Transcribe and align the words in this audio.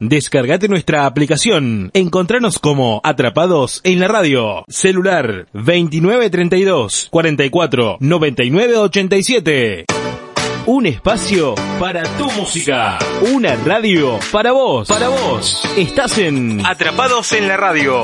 Descargate 0.00 0.66
nuestra 0.66 1.04
aplicación. 1.04 1.90
Encontranos 1.92 2.58
como 2.58 3.02
Atrapados 3.04 3.82
en 3.84 4.00
la 4.00 4.08
Radio. 4.08 4.64
Celular 4.66 5.46
2932 5.52 7.08
44 7.10 7.98
99 8.00 8.76
87. 8.78 9.84
Un 10.64 10.86
espacio 10.86 11.54
para 11.78 12.02
tu 12.16 12.30
música. 12.30 12.98
Una 13.34 13.56
radio 13.56 14.18
para 14.32 14.52
vos. 14.52 14.88
Para 14.88 15.10
vos. 15.10 15.68
Estás 15.76 16.16
en 16.16 16.64
Atrapados 16.64 17.34
en 17.34 17.46
la 17.46 17.58
Radio 17.58 18.02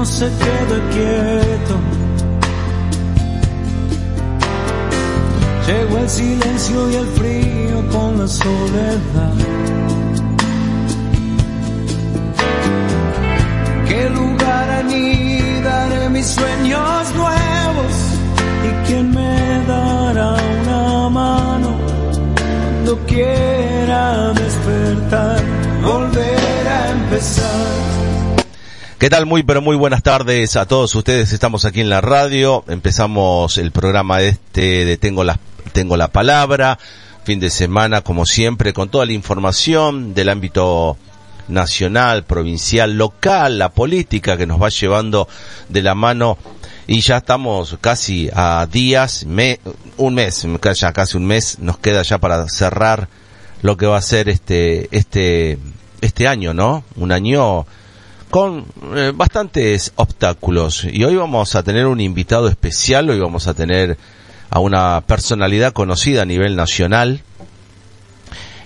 No 0.00 0.06
se 0.06 0.24
queda 0.44 0.76
quieto. 0.94 1.74
Llegó 5.66 5.98
el 5.98 6.08
silencio 6.08 6.90
y 6.90 6.94
el 6.94 7.06
frío 7.18 7.76
con 7.92 8.18
la 8.18 8.26
soledad. 8.26 9.34
¿Qué 13.88 14.08
lugar 14.18 14.70
anidaré 14.82 16.08
mis 16.08 16.28
sueños 16.28 17.14
nuevos? 17.22 17.92
¿Y 18.68 18.70
quién 18.86 19.10
me 19.10 19.64
dará 19.68 20.30
una 20.62 21.10
mano 21.10 21.70
cuando 22.38 23.06
quiera 23.06 24.32
despertar, 24.32 25.42
volver 25.82 26.68
a 26.78 26.90
empezar? 26.90 27.89
¿Qué 29.00 29.08
tal? 29.08 29.24
Muy 29.24 29.42
pero 29.44 29.62
muy 29.62 29.76
buenas 29.76 30.02
tardes 30.02 30.56
a 30.56 30.66
todos 30.66 30.94
ustedes. 30.94 31.32
Estamos 31.32 31.64
aquí 31.64 31.80
en 31.80 31.88
la 31.88 32.02
radio. 32.02 32.64
Empezamos 32.68 33.56
el 33.56 33.72
programa 33.72 34.20
este 34.20 34.84
de 34.84 34.98
Tengo 34.98 35.24
la, 35.24 35.40
Tengo 35.72 35.96
la 35.96 36.08
Palabra. 36.08 36.78
Fin 37.24 37.40
de 37.40 37.48
semana, 37.48 38.02
como 38.02 38.26
siempre, 38.26 38.74
con 38.74 38.90
toda 38.90 39.06
la 39.06 39.14
información 39.14 40.12
del 40.12 40.28
ámbito 40.28 40.98
nacional, 41.48 42.24
provincial, 42.24 42.98
local, 42.98 43.58
la 43.58 43.70
política 43.70 44.36
que 44.36 44.46
nos 44.46 44.60
va 44.60 44.68
llevando 44.68 45.26
de 45.70 45.80
la 45.80 45.94
mano 45.94 46.36
y 46.86 47.00
ya 47.00 47.16
estamos 47.16 47.78
casi 47.80 48.28
a 48.34 48.68
días, 48.70 49.24
me, 49.24 49.60
un 49.96 50.12
mes, 50.12 50.46
ya 50.74 50.92
casi 50.92 51.16
un 51.16 51.24
mes, 51.24 51.58
nos 51.58 51.78
queda 51.78 52.02
ya 52.02 52.18
para 52.18 52.46
cerrar 52.50 53.08
lo 53.62 53.78
que 53.78 53.86
va 53.86 53.96
a 53.96 54.02
ser 54.02 54.28
este, 54.28 54.94
este, 54.94 55.56
este 56.02 56.28
año, 56.28 56.52
¿no? 56.52 56.84
Un 56.96 57.12
año 57.12 57.64
con 58.30 58.64
eh, 58.94 59.12
bastantes 59.14 59.92
obstáculos. 59.96 60.86
Y 60.90 61.04
hoy 61.04 61.16
vamos 61.16 61.54
a 61.56 61.62
tener 61.62 61.86
un 61.86 62.00
invitado 62.00 62.48
especial, 62.48 63.10
hoy 63.10 63.18
vamos 63.18 63.48
a 63.48 63.54
tener 63.54 63.98
a 64.48 64.60
una 64.60 65.02
personalidad 65.02 65.72
conocida 65.72 66.22
a 66.22 66.26
nivel 66.26 66.56
nacional, 66.56 67.22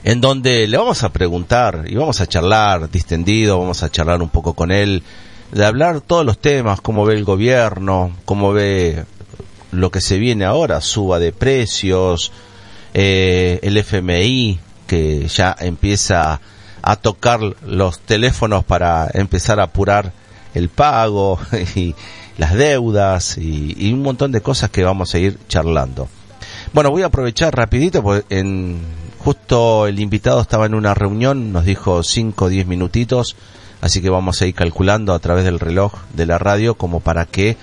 en 0.04 0.20
donde 0.20 0.68
le 0.68 0.76
vamos 0.76 1.02
a 1.02 1.12
preguntar 1.12 1.84
y 1.86 1.94
vamos 1.94 2.20
a 2.20 2.26
charlar 2.26 2.90
distendido, 2.90 3.58
vamos 3.58 3.82
a 3.82 3.90
charlar 3.90 4.20
un 4.20 4.28
poco 4.28 4.52
con 4.52 4.70
él, 4.70 5.02
de 5.50 5.64
hablar 5.64 6.02
todos 6.02 6.26
los 6.26 6.38
temas, 6.38 6.80
cómo 6.80 7.06
ve 7.06 7.14
el 7.14 7.24
gobierno, 7.24 8.12
cómo 8.24 8.52
ve 8.52 9.04
lo 9.72 9.90
que 9.90 10.00
se 10.00 10.18
viene 10.18 10.44
ahora, 10.44 10.80
suba 10.80 11.18
de 11.18 11.32
precios, 11.32 12.32
eh, 12.92 13.60
el 13.62 13.76
FMI, 13.78 14.58
que 14.86 15.26
ya 15.26 15.56
empieza 15.58 16.40
a 16.86 16.96
tocar 16.96 17.40
los 17.66 17.98
teléfonos 18.00 18.62
para 18.62 19.08
empezar 19.14 19.58
a 19.58 19.64
apurar 19.64 20.12
el 20.54 20.68
pago 20.68 21.38
y 21.74 21.94
las 22.36 22.54
deudas 22.54 23.38
y, 23.38 23.92
un 23.92 24.02
montón 24.02 24.32
de 24.32 24.42
cosas 24.42 24.70
que 24.70 24.84
vamos 24.84 25.14
a 25.14 25.18
ir 25.18 25.38
charlando. 25.48 26.08
Bueno, 26.72 26.90
voy 26.90 27.02
a 27.02 27.06
aprovechar 27.06 27.56
rapidito 27.56 28.02
porque 28.02 28.26
en, 28.36 28.80
justo 29.18 29.86
el 29.86 29.98
invitado 29.98 30.40
estaba 30.40 30.66
en 30.66 30.74
una 30.74 30.92
reunión, 30.92 31.52
nos 31.52 31.64
dijo 31.64 32.02
5 32.02 32.44
o 32.44 32.48
10 32.48 32.66
minutitos, 32.66 33.36
así 33.80 34.02
que 34.02 34.10
vamos 34.10 34.42
a 34.42 34.46
ir 34.46 34.54
calculando 34.54 35.14
a 35.14 35.18
través 35.20 35.44
del 35.44 35.60
reloj 35.60 35.94
de 36.12 36.26
la 36.26 36.38
radio 36.38 36.74
como 36.74 37.00
para 37.00 37.24
que 37.24 37.56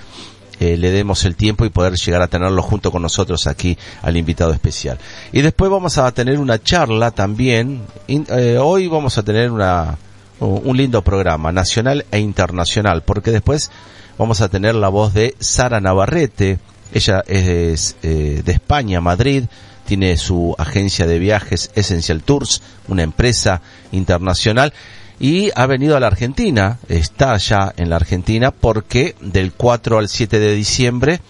eh, 0.61 0.77
le 0.77 0.91
demos 0.91 1.25
el 1.25 1.35
tiempo 1.35 1.65
y 1.65 1.71
poder 1.71 1.95
llegar 1.95 2.21
a 2.21 2.27
tenerlo 2.27 2.61
junto 2.61 2.91
con 2.91 3.01
nosotros 3.01 3.47
aquí 3.47 3.79
al 4.03 4.15
invitado 4.15 4.53
especial. 4.53 4.99
Y 5.31 5.41
después 5.41 5.71
vamos 5.71 5.97
a 5.97 6.11
tener 6.11 6.37
una 6.37 6.61
charla 6.61 7.09
también. 7.09 7.81
Eh, 8.07 8.59
hoy 8.61 8.85
vamos 8.87 9.17
a 9.17 9.23
tener 9.23 9.49
una, 9.49 9.97
un 10.39 10.77
lindo 10.77 11.01
programa 11.01 11.51
nacional 11.51 12.05
e 12.11 12.19
internacional, 12.19 13.01
porque 13.01 13.31
después 13.31 13.71
vamos 14.19 14.41
a 14.41 14.49
tener 14.49 14.75
la 14.75 14.89
voz 14.89 15.15
de 15.15 15.35
Sara 15.39 15.81
Navarrete. 15.81 16.59
Ella 16.93 17.23
es 17.25 17.95
eh, 18.03 18.43
de 18.45 18.51
España, 18.51 19.01
Madrid. 19.01 19.45
Tiene 19.87 20.15
su 20.15 20.53
agencia 20.59 21.07
de 21.07 21.17
viajes 21.17 21.71
Essential 21.73 22.21
Tours, 22.21 22.61
una 22.87 23.01
empresa 23.01 23.63
internacional 23.91 24.73
y 25.21 25.51
ha 25.53 25.67
venido 25.67 25.95
a 25.95 25.99
la 25.99 26.07
Argentina, 26.07 26.79
está 26.89 27.37
ya 27.37 27.71
en 27.77 27.91
la 27.91 27.97
Argentina 27.97 28.49
porque 28.49 29.13
del 29.21 29.53
4 29.53 29.99
al 29.99 30.09
7 30.09 30.39
de 30.39 30.55
diciembre 30.55 31.21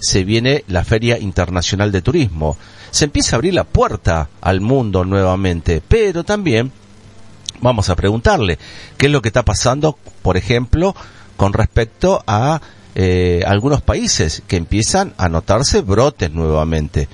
se 0.00 0.24
viene 0.24 0.64
la 0.66 0.82
Feria 0.82 1.16
Internacional 1.16 1.92
de 1.92 2.02
Turismo. 2.02 2.56
Se 2.90 3.04
empieza 3.04 3.36
a 3.36 3.38
abrir 3.38 3.54
la 3.54 3.62
puerta 3.62 4.28
al 4.40 4.60
mundo 4.60 5.04
nuevamente, 5.04 5.80
pero 5.86 6.24
también 6.24 6.72
vamos 7.60 7.88
a 7.88 7.94
preguntarle 7.94 8.58
qué 8.96 9.06
es 9.06 9.12
lo 9.12 9.22
que 9.22 9.28
está 9.28 9.44
pasando, 9.44 9.96
por 10.22 10.36
ejemplo, 10.36 10.96
con 11.36 11.52
respecto 11.52 12.24
a 12.26 12.60
eh, 12.96 13.44
algunos 13.46 13.80
países 13.80 14.42
que 14.48 14.56
empiezan 14.56 15.14
a 15.18 15.28
notarse 15.28 15.82
brotes 15.82 16.32
nuevamente. 16.32 17.06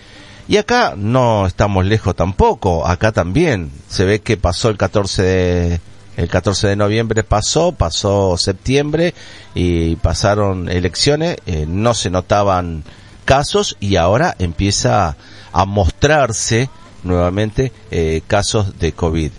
Y 0.48 0.56
acá 0.56 0.94
no 0.96 1.46
estamos 1.46 1.84
lejos 1.84 2.16
tampoco, 2.16 2.86
acá 2.86 3.12
también 3.12 3.70
se 3.88 4.06
ve 4.06 4.20
que 4.22 4.38
pasó 4.38 4.70
el 4.70 4.78
14 4.78 5.22
de 5.22 5.80
el 6.16 6.28
14 6.28 6.68
de 6.68 6.76
noviembre 6.76 7.24
pasó, 7.24 7.72
pasó 7.72 8.36
septiembre 8.36 9.14
y 9.54 9.96
pasaron 9.96 10.68
elecciones, 10.68 11.36
eh, 11.46 11.64
no 11.66 11.94
se 11.94 12.10
notaban 12.10 12.84
casos 13.24 13.76
y 13.80 13.96
ahora 13.96 14.34
empieza 14.38 15.16
a 15.52 15.64
mostrarse 15.64 16.68
nuevamente 17.02 17.72
eh, 17.90 18.22
casos 18.26 18.78
de 18.78 18.92
COVID. 18.92 19.30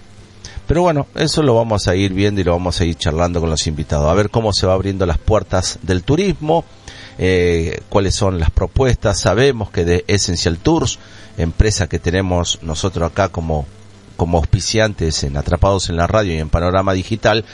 Pero 0.67 0.81
bueno, 0.81 1.07
eso 1.15 1.43
lo 1.43 1.55
vamos 1.55 1.87
a 1.87 1.95
ir 1.95 2.13
viendo 2.13 2.41
y 2.41 2.43
lo 2.43 2.53
vamos 2.53 2.79
a 2.79 2.85
ir 2.85 2.95
charlando 2.95 3.39
con 3.39 3.49
los 3.49 3.67
invitados, 3.67 4.09
a 4.09 4.13
ver 4.13 4.29
cómo 4.29 4.53
se 4.53 4.65
va 4.65 4.73
abriendo 4.73 5.05
las 5.05 5.17
puertas 5.17 5.79
del 5.81 6.03
turismo, 6.03 6.63
eh, 7.17 7.81
cuáles 7.89 8.15
son 8.15 8.39
las 8.39 8.49
propuestas. 8.49 9.19
Sabemos 9.19 9.69
que 9.69 9.85
de 9.85 10.05
Essential 10.07 10.57
Tours, 10.57 10.99
empresa 11.37 11.87
que 11.87 11.99
tenemos 11.99 12.59
nosotros 12.63 13.11
acá 13.11 13.29
como 13.29 13.67
como 14.17 14.37
auspiciantes 14.37 15.23
en 15.23 15.37
Atrapados 15.37 15.89
en 15.89 15.97
la 15.97 16.07
Radio 16.07 16.33
y 16.33 16.39
en 16.39 16.49
Panorama 16.49 16.93
Digital, 16.93 17.45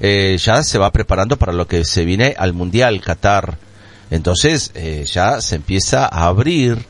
eh, 0.00 0.36
ya 0.38 0.62
se 0.62 0.78
va 0.78 0.92
preparando 0.92 1.36
para 1.36 1.52
lo 1.52 1.66
que 1.66 1.84
se 1.84 2.04
viene 2.04 2.34
al 2.36 2.52
Mundial 2.52 3.00
Qatar. 3.00 3.58
Entonces 4.10 4.70
eh, 4.74 5.04
ya 5.06 5.40
se 5.40 5.56
empieza 5.56 6.04
a 6.04 6.26
abrir 6.26 6.84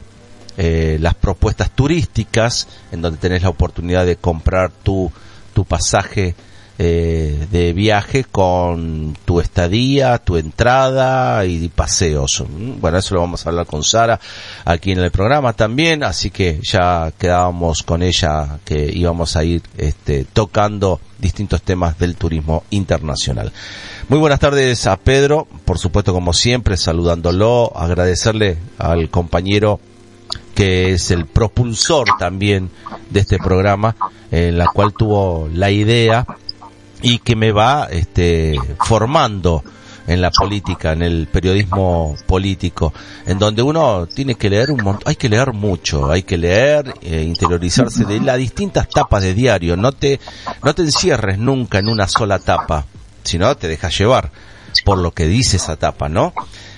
eh, 0.56 0.98
las 1.00 1.14
propuestas 1.14 1.70
turísticas 1.70 2.68
en 2.92 3.02
donde 3.02 3.18
tenés 3.18 3.42
la 3.42 3.48
oportunidad 3.48 4.06
de 4.06 4.16
comprar 4.16 4.70
tu, 4.70 5.10
tu 5.52 5.64
pasaje 5.64 6.34
eh, 6.76 7.46
de 7.52 7.72
viaje 7.72 8.24
con 8.24 9.16
tu 9.24 9.38
estadía, 9.38 10.18
tu 10.18 10.36
entrada 10.36 11.44
y 11.44 11.68
paseos. 11.68 12.42
Bueno, 12.80 12.98
eso 12.98 13.14
lo 13.14 13.20
vamos 13.20 13.46
a 13.46 13.50
hablar 13.50 13.66
con 13.66 13.84
Sara 13.84 14.18
aquí 14.64 14.90
en 14.90 14.98
el 14.98 15.12
programa 15.12 15.52
también, 15.52 16.02
así 16.02 16.30
que 16.30 16.58
ya 16.62 17.12
quedábamos 17.16 17.84
con 17.84 18.02
ella 18.02 18.58
que 18.64 18.90
íbamos 18.92 19.36
a 19.36 19.44
ir 19.44 19.62
este, 19.78 20.24
tocando 20.24 21.00
distintos 21.18 21.62
temas 21.62 21.96
del 21.98 22.16
turismo 22.16 22.64
internacional. 22.70 23.52
Muy 24.08 24.18
buenas 24.18 24.40
tardes 24.40 24.86
a 24.88 24.96
Pedro, 24.96 25.46
por 25.64 25.78
supuesto 25.78 26.12
como 26.12 26.32
siempre, 26.32 26.76
saludándolo, 26.76 27.72
agradecerle 27.76 28.58
al 28.78 29.10
compañero 29.10 29.78
que 30.54 30.92
es 30.92 31.10
el 31.10 31.26
propulsor 31.26 32.08
también 32.18 32.70
de 33.10 33.20
este 33.20 33.38
programa, 33.38 33.96
en 34.30 34.58
la 34.58 34.66
cual 34.66 34.92
tuvo 34.92 35.48
la 35.52 35.70
idea 35.70 36.26
y 37.02 37.18
que 37.18 37.36
me 37.36 37.52
va 37.52 37.88
este, 37.90 38.58
formando 38.78 39.62
en 40.06 40.20
la 40.20 40.30
política, 40.30 40.92
en 40.92 41.02
el 41.02 41.28
periodismo 41.28 42.14
político, 42.26 42.92
en 43.26 43.38
donde 43.38 43.62
uno 43.62 44.06
tiene 44.06 44.34
que 44.34 44.50
leer 44.50 44.70
un 44.70 44.82
montón, 44.82 45.02
hay 45.06 45.16
que 45.16 45.28
leer 45.28 45.52
mucho, 45.52 46.10
hay 46.10 46.22
que 46.22 46.36
leer, 46.36 46.94
eh, 47.02 47.22
interiorizarse 47.22 48.04
de 48.04 48.20
las 48.20 48.36
distintas 48.36 48.88
tapas 48.88 49.22
de 49.22 49.34
diario, 49.34 49.76
no 49.76 49.92
te, 49.92 50.20
no 50.62 50.74
te 50.74 50.82
encierres 50.82 51.38
nunca 51.38 51.78
en 51.78 51.88
una 51.88 52.06
sola 52.06 52.38
tapa, 52.38 52.84
sino 53.22 53.56
te 53.56 53.68
dejas 53.68 53.96
llevar, 53.98 54.30
por 54.84 54.98
lo 54.98 55.12
que 55.12 55.26
dice 55.26 55.56
esa 55.56 55.76
tapa, 55.76 56.08
¿no? 56.08 56.34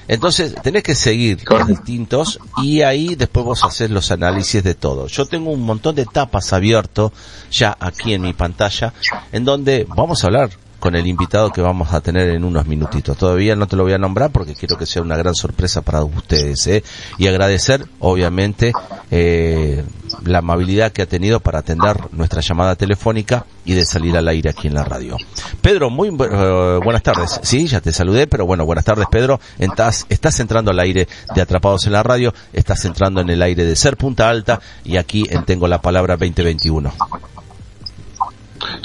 Entonces, 0.08 0.54
tenés 0.62 0.82
que 0.82 0.94
seguir 0.94 1.42
los 1.48 1.66
distintos 1.66 2.38
y 2.62 2.82
ahí 2.82 3.14
después 3.14 3.44
vos 3.44 3.64
haces 3.64 3.90
los 3.90 4.10
análisis 4.10 4.62
de 4.62 4.74
todo. 4.74 5.08
Yo 5.08 5.26
tengo 5.26 5.50
un 5.50 5.62
montón 5.62 5.94
de 5.94 6.06
tapas 6.06 6.52
abierto 6.52 7.12
ya 7.50 7.76
aquí 7.78 8.14
en 8.14 8.22
mi 8.22 8.32
pantalla 8.32 8.92
en 9.32 9.44
donde 9.44 9.86
vamos 9.88 10.22
a 10.22 10.28
hablar 10.28 10.50
con 10.78 10.94
el 10.94 11.06
invitado 11.06 11.50
que 11.50 11.60
vamos 11.60 11.92
a 11.92 12.00
tener 12.00 12.30
en 12.30 12.44
unos 12.44 12.66
minutitos. 12.66 13.16
Todavía 13.16 13.56
no 13.56 13.66
te 13.66 13.76
lo 13.76 13.82
voy 13.82 13.92
a 13.92 13.98
nombrar 13.98 14.30
porque 14.30 14.54
quiero 14.54 14.76
que 14.76 14.86
sea 14.86 15.02
una 15.02 15.16
gran 15.16 15.34
sorpresa 15.34 15.82
para 15.82 16.02
ustedes. 16.04 16.66
¿eh? 16.66 16.84
Y 17.18 17.26
agradecer, 17.26 17.86
obviamente, 18.00 18.72
eh, 19.10 19.84
la 20.24 20.38
amabilidad 20.38 20.92
que 20.92 21.02
ha 21.02 21.06
tenido 21.06 21.40
para 21.40 21.60
atender 21.60 21.96
nuestra 22.12 22.40
llamada 22.40 22.76
telefónica 22.76 23.46
y 23.64 23.74
de 23.74 23.84
salir 23.84 24.16
al 24.16 24.28
aire 24.28 24.50
aquí 24.50 24.68
en 24.68 24.74
la 24.74 24.84
radio. 24.84 25.16
Pedro, 25.60 25.90
muy 25.90 26.08
uh, 26.10 26.80
buenas 26.82 27.02
tardes. 27.02 27.40
Sí, 27.42 27.66
ya 27.66 27.80
te 27.80 27.92
saludé, 27.92 28.26
pero 28.26 28.46
bueno, 28.46 28.64
buenas 28.64 28.84
tardes 28.84 29.06
Pedro. 29.10 29.40
Estás, 29.58 30.06
estás 30.08 30.38
entrando 30.40 30.70
al 30.70 30.78
aire 30.78 31.08
de 31.34 31.42
Atrapados 31.42 31.86
en 31.86 31.92
la 31.92 32.02
Radio, 32.02 32.32
estás 32.52 32.84
entrando 32.84 33.20
en 33.20 33.30
el 33.30 33.42
aire 33.42 33.64
de 33.64 33.76
Ser 33.76 33.96
Punta 33.96 34.28
Alta 34.28 34.60
y 34.84 34.96
aquí 34.96 35.24
en 35.28 35.44
Tengo 35.44 35.66
la 35.66 35.80
Palabra 35.80 36.16
2021. 36.16 36.92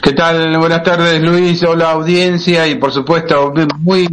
¿Qué 0.02 0.14
tal? 0.14 0.58
Buenas 0.58 0.84
tardes, 0.84 1.22
Luis. 1.22 1.64
Hola, 1.64 1.92
audiencia. 1.92 2.68
Y 2.68 2.76
por 2.76 2.92
supuesto, 2.92 3.54
muy, 3.80 4.08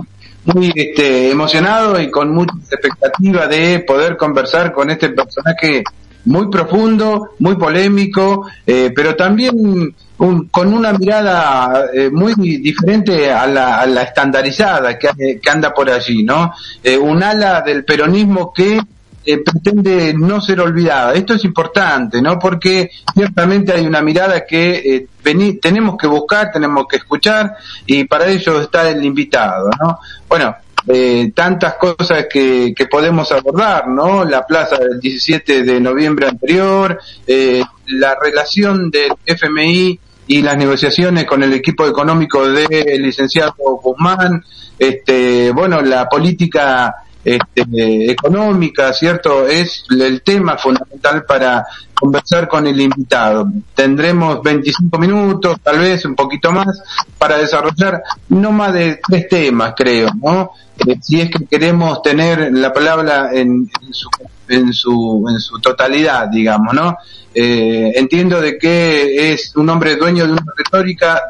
muy 0.45 0.73
este, 0.75 1.31
emocionado 1.31 2.01
y 2.01 2.11
con 2.11 2.35
mucha 2.35 2.55
expectativa 2.71 3.47
de 3.47 3.81
poder 3.81 4.17
conversar 4.17 4.73
con 4.73 4.91
este 4.91 5.11
personaje 5.11 5.83
muy 6.25 6.51
profundo, 6.51 7.31
muy 7.39 7.57
polémico, 7.57 8.47
eh, 8.67 8.93
pero 8.95 9.17
también 9.17 9.95
con 10.17 10.75
una 10.75 10.93
mirada 10.93 11.87
eh, 11.95 12.11
muy 12.11 12.35
diferente 12.35 13.31
a 13.31 13.47
la, 13.47 14.03
estandarizada 14.03 14.99
que, 14.99 15.41
que, 15.41 15.51
anda 15.51 15.73
por 15.73 15.89
allí, 15.89 16.25
¿no? 16.25 16.53
Eh, 16.83 16.99
un 16.99 17.23
ala 17.23 17.63
del 17.63 17.85
peronismo 17.85 18.53
que 18.53 18.81
eh, 19.31 19.43
pretende 19.45 20.15
no 20.15 20.41
ser 20.41 20.59
olvidada. 20.59 21.13
Esto 21.13 21.35
es 21.35 21.45
importante, 21.45 22.23
¿no? 22.23 22.39
Porque 22.39 22.91
ciertamente 23.13 23.75
hay 23.75 23.85
una 23.85 24.01
mirada 24.01 24.47
que 24.47 25.07
eh, 25.23 25.59
tenemos 25.61 25.99
que 25.99 26.07
buscar, 26.07 26.51
tenemos 26.51 26.87
que 26.89 26.97
escuchar 26.97 27.55
y 27.85 28.05
para 28.05 28.27
ello 28.27 28.63
está 28.63 28.89
el 28.89 29.05
invitado, 29.05 29.69
¿no? 29.79 29.99
Bueno, 30.27 30.57
eh, 30.87 31.31
tantas 31.35 31.75
cosas 31.75 32.25
que, 32.33 32.73
que, 32.75 32.87
podemos 32.87 33.31
abordar, 33.31 33.87
¿no? 33.89 34.25
La 34.25 34.47
plaza 34.47 34.79
del 34.79 34.99
17 34.99 35.63
de 35.63 35.79
noviembre 35.79 36.27
anterior, 36.27 36.99
eh, 37.27 37.63
la 37.89 38.17
relación 38.19 38.91
del 38.91 39.13
FMI 39.27 40.01
y 40.29 40.41
las 40.41 40.57
negociaciones 40.57 41.27
con 41.27 41.43
el 41.43 41.53
equipo 41.53 41.87
económico 41.87 42.49
del 42.49 43.03
licenciado 43.03 43.53
Guzmán, 43.59 44.43
este, 44.79 45.51
bueno, 45.51 45.83
la 45.83 46.09
política 46.09 46.95
este, 47.37 48.11
económica, 48.11 48.93
¿cierto? 48.93 49.47
Es 49.47 49.85
el 49.91 50.23
tema 50.23 50.57
fundamental 50.57 51.25
para 51.25 51.67
conversar 51.95 52.49
con 52.49 52.67
el 52.67 52.81
invitado. 52.81 53.49
Tendremos 53.75 54.43
25 54.43 54.99
minutos, 54.99 55.59
tal 55.63 55.79
vez 55.79 56.05
un 56.05 56.15
poquito 56.15 56.53
más, 56.53 56.83
para 57.19 57.39
desarrollar 57.39 58.03
no 58.29 58.53
más 58.53 58.73
de 58.73 59.01
tres 59.07 59.29
temas, 59.29 59.75
creo, 59.77 60.11
¿no? 60.23 60.53
Eh, 60.87 60.97
si 61.03 61.21
es 61.21 61.31
que 61.31 61.45
queremos 61.47 62.03
tener 62.03 62.53
la 62.53 62.73
palabra 62.73 63.31
en, 63.33 63.69
su, 63.91 64.09
en, 64.49 64.73
su, 64.73 65.27
en 65.29 65.39
su 65.41 65.59
totalidad, 65.61 66.29
digamos, 66.29 66.73
¿no? 66.73 66.97
Eh, 67.35 67.93
entiendo 67.97 68.41
de 68.41 68.59
que 68.59 69.33
es 69.33 69.55
un 69.57 69.69
hombre 69.69 69.97
dueño 69.97 70.27
de 70.27 70.33
una 70.33 70.53
retórica, 70.57 71.21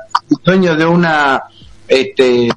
dueño 0.45 0.77
de 0.77 0.87
una, 0.87 1.43
este, 1.87 2.49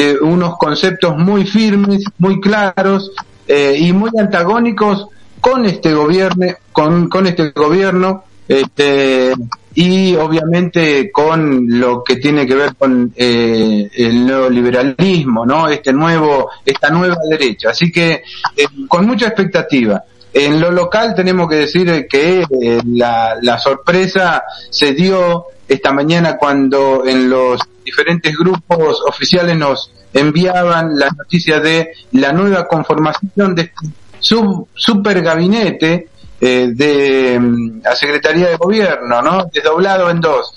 de 0.00 0.18
unos 0.18 0.56
conceptos 0.56 1.14
muy 1.18 1.44
firmes, 1.44 2.02
muy 2.16 2.40
claros 2.40 3.12
eh, 3.46 3.76
y 3.78 3.92
muy 3.92 4.10
antagónicos 4.18 5.08
con 5.42 5.66
este 5.66 5.92
gobierno, 5.92 6.46
con, 6.72 7.08
con 7.10 7.26
este 7.26 7.50
gobierno, 7.50 8.24
este, 8.48 9.34
y 9.74 10.14
obviamente 10.16 11.12
con 11.12 11.66
lo 11.78 12.02
que 12.02 12.16
tiene 12.16 12.46
que 12.46 12.54
ver 12.54 12.74
con 12.76 13.12
eh, 13.14 13.90
el 13.94 14.24
neoliberalismo, 14.24 15.44
¿no? 15.44 15.68
Este 15.68 15.92
nuevo, 15.92 16.48
esta 16.64 16.88
nueva 16.88 17.16
derecha. 17.28 17.70
Así 17.70 17.92
que 17.92 18.22
eh, 18.56 18.64
con 18.88 19.06
mucha 19.06 19.26
expectativa. 19.26 20.02
En 20.32 20.60
lo 20.60 20.70
local 20.70 21.14
tenemos 21.14 21.48
que 21.48 21.56
decir 21.56 22.06
que 22.08 22.40
eh, 22.42 22.80
la, 22.86 23.36
la 23.42 23.58
sorpresa 23.58 24.44
se 24.70 24.92
dio 24.92 25.46
esta 25.66 25.92
mañana 25.92 26.36
cuando 26.36 27.04
en 27.06 27.28
los 27.28 27.60
diferentes 27.84 28.36
grupos 28.36 29.02
oficiales 29.06 29.56
nos 29.56 29.90
enviaban 30.12 30.98
la 30.98 31.08
noticia 31.10 31.60
de 31.60 31.92
la 32.12 32.32
nueva 32.32 32.66
conformación 32.66 33.54
de 33.54 33.62
este 33.62 34.36
super 34.74 35.22
gabinete 35.22 36.08
eh, 36.40 36.70
de 36.72 37.38
mm, 37.38 37.82
la 37.82 37.94
Secretaría 37.94 38.48
de 38.48 38.56
Gobierno, 38.56 39.22
¿no? 39.22 39.44
Desdoblado 39.52 40.10
en 40.10 40.20
dos. 40.20 40.52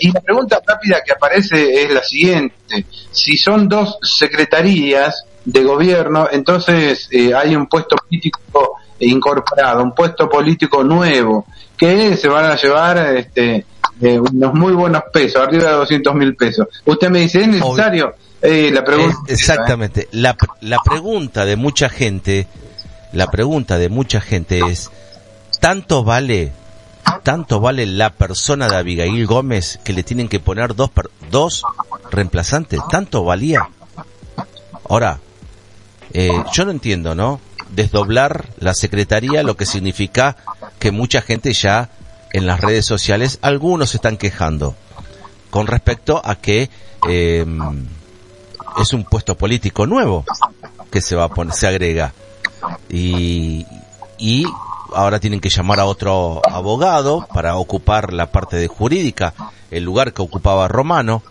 y 0.00 0.12
la 0.12 0.20
pregunta 0.20 0.60
rápida 0.66 1.02
que 1.04 1.12
aparece 1.12 1.82
es 1.82 1.92
la 1.92 2.02
siguiente. 2.02 2.86
Si 3.10 3.36
son 3.36 3.68
dos 3.68 3.98
secretarías 4.02 5.24
de 5.44 5.64
gobierno, 5.64 6.28
entonces 6.30 7.08
eh, 7.10 7.34
hay 7.34 7.56
un 7.56 7.66
puesto 7.66 7.96
político 7.96 8.78
incorporado, 9.00 9.82
un 9.82 9.94
puesto 9.94 10.28
político 10.28 10.82
nuevo, 10.82 11.46
que 11.76 12.16
se 12.16 12.28
van 12.28 12.46
a 12.46 12.56
llevar 12.56 12.98
este, 13.16 13.64
eh, 14.00 14.18
unos 14.18 14.54
muy 14.54 14.72
buenos 14.72 15.02
pesos, 15.12 15.42
arriba 15.42 15.70
de 15.70 15.76
200 15.76 16.14
mil 16.14 16.36
pesos. 16.36 16.66
Usted 16.84 17.10
me 17.10 17.20
dice, 17.20 17.42
¿es 17.42 17.48
necesario? 17.48 18.14
Eh, 18.40 18.70
la 18.72 18.84
pregunta 18.84 19.16
¿eh? 19.26 19.32
exactamente. 19.32 20.08
La, 20.12 20.36
la 20.60 20.78
pregunta 20.84 21.44
de 21.44 21.56
mucha 21.56 21.88
gente, 21.88 22.46
la 23.12 23.28
pregunta 23.28 23.78
de 23.78 23.88
mucha 23.88 24.20
gente 24.20 24.60
es, 24.68 24.90
¿tanto 25.60 26.04
vale, 26.04 26.52
tanto 27.24 27.60
vale 27.60 27.86
la 27.86 28.10
persona 28.10 28.68
de 28.68 28.76
Abigail 28.76 29.26
Gómez 29.26 29.80
que 29.82 29.92
le 29.92 30.04
tienen 30.04 30.28
que 30.28 30.38
poner 30.38 30.76
dos, 30.76 30.90
dos 31.30 31.64
reemplazantes? 32.10 32.80
¿Tanto 32.88 33.24
valía? 33.24 33.68
Ahora, 34.88 35.18
yo 36.52 36.64
no 36.64 36.70
entiendo, 36.70 37.16
¿no? 37.16 37.40
Desdoblar 37.70 38.46
la 38.58 38.74
secretaría, 38.74 39.42
lo 39.42 39.56
que 39.56 39.66
significa 39.66 40.36
que 40.78 40.90
mucha 40.90 41.20
gente 41.20 41.52
ya 41.52 41.90
en 42.32 42.46
las 42.46 42.60
redes 42.60 42.86
sociales, 42.86 43.38
algunos 43.42 43.90
se 43.90 43.96
están 43.98 44.16
quejando 44.16 44.74
con 45.50 45.66
respecto 45.66 46.20
a 46.24 46.36
que 46.36 46.68
eh, 47.08 47.46
es 48.80 48.92
un 48.92 49.04
puesto 49.04 49.36
político 49.36 49.86
nuevo 49.86 50.24
que 50.90 51.00
se 51.00 51.16
va 51.16 51.24
a 51.24 51.28
poner, 51.28 51.54
se 51.54 51.66
agrega 51.66 52.12
y, 52.88 53.66
y 54.18 54.44
ahora 54.94 55.20
tienen 55.20 55.40
que 55.40 55.48
llamar 55.48 55.80
a 55.80 55.86
otro 55.86 56.40
abogado 56.50 57.26
para 57.32 57.56
ocupar 57.56 58.12
la 58.12 58.30
parte 58.30 58.56
de 58.56 58.68
jurídica, 58.68 59.34
el 59.70 59.84
lugar 59.84 60.12
que 60.12 60.22
ocupaba 60.22 60.68
Romano. 60.68 61.22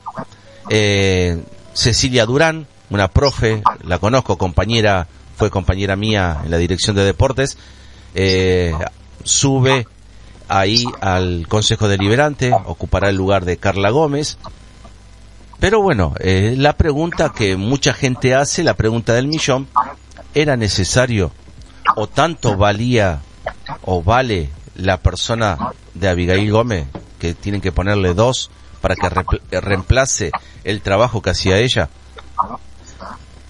Eh, 0.69 1.41
Cecilia 1.73 2.25
Durán, 2.25 2.67
una 2.89 3.07
profe, 3.07 3.61
la 3.83 3.99
conozco, 3.99 4.37
compañera, 4.37 5.07
fue 5.37 5.51
compañera 5.51 5.95
mía 5.95 6.41
en 6.43 6.51
la 6.51 6.57
dirección 6.57 6.95
de 6.95 7.05
deportes, 7.05 7.57
eh, 8.15 8.73
sube 9.23 9.87
ahí 10.47 10.85
al 10.99 11.45
Consejo 11.47 11.87
Deliberante, 11.87 12.51
ocupará 12.65 13.09
el 13.09 13.15
lugar 13.15 13.45
de 13.45 13.57
Carla 13.57 13.91
Gómez. 13.91 14.37
Pero 15.59 15.81
bueno, 15.81 16.13
eh, 16.19 16.55
la 16.57 16.73
pregunta 16.73 17.33
que 17.35 17.55
mucha 17.55 17.93
gente 17.93 18.33
hace, 18.33 18.63
la 18.63 18.73
pregunta 18.73 19.13
del 19.13 19.27
millón, 19.27 19.67
¿era 20.33 20.57
necesario 20.57 21.31
o 21.95 22.07
tanto 22.07 22.57
valía 22.57 23.21
o 23.83 24.03
vale 24.03 24.49
la 24.75 24.97
persona 24.97 25.57
de 25.93 26.09
Abigail 26.09 26.51
Gómez 26.51 26.87
que 27.19 27.33
tienen 27.35 27.61
que 27.61 27.71
ponerle 27.71 28.13
dos 28.13 28.49
para 28.81 28.95
que 28.95 29.61
reemplace 29.61 30.31
el 30.63 30.81
trabajo 30.81 31.21
que 31.21 31.31
hacía 31.31 31.57
ella? 31.59 31.89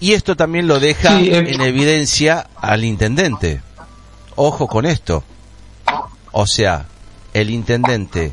Y 0.00 0.12
esto 0.12 0.36
también 0.36 0.68
lo 0.68 0.78
deja 0.78 1.20
eh, 1.20 1.38
en 1.38 1.60
evidencia 1.60 2.48
al 2.56 2.84
intendente. 2.84 3.62
Ojo 4.36 4.68
con 4.68 4.86
esto. 4.86 5.24
O 6.30 6.46
sea, 6.46 6.86
el 7.34 7.50
intendente, 7.50 8.32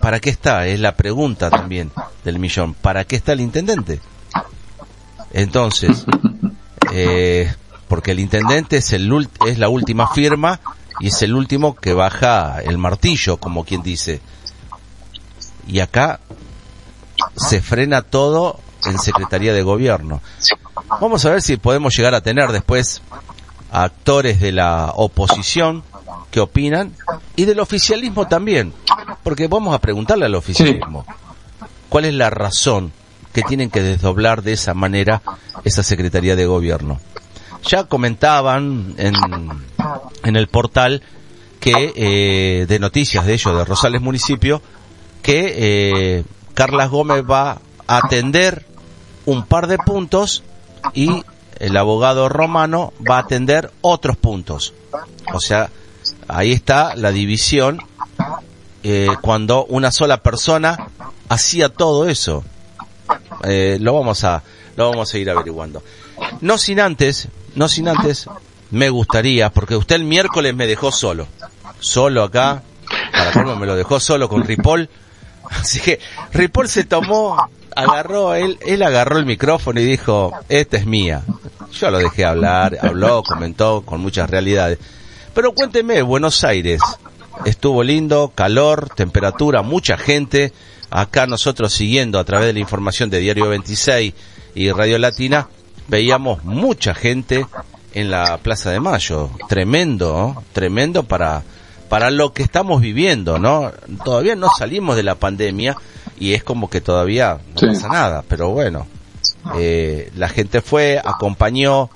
¿para 0.00 0.20
qué 0.20 0.30
está? 0.30 0.66
Es 0.66 0.78
la 0.80 0.96
pregunta 0.96 1.48
también 1.48 1.90
del 2.24 2.38
millón. 2.38 2.74
¿Para 2.74 3.04
qué 3.04 3.16
está 3.16 3.32
el 3.32 3.40
intendente? 3.40 4.00
Entonces, 5.32 6.04
eh, 6.92 7.52
porque 7.88 8.10
el 8.10 8.20
intendente 8.20 8.78
es, 8.78 8.92
el, 8.92 9.28
es 9.46 9.58
la 9.58 9.68
última 9.68 10.08
firma 10.08 10.60
y 11.00 11.08
es 11.08 11.22
el 11.22 11.34
último 11.34 11.74
que 11.74 11.94
baja 11.94 12.60
el 12.60 12.76
martillo, 12.76 13.38
como 13.38 13.64
quien 13.64 13.82
dice. 13.82 14.20
Y 15.66 15.80
acá 15.80 16.20
se 17.36 17.62
frena 17.62 18.02
todo 18.02 18.60
en 18.86 18.98
Secretaría 18.98 19.52
de 19.52 19.62
Gobierno. 19.62 20.20
Vamos 21.00 21.24
a 21.24 21.30
ver 21.30 21.42
si 21.42 21.56
podemos 21.56 21.96
llegar 21.96 22.14
a 22.14 22.20
tener 22.20 22.50
después 22.52 23.02
actores 23.70 24.40
de 24.40 24.52
la 24.52 24.92
oposición 24.94 25.82
que 26.30 26.40
opinan 26.40 26.94
y 27.36 27.44
del 27.44 27.60
oficialismo 27.60 28.26
también, 28.28 28.72
porque 29.22 29.48
vamos 29.48 29.74
a 29.74 29.80
preguntarle 29.80 30.26
al 30.26 30.34
oficialismo 30.34 31.04
cuál 31.88 32.04
es 32.04 32.14
la 32.14 32.30
razón 32.30 32.90
que 32.90 33.00
que 33.32 33.42
tienen 33.42 33.70
que 33.70 33.82
desdoblar 33.82 34.42
de 34.42 34.52
esa 34.52 34.74
manera 34.74 35.22
esa 35.64 35.82
Secretaría 35.82 36.36
de 36.36 36.46
Gobierno. 36.46 37.00
Ya 37.62 37.84
comentaban 37.84 38.94
en, 38.96 39.14
en 40.24 40.36
el 40.36 40.48
portal 40.48 41.02
que 41.60 41.92
eh, 41.94 42.66
de 42.66 42.78
noticias 42.78 43.26
de 43.26 43.34
ellos 43.34 43.56
de 43.56 43.64
Rosales 43.64 44.00
Municipio 44.00 44.62
que 45.22 45.54
eh, 45.56 46.24
Carlas 46.54 46.88
Gómez 46.88 47.22
va 47.28 47.58
a 47.86 47.98
atender 47.98 48.66
un 49.30 49.44
par 49.44 49.66
de 49.66 49.78
puntos 49.78 50.42
y 50.94 51.22
el 51.58 51.76
abogado 51.76 52.28
romano 52.28 52.92
va 53.08 53.16
a 53.16 53.20
atender 53.20 53.70
otros 53.80 54.16
puntos. 54.16 54.74
O 55.32 55.40
sea, 55.40 55.70
ahí 56.28 56.52
está 56.52 56.96
la 56.96 57.12
división 57.12 57.80
eh, 58.82 59.08
cuando 59.20 59.64
una 59.66 59.92
sola 59.92 60.22
persona 60.22 60.88
hacía 61.28 61.68
todo 61.68 62.08
eso. 62.08 62.44
Eh, 63.44 63.78
lo 63.80 63.94
vamos 63.94 64.24
a 64.24 64.42
lo 64.76 64.90
vamos 64.90 65.12
a 65.12 65.18
ir 65.18 65.30
averiguando. 65.30 65.82
No 66.40 66.58
sin 66.58 66.80
antes, 66.80 67.28
no 67.54 67.68
sin 67.68 67.88
antes, 67.88 68.26
me 68.70 68.88
gustaría, 68.88 69.50
porque 69.50 69.76
usted 69.76 69.96
el 69.96 70.04
miércoles 70.04 70.54
me 70.54 70.66
dejó 70.66 70.92
solo, 70.92 71.26
solo 71.78 72.22
acá, 72.22 72.62
para 73.12 73.54
me 73.56 73.66
lo 73.66 73.76
dejó 73.76 74.00
solo 74.00 74.28
con 74.28 74.44
Ripoll, 74.44 74.88
así 75.50 75.80
que 75.80 76.00
Ripoll 76.32 76.68
se 76.68 76.84
tomó, 76.84 77.36
agarró, 77.74 78.34
él, 78.34 78.58
él 78.66 78.82
agarró 78.82 79.18
el 79.18 79.26
micrófono 79.26 79.80
y 79.80 79.84
dijo, 79.84 80.32
esta 80.48 80.76
es 80.76 80.86
mía. 80.86 81.22
Yo 81.72 81.90
lo 81.90 81.98
dejé 81.98 82.24
hablar, 82.24 82.76
habló, 82.80 83.22
comentó 83.22 83.82
con 83.82 84.00
muchas 84.00 84.28
realidades. 84.28 84.78
Pero 85.34 85.52
cuénteme, 85.52 86.02
Buenos 86.02 86.42
Aires, 86.44 86.80
estuvo 87.44 87.82
lindo, 87.82 88.32
calor, 88.34 88.88
temperatura, 88.94 89.62
mucha 89.62 89.96
gente, 89.96 90.52
acá 90.90 91.26
nosotros 91.26 91.72
siguiendo 91.72 92.18
a 92.18 92.24
través 92.24 92.48
de 92.48 92.52
la 92.54 92.58
información 92.58 93.10
de 93.10 93.20
Diario 93.20 93.48
26 93.48 94.12
y 94.54 94.70
Radio 94.72 94.98
Latina, 94.98 95.48
veíamos 95.88 96.44
mucha 96.44 96.94
gente 96.94 97.46
en 97.94 98.10
la 98.10 98.38
Plaza 98.38 98.70
de 98.70 98.80
Mayo. 98.80 99.30
Tremendo, 99.48 100.42
tremendo 100.52 101.04
para, 101.04 101.42
para 101.88 102.10
lo 102.10 102.32
que 102.32 102.42
estamos 102.42 102.80
viviendo, 102.80 103.38
¿no? 103.38 103.72
Todavía 104.04 104.36
no 104.36 104.48
salimos 104.56 104.96
de 104.96 105.02
la 105.02 105.14
pandemia 105.14 105.76
y 106.20 106.34
es 106.34 106.44
como 106.44 106.70
que 106.70 106.80
todavía 106.80 107.38
no 107.54 107.58
Sí. 107.58 107.66
pasa 107.66 107.88
nada, 107.88 108.24
pero 108.28 108.50
bueno, 108.50 108.86
eh, 109.56 110.10
la 110.16 110.28
gente 110.28 110.60
fue, 110.60 111.00
acompañó, 111.04 111.90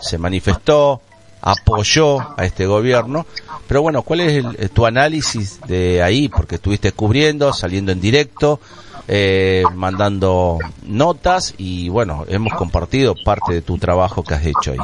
se 0.00 0.18
manifestó, 0.18 1.00
apoyó 1.40 2.18
a 2.36 2.44
este 2.44 2.66
gobierno, 2.66 3.24
pero 3.66 3.80
bueno, 3.80 4.02
¿cuál 4.02 4.20
es 4.20 4.32
el- 4.44 4.56
eh, 4.58 4.68
tu 4.68 4.84
análisis 4.84 5.60
de 5.66 6.02
ahí? 6.02 6.28
Porque 6.28 6.56
estuviste 6.56 6.92
cubriendo, 6.92 7.52
saliendo 7.52 7.92
en 7.92 8.00
directo, 8.00 8.60
eh, 9.06 9.64
mandando 9.74 10.58
notas 10.82 11.54
y 11.56 11.88
bueno, 11.88 12.24
hemos 12.28 12.52
compartido 12.54 13.14
parte 13.24 13.52
de 13.54 13.62
tu 13.62 13.78
trabajo 13.78 14.22
que 14.22 14.34
has 14.34 14.44
hecho 14.44 14.72
ahí. 14.72 14.78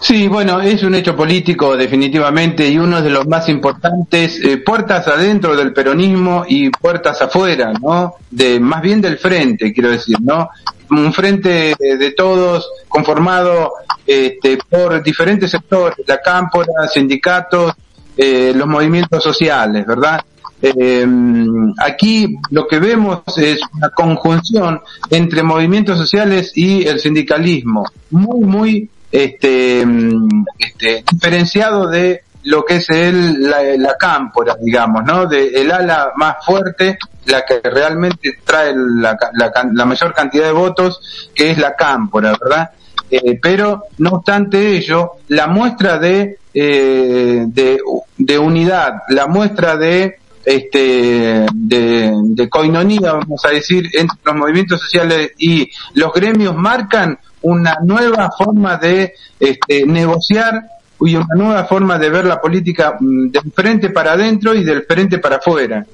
Sí, 0.00 0.26
bueno, 0.26 0.60
es 0.60 0.82
un 0.82 0.94
hecho 0.94 1.14
político 1.14 1.76
definitivamente 1.76 2.68
y 2.68 2.78
uno 2.78 3.00
de 3.00 3.10
los 3.10 3.26
más 3.26 3.48
importantes, 3.48 4.40
eh, 4.42 4.58
puertas 4.58 5.06
adentro 5.08 5.54
del 5.56 5.72
peronismo 5.72 6.44
y 6.48 6.70
puertas 6.70 7.22
afuera, 7.22 7.72
¿no? 7.80 8.14
De 8.30 8.58
más 8.58 8.82
bien 8.82 9.00
del 9.00 9.18
frente, 9.18 9.72
quiero 9.72 9.90
decir, 9.90 10.16
¿no? 10.20 10.50
Un 10.90 11.12
frente 11.12 11.70
eh, 11.70 11.96
de 11.96 12.10
todos 12.12 12.68
conformado 12.88 13.72
este, 14.06 14.58
por 14.68 15.02
diferentes 15.02 15.50
sectores, 15.50 16.04
la 16.06 16.20
cámpora, 16.20 16.88
sindicatos, 16.92 17.72
eh, 18.16 18.52
los 18.54 18.66
movimientos 18.66 19.22
sociales, 19.22 19.86
¿verdad? 19.86 20.20
Eh, 20.60 21.04
aquí 21.78 22.36
lo 22.50 22.68
que 22.68 22.78
vemos 22.78 23.22
es 23.36 23.60
una 23.74 23.90
conjunción 23.90 24.80
entre 25.10 25.42
movimientos 25.42 25.98
sociales 25.98 26.52
y 26.54 26.86
el 26.86 27.00
sindicalismo, 27.00 27.84
muy, 28.10 28.40
muy 28.44 28.90
este, 29.12 29.84
mm, 29.84 30.44
este, 30.58 31.04
diferenciado 31.12 31.86
de 31.86 32.22
lo 32.44 32.64
que 32.64 32.76
es 32.76 32.90
el, 32.90 33.48
la, 33.48 33.62
la 33.78 33.96
cámpora, 33.96 34.56
digamos, 34.60 35.04
¿no? 35.04 35.26
De 35.26 35.48
el 35.48 35.70
ala 35.70 36.12
más 36.16 36.44
fuerte, 36.44 36.98
la 37.26 37.44
que 37.44 37.60
realmente 37.62 38.38
trae 38.44 38.72
la, 38.74 39.16
la, 39.34 39.52
la 39.72 39.84
mayor 39.84 40.12
cantidad 40.12 40.46
de 40.46 40.52
votos, 40.52 41.30
que 41.34 41.52
es 41.52 41.58
la 41.58 41.76
cámpora, 41.76 42.34
¿verdad? 42.40 42.70
Eh, 43.10 43.38
pero 43.40 43.84
no 43.98 44.10
obstante 44.10 44.76
ello, 44.76 45.12
la 45.28 45.46
muestra 45.46 45.98
de, 45.98 46.38
eh, 46.54 47.44
de, 47.46 47.78
de 48.16 48.38
unidad, 48.38 49.02
la 49.10 49.26
muestra 49.26 49.76
de 49.76 50.16
este 50.44 51.46
de, 51.54 52.12
de 52.24 52.48
coinonía, 52.48 53.12
vamos 53.12 53.44
a 53.44 53.50
decir, 53.50 53.88
entre 53.92 54.18
los 54.24 54.34
movimientos 54.34 54.80
sociales 54.80 55.32
y 55.38 55.70
los 55.94 56.12
gremios 56.12 56.56
marcan 56.56 57.18
una 57.42 57.78
nueva 57.82 58.30
forma 58.36 58.76
de 58.76 59.14
este, 59.38 59.86
negociar 59.86 60.62
y 61.00 61.16
una 61.16 61.34
nueva 61.34 61.64
forma 61.64 61.98
de 61.98 62.10
ver 62.10 62.24
la 62.24 62.40
política 62.40 62.96
mm, 62.98 63.30
del 63.30 63.52
frente 63.52 63.90
para 63.90 64.12
adentro 64.12 64.54
y 64.54 64.64
del 64.64 64.84
frente 64.84 65.18
para 65.18 65.36
afuera. 65.36 65.84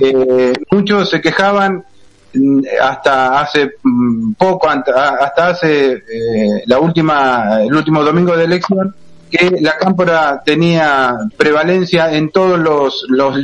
Eh, 0.00 0.52
muchos 0.70 1.10
se 1.10 1.20
quejaban 1.20 1.84
mm, 2.34 2.60
hasta 2.82 3.40
hace 3.40 3.72
mm, 3.82 4.32
poco, 4.32 4.68
hasta 4.68 5.48
hace 5.48 5.92
eh, 5.92 6.62
la 6.66 6.78
última, 6.78 7.62
el 7.62 7.74
último 7.74 8.02
domingo 8.02 8.36
de 8.36 8.44
elección, 8.44 8.94
que 9.30 9.58
la 9.60 9.76
cámpora 9.76 10.40
tenía 10.44 11.16
prevalencia 11.36 12.12
en 12.12 12.30
todos 12.30 12.58
los, 12.58 13.04
los 13.08 13.36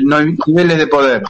niveles 0.47 0.79
de 0.79 0.87
poder. 0.87 1.23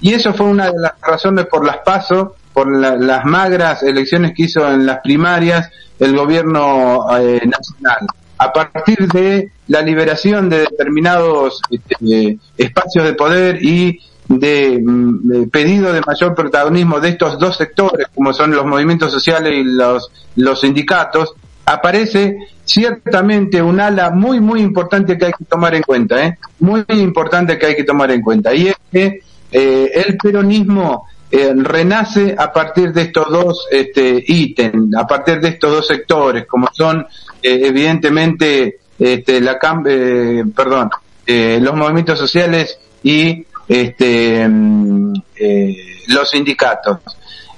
Y 0.00 0.14
eso 0.14 0.32
fue 0.32 0.46
una 0.46 0.66
de 0.66 0.78
las 0.78 0.92
razones 1.02 1.46
por 1.46 1.64
las 1.66 1.78
pasos, 1.78 2.28
por 2.58 2.76
la- 2.76 2.96
las 2.96 3.24
magras 3.24 3.84
elecciones 3.84 4.32
que 4.34 4.42
hizo 4.44 4.68
en 4.68 4.84
las 4.84 4.98
primarias 5.00 5.70
el 6.00 6.16
gobierno 6.16 7.06
eh, 7.16 7.40
nacional. 7.46 7.98
A 8.36 8.52
partir 8.52 9.06
de 9.06 9.52
la 9.68 9.80
liberación 9.80 10.48
de 10.48 10.60
determinados 10.60 11.60
este, 11.70 12.36
espacios 12.56 13.04
de 13.04 13.12
poder 13.14 13.62
y 13.64 14.00
de, 14.28 14.80
mm, 14.84 15.28
de 15.28 15.46
pedido 15.46 15.92
de 15.92 16.00
mayor 16.04 16.34
protagonismo 16.34 16.98
de 16.98 17.10
estos 17.10 17.38
dos 17.38 17.56
sectores, 17.56 18.08
como 18.12 18.32
son 18.32 18.50
los 18.50 18.66
movimientos 18.66 19.12
sociales 19.12 19.52
y 19.56 19.62
los, 19.62 20.10
los 20.34 20.60
sindicatos, 20.60 21.34
aparece 21.64 22.38
ciertamente 22.64 23.62
un 23.62 23.78
ala 23.78 24.10
muy, 24.10 24.40
muy 24.40 24.60
importante 24.62 25.16
que 25.16 25.26
hay 25.26 25.32
que 25.38 25.44
tomar 25.44 25.76
en 25.76 25.82
cuenta, 25.82 26.26
¿eh? 26.26 26.38
muy 26.58 26.84
importante 26.88 27.56
que 27.56 27.66
hay 27.66 27.76
que 27.76 27.84
tomar 27.84 28.10
en 28.10 28.20
cuenta, 28.20 28.52
y 28.52 28.66
es 28.68 28.76
que 28.90 29.20
eh, 29.52 29.90
el 30.06 30.16
peronismo 30.18 31.06
eh, 31.30 31.52
renace 31.54 32.34
a 32.36 32.52
partir 32.52 32.92
de 32.92 33.02
estos 33.02 33.30
dos 33.30 33.66
este, 33.70 34.24
ítems, 34.26 34.96
a 34.96 35.06
partir 35.06 35.40
de 35.40 35.48
estos 35.48 35.70
dos 35.70 35.86
sectores, 35.86 36.46
como 36.46 36.68
son 36.72 37.06
eh, 37.42 37.60
evidentemente 37.64 38.78
este, 38.98 39.40
la 39.40 39.58
eh, 39.86 40.44
perdón, 40.54 40.90
eh, 41.26 41.58
los 41.60 41.74
movimientos 41.74 42.18
sociales 42.18 42.78
y 43.02 43.44
este, 43.68 44.48
mm, 44.48 45.14
eh, 45.36 45.76
los 46.08 46.30
sindicatos. 46.30 46.98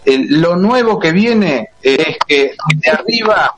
Lo 0.05 0.57
nuevo 0.57 0.99
que 0.99 1.13
viene 1.13 1.69
es 1.81 2.17
que 2.27 2.55
de 2.75 2.91
arriba 2.91 3.55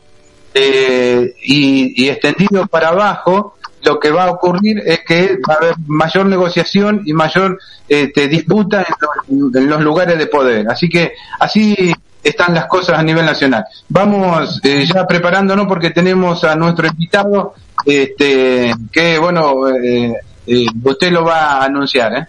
eh, 0.52 1.34
y, 1.42 2.04
y 2.04 2.08
extendido 2.10 2.66
para 2.66 2.88
abajo, 2.88 3.56
lo 3.82 3.98
que 3.98 4.10
va 4.10 4.24
a 4.24 4.30
ocurrir 4.30 4.82
es 4.84 5.00
que 5.00 5.38
va 5.48 5.54
a 5.54 5.56
haber 5.58 5.74
mayor 5.86 6.26
negociación 6.26 7.02
y 7.04 7.12
mayor 7.12 7.58
este, 7.88 8.28
disputa 8.28 8.86
en 9.28 9.68
los, 9.68 9.80
lugares 9.80 10.18
de 10.18 10.26
poder. 10.26 10.68
Así 10.68 10.88
que 10.88 11.12
así 11.38 11.92
están 12.22 12.54
las 12.54 12.66
cosas 12.66 12.98
a 12.98 13.02
nivel 13.02 13.26
nacional. 13.26 13.64
Vamos 13.88 14.60
eh, 14.62 14.84
ya 14.86 15.06
preparándonos 15.06 15.66
porque 15.66 15.90
tenemos 15.90 16.44
a 16.44 16.54
nuestro 16.54 16.86
invitado, 16.86 17.54
este, 17.84 18.72
que 18.92 19.18
bueno, 19.18 19.68
eh, 19.68 20.14
eh, 20.46 20.66
usted 20.82 21.10
lo 21.10 21.24
va 21.24 21.58
a 21.58 21.64
anunciar, 21.64 22.14
¿eh? 22.14 22.26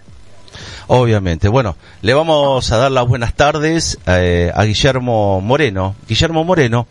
Obviamente. 0.86 1.48
Bueno, 1.48 1.76
le 2.02 2.14
vamos 2.14 2.70
a 2.70 2.76
dar 2.76 2.92
las 2.92 3.06
buenas 3.06 3.34
tardes 3.34 3.98
eh, 4.06 4.52
a 4.54 4.64
Guillermo 4.64 5.40
Moreno. 5.40 5.94
Guillermo 6.08 6.44
Moreno, 6.44 6.86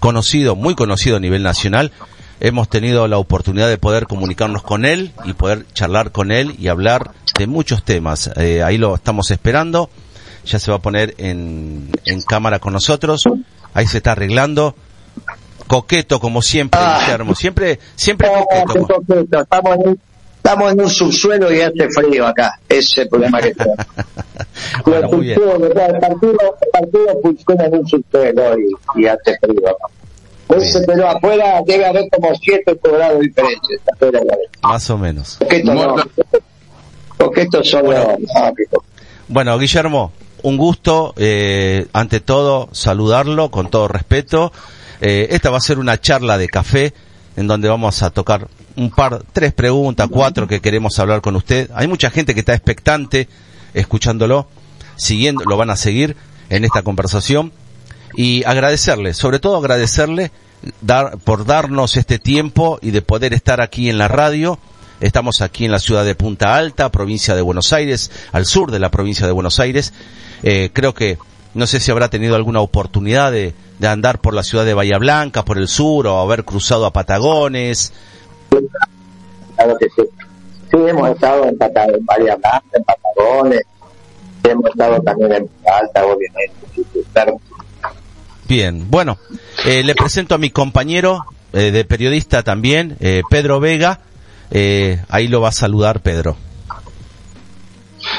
conocido, 0.00 0.56
muy 0.56 0.74
conocido 0.74 1.16
a 1.16 1.20
nivel 1.20 1.42
nacional. 1.42 1.92
Hemos 2.40 2.68
tenido 2.68 3.08
la 3.08 3.18
oportunidad 3.18 3.68
de 3.68 3.78
poder 3.78 4.06
comunicarnos 4.06 4.62
con 4.62 4.84
él 4.84 5.12
y 5.24 5.32
poder 5.32 5.66
charlar 5.72 6.12
con 6.12 6.30
él 6.30 6.54
y 6.58 6.68
hablar 6.68 7.10
de 7.36 7.46
muchos 7.46 7.82
temas. 7.84 8.30
Eh, 8.36 8.62
ahí 8.62 8.78
lo 8.78 8.94
estamos 8.94 9.30
esperando. 9.30 9.90
Ya 10.46 10.58
se 10.58 10.70
va 10.70 10.76
a 10.76 10.80
poner 10.80 11.14
en, 11.18 11.90
en 12.04 12.22
cámara 12.22 12.58
con 12.60 12.72
nosotros. 12.72 13.24
Ahí 13.74 13.86
se 13.86 13.98
está 13.98 14.12
arreglando. 14.12 14.74
Coqueto 15.66 16.20
como 16.20 16.40
siempre, 16.40 16.80
Ah. 16.82 17.00
Guillermo. 17.04 17.34
Siempre, 17.34 17.78
siempre 17.96 18.28
qué 18.28 18.64
coqueto. 18.66 18.86
coqueto. 19.06 19.40
Estamos 19.42 19.74
en, 19.76 19.88
un, 19.88 20.00
estamos 20.36 20.72
en 20.72 20.80
un 20.80 20.88
subsuelo 20.90 21.52
y 21.52 21.60
hace 21.60 21.88
frío 21.90 22.26
acá. 22.26 22.58
Ese 22.68 22.78
es 22.78 22.98
el 22.98 23.08
problema 23.08 23.40
que 23.40 23.54
tenemos. 23.54 23.78
Bueno. 24.84 25.08
El 25.22 25.34
partido, 25.34 25.56
el 25.66 26.00
partido, 26.00 26.32
el 26.32 26.70
partido 26.72 27.20
funciona 27.22 27.64
en 27.66 27.74
un 27.74 27.86
subsuelo 27.88 28.58
y, 28.58 29.00
y 29.02 29.06
hace 29.06 29.36
frío. 29.40 29.76
Ese, 30.56 30.80
pero 30.86 31.08
afuera 31.08 31.60
debe 31.66 31.86
haber 31.86 32.08
como 32.10 32.34
7 32.34 32.78
grados 32.82 33.20
diferentes. 33.20 33.80
Afuera 33.92 34.20
Más 34.62 34.90
o 34.90 34.98
menos. 34.98 35.38
No. 35.64 35.96
Solo. 37.64 37.84
Bueno. 37.84 38.16
no, 38.18 38.52
co- 38.70 38.84
Bueno, 39.28 39.58
Guillermo, 39.58 40.12
un 40.42 40.56
gusto, 40.56 41.14
eh, 41.16 41.86
ante 41.92 42.20
todo, 42.20 42.68
saludarlo 42.72 43.50
con 43.50 43.68
todo 43.70 43.88
respeto. 43.88 44.52
Eh, 45.00 45.28
esta 45.30 45.50
va 45.50 45.58
a 45.58 45.60
ser 45.60 45.78
una 45.78 46.00
charla 46.00 46.38
de 46.38 46.48
café 46.48 46.92
en 47.36 47.46
donde 47.46 47.68
vamos 47.68 48.02
a 48.02 48.10
tocar 48.10 48.48
un 48.76 48.90
par, 48.90 49.22
tres 49.32 49.52
preguntas, 49.52 50.08
cuatro 50.10 50.46
que 50.48 50.60
queremos 50.60 50.98
hablar 50.98 51.20
con 51.20 51.36
usted. 51.36 51.70
Hay 51.74 51.86
mucha 51.88 52.10
gente 52.10 52.32
que 52.34 52.40
está 52.40 52.54
expectante 52.54 53.28
escuchándolo, 53.74 54.46
siguiendo, 54.96 55.44
lo 55.44 55.56
van 55.56 55.70
a 55.70 55.76
seguir 55.76 56.16
en 56.50 56.64
esta 56.64 56.82
conversación 56.82 57.52
y 58.14 58.44
agradecerle, 58.44 59.14
sobre 59.14 59.38
todo 59.38 59.56
agradecerle 59.56 60.30
dar, 60.80 61.18
por 61.18 61.44
darnos 61.44 61.96
este 61.96 62.18
tiempo 62.18 62.78
y 62.82 62.90
de 62.90 63.02
poder 63.02 63.34
estar 63.34 63.60
aquí 63.60 63.88
en 63.88 63.98
la 63.98 64.08
radio. 64.08 64.58
Estamos 65.00 65.42
aquí 65.42 65.64
en 65.64 65.70
la 65.70 65.78
ciudad 65.78 66.04
de 66.04 66.14
Punta 66.14 66.56
Alta, 66.56 66.90
provincia 66.90 67.36
de 67.36 67.42
Buenos 67.42 67.72
Aires, 67.72 68.10
al 68.32 68.46
sur 68.46 68.70
de 68.70 68.80
la 68.80 68.90
provincia 68.90 69.26
de 69.26 69.32
Buenos 69.32 69.60
Aires. 69.60 69.92
Eh, 70.42 70.70
creo 70.72 70.92
que, 70.92 71.18
no 71.54 71.66
sé 71.66 71.78
si 71.78 71.90
habrá 71.90 72.08
tenido 72.08 72.34
alguna 72.34 72.60
oportunidad 72.60 73.30
de, 73.30 73.54
de 73.78 73.88
andar 73.88 74.20
por 74.20 74.34
la 74.34 74.42
ciudad 74.42 74.64
de 74.64 74.74
Bahía 74.74 74.98
Blanca, 74.98 75.44
por 75.44 75.58
el 75.58 75.68
sur, 75.68 76.06
o 76.08 76.18
haber 76.18 76.44
cruzado 76.44 76.84
a 76.84 76.92
Patagones. 76.92 77.92
Claro 79.56 79.76
que 79.78 79.86
sí. 79.90 80.02
Sí, 80.70 80.76
hemos 80.86 81.10
estado 81.10 81.44
en, 81.44 81.56
Bahía 81.58 82.36
Blanca, 82.36 82.62
en 82.72 82.84
Patagones, 82.84 83.62
hemos 84.42 84.70
estado 84.70 85.00
también 85.02 85.32
en 85.32 85.46
Punta 85.46 85.78
Alta, 85.78 86.06
obviamente. 86.06 87.47
Bien, 88.48 88.90
bueno, 88.90 89.18
eh, 89.66 89.82
le 89.82 89.94
presento 89.94 90.34
a 90.34 90.38
mi 90.38 90.50
compañero 90.50 91.26
eh, 91.52 91.70
de 91.70 91.84
periodista 91.84 92.42
también, 92.42 92.96
eh, 93.00 93.22
Pedro 93.28 93.60
Vega. 93.60 94.00
Eh, 94.50 95.02
ahí 95.10 95.28
lo 95.28 95.42
va 95.42 95.50
a 95.50 95.52
saludar 95.52 96.00
Pedro. 96.00 96.36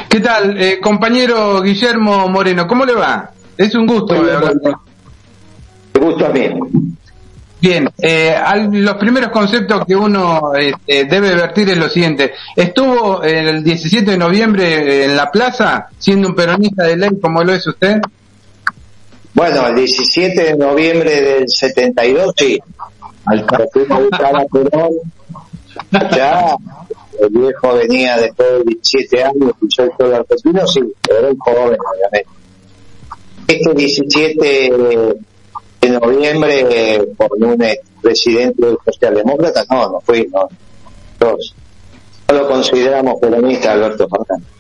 ¿Qué 0.08 0.20
tal, 0.20 0.62
eh, 0.62 0.80
compañero 0.80 1.62
Guillermo 1.62 2.28
Moreno? 2.30 2.68
¿Cómo 2.68 2.86
le 2.86 2.94
va? 2.94 3.32
Es 3.58 3.74
un 3.74 3.88
gusto. 3.88 4.14
Me 4.22 6.00
gusto 6.00 6.26
a 6.26 6.30
mí. 6.30 6.48
Bien, 7.62 7.90
eh, 7.98 8.34
al- 8.36 8.70
los 8.72 8.96
primeros 8.96 9.32
conceptos 9.32 9.84
que 9.86 9.96
uno 9.96 10.54
este, 10.56 11.06
debe 11.06 11.34
vertir 11.36 11.70
es 11.70 11.78
lo 11.78 11.90
siguiente. 11.90 12.34
Estuvo 12.56 13.22
el 13.24 13.64
17 13.64 14.12
de 14.12 14.18
noviembre 14.18 15.06
en 15.06 15.18
la 15.18 15.30
plaza 15.32 15.88
siendo 15.98 16.30
un 16.30 16.36
peronista 16.36 16.84
de 16.84 16.96
ley 16.98 17.10
como 17.22 17.44
lo 17.44 17.54
es 17.54 17.66
usted. 17.68 18.00
Bueno, 19.40 19.68
el 19.68 19.76
17 19.76 20.44
de 20.44 20.58
noviembre 20.58 21.22
del 21.22 21.46
72, 21.48 22.34
sí. 22.36 22.60
Al 23.24 23.40
buscar 23.40 24.36
a 24.36 24.44
Perón. 24.44 24.90
Ya, 26.14 26.58
el 27.22 27.30
viejo 27.30 27.74
venía 27.74 28.18
después 28.18 28.50
de 28.50 28.64
17 28.66 29.24
años, 29.24 29.54
pisó 29.62 29.84
el 29.84 29.92
pueblo 29.92 30.18
argentino, 30.18 30.68
sí, 30.68 30.82
pero 31.02 31.20
era 31.20 31.30
un 31.30 31.38
joven, 31.38 31.78
obviamente. 31.80 32.28
Este 33.48 33.74
17 33.74 34.74
de 35.80 35.90
noviembre, 35.90 37.08
con 37.16 37.42
un 37.42 37.66
presidente 38.02 38.76
socialdemócrata, 38.84 39.64
no, 39.70 39.90
no 39.90 40.02
fui, 40.02 40.28
no. 40.34 40.50
No 41.22 41.38
lo 42.36 42.46
consideramos 42.46 43.22
peronista, 43.22 43.72
Alberto 43.72 44.06
Fernández. 44.10 44.59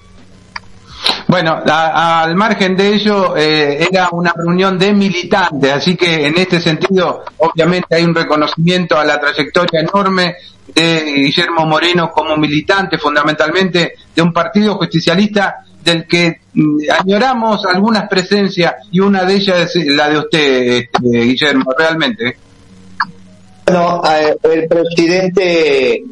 Bueno, 1.29 1.61
al 1.63 2.35
margen 2.35 2.75
de 2.75 2.95
ello, 2.95 3.37
eh, 3.37 3.87
era 3.87 4.09
una 4.13 4.33
reunión 4.35 4.79
de 4.79 4.91
militantes, 4.93 5.71
así 5.71 5.95
que 5.95 6.25
en 6.25 6.35
este 6.35 6.59
sentido, 6.59 7.23
obviamente 7.37 7.95
hay 7.95 8.03
un 8.03 8.15
reconocimiento 8.15 8.97
a 8.97 9.05
la 9.05 9.19
trayectoria 9.19 9.81
enorme 9.81 10.33
de 10.73 11.03
Guillermo 11.17 11.67
Moreno 11.67 12.09
como 12.09 12.35
militante, 12.35 12.97
fundamentalmente 12.97 13.93
de 14.15 14.21
un 14.23 14.33
partido 14.33 14.73
justicialista 14.77 15.57
del 15.83 16.07
que 16.07 16.41
mm, 16.51 16.77
añoramos 16.99 17.63
algunas 17.63 18.09
presencias 18.09 18.73
y 18.91 18.99
una 18.99 19.23
de 19.23 19.35
ellas 19.35 19.75
es 19.75 19.85
la 19.85 20.09
de 20.09 20.17
usted, 20.17 20.67
este, 20.81 20.99
Guillermo, 21.03 21.71
realmente. 21.77 22.37
Bueno, 23.67 24.01
eh, 24.03 24.35
el 24.51 24.67
presidente 24.67 26.03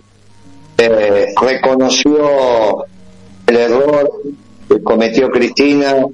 eh, 0.78 1.26
reconoció 1.42 2.86
el 3.48 3.56
error 3.58 4.12
que 4.68 4.82
cometió 4.82 5.30
Cristina 5.30 6.06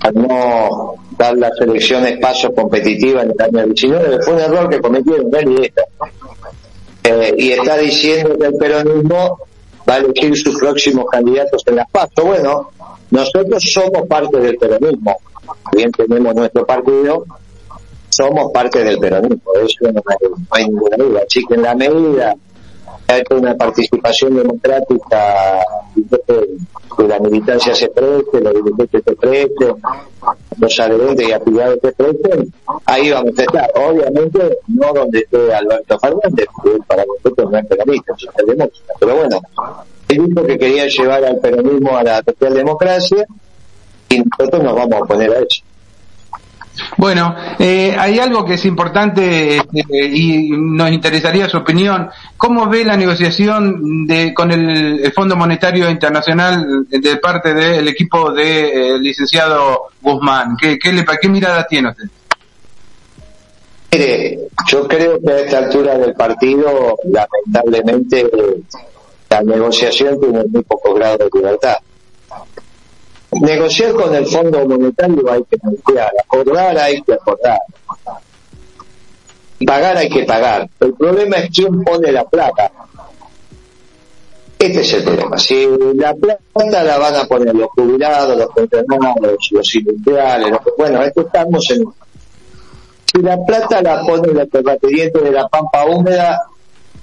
al 0.00 0.14
no 0.14 0.94
dar 1.18 1.36
las 1.36 1.52
elecciones 1.60 2.18
paso 2.20 2.52
competitivas 2.52 3.24
en 3.24 3.32
el 3.32 3.56
año 3.58 3.66
19. 3.66 4.22
Fue 4.22 4.34
un 4.34 4.40
error 4.40 4.68
que 4.68 4.80
cometieron 4.80 5.34
él 5.34 5.50
y. 5.50 5.72
Eh, 7.04 7.34
y 7.38 7.52
está 7.52 7.78
diciendo 7.78 8.36
que 8.38 8.46
el 8.46 8.54
peronismo 8.56 9.38
va 9.88 9.94
a 9.94 9.96
elegir 9.98 10.36
sus 10.36 10.58
próximos 10.58 11.06
candidatos 11.10 11.62
en 11.66 11.76
las 11.76 11.90
PASO. 11.90 12.26
Bueno, 12.26 12.70
nosotros 13.10 13.62
somos 13.62 14.06
parte 14.06 14.38
del 14.38 14.56
peronismo. 14.58 15.16
Bien 15.74 15.90
tenemos 15.92 16.34
nuestro 16.34 16.66
partido, 16.66 17.24
somos 18.10 18.52
parte 18.52 18.84
del 18.84 18.98
peronismo, 18.98 19.52
eso 19.54 19.92
no 19.92 20.02
hay, 20.50 20.66
ninguna 20.66 20.96
duda. 20.96 21.20
Así 21.26 21.44
que 21.46 21.54
en 21.54 21.62
la 21.62 21.74
medida 21.74 22.34
hay 23.08 23.22
una 23.30 23.54
participación 23.54 24.36
democrática 24.36 25.64
que 26.96 27.08
la 27.08 27.18
militancia 27.18 27.74
se 27.74 27.88
preste, 27.88 28.40
los 28.40 28.54
dirigentes 28.54 29.02
se 29.04 29.16
presten, 29.16 29.74
los 30.58 30.80
adherentes 30.80 31.28
y 31.28 31.32
afiliados 31.32 31.78
se 31.80 31.92
presten, 31.92 32.52
ahí 32.84 33.10
vamos 33.10 33.38
a 33.38 33.42
estar. 33.42 33.70
Obviamente 33.76 34.58
no 34.68 34.92
donde 34.92 35.20
esté 35.20 35.54
Alberto 35.54 35.98
Fernández, 35.98 36.46
porque 36.54 36.78
para 36.86 37.04
nosotros 37.06 37.50
no 37.50 37.58
es 37.58 37.66
peronista, 37.66 38.12
es 38.14 38.22
socialdemócrata. 38.22 38.94
Pero 39.00 39.16
bueno, 39.16 39.40
él 40.08 40.26
dijo 40.26 40.46
que 40.46 40.58
quería 40.58 40.86
llevar 40.86 41.24
al 41.24 41.38
peronismo 41.38 41.96
a 41.96 42.02
la 42.02 42.22
socialdemocracia 42.22 43.26
y 44.10 44.18
nosotros 44.18 44.62
nos 44.62 44.74
vamos 44.74 44.92
a 44.92 45.02
oponer 45.02 45.30
a 45.30 45.38
eso. 45.38 45.62
Bueno, 46.96 47.34
eh, 47.58 47.94
hay 47.98 48.18
algo 48.18 48.44
que 48.44 48.54
es 48.54 48.64
importante 48.64 49.56
este, 49.56 50.06
y 50.06 50.50
nos 50.50 50.90
interesaría 50.90 51.48
su 51.48 51.58
opinión. 51.58 52.08
¿Cómo 52.36 52.68
ve 52.68 52.84
la 52.84 52.96
negociación 52.96 54.06
de, 54.06 54.32
con 54.34 54.50
el, 54.50 55.12
Fondo 55.14 55.36
Monetario 55.36 55.90
Internacional 55.90 56.86
de 56.88 57.16
parte 57.16 57.54
del 57.54 57.86
equipo 57.88 58.32
de 58.32 58.94
eh, 58.94 58.98
licenciado 58.98 59.88
Guzmán? 60.00 60.56
¿Qué, 60.60 60.78
qué, 60.78 60.92
le, 60.92 61.04
¿Qué 61.20 61.28
mirada 61.28 61.66
tiene 61.66 61.90
usted? 61.90 62.04
Mire, 63.90 64.38
yo 64.70 64.86
creo 64.86 65.18
que 65.18 65.32
a 65.32 65.40
esta 65.40 65.58
altura 65.58 65.96
del 65.96 66.14
partido, 66.14 66.96
lamentablemente, 67.04 68.30
la 69.30 69.42
negociación 69.42 70.20
tiene 70.20 70.44
muy 70.44 70.62
poco 70.62 70.94
grado 70.94 71.18
de 71.18 71.30
libertad. 71.32 71.76
Negociar 73.30 73.92
con 73.92 74.14
el 74.14 74.26
Fondo 74.26 74.66
Monetario 74.66 75.30
hay 75.30 75.44
que 75.44 75.58
negociar, 75.62 76.10
acordar 76.24 76.78
hay 76.78 77.02
que 77.02 77.12
acordar. 77.12 77.58
Pagar 79.66 79.96
hay 79.96 80.08
que 80.08 80.24
pagar. 80.24 80.68
El 80.80 80.94
problema 80.94 81.36
es 81.36 81.50
quién 81.50 81.82
pone 81.84 82.10
la 82.10 82.24
plata. 82.24 82.70
Este 84.58 84.80
es 84.80 84.92
el 84.94 85.04
problema. 85.04 85.38
Si 85.38 85.66
la 85.94 86.14
plata 86.14 86.82
la 86.82 86.98
van 86.98 87.14
a 87.16 87.24
poner 87.26 87.54
los 87.54 87.68
jubilados, 87.70 88.36
los 88.36 88.48
pensionados, 88.54 89.50
los 89.50 89.74
industriales, 89.74 90.50
los, 90.50 90.60
bueno, 90.76 91.02
esto 91.02 91.20
estamos 91.20 91.70
en, 91.70 91.84
si 93.12 93.22
la 93.22 93.38
plata 93.44 93.80
la 93.82 94.02
pone 94.02 94.40
el 94.40 94.50
terrateniente 94.50 95.20
de 95.20 95.32
la 95.32 95.48
pampa 95.48 95.84
húmeda, 95.86 96.40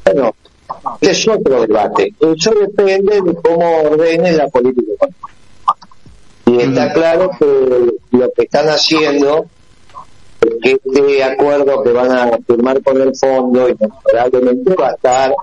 bueno, 0.04 0.36
es 1.02 1.28
otro 1.28 1.62
debate. 1.62 2.14
Eso 2.20 2.52
depende 2.52 3.22
de 3.22 3.36
cómo 3.36 3.82
ordene 3.84 4.32
la 4.34 4.48
política 4.48 4.94
económica. 4.94 5.35
Y 6.56 6.62
está 6.62 6.94
claro 6.94 7.30
que 7.38 7.46
lo 8.12 8.32
que 8.32 8.44
están 8.44 8.68
haciendo 8.68 9.46
es 10.42 10.54
que 10.62 10.72
este 10.72 11.24
acuerdo 11.24 11.84
que 11.84 11.92
van 11.92 12.12
a 12.12 12.38
firmar 12.48 12.82
con 12.82 13.02
el 13.02 13.16
fondo 13.16 13.68
inexorablemente 13.68 14.76
va 14.76 14.90
a 14.90 14.94
estar 14.94 15.34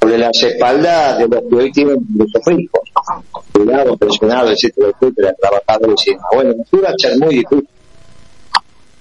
sobre 0.00 0.18
las 0.18 0.42
espaldas 0.42 1.18
de 1.18 1.26
los 1.26 1.42
que 1.50 1.56
hoy 1.56 1.72
tienen 1.72 1.96
ingresos 1.96 2.42
fijos, 2.44 2.80
jubilados, 3.52 3.98
pensionados, 3.98 4.52
etcétera, 4.52 4.88
etcétera, 5.00 5.34
trabajadores 5.40 6.06
y 6.06 6.10
demás. 6.10 6.26
Bueno, 6.32 6.54
va 6.84 6.88
a 6.88 6.94
ser 6.96 7.18
muy 7.18 7.34
difícil 7.34 7.68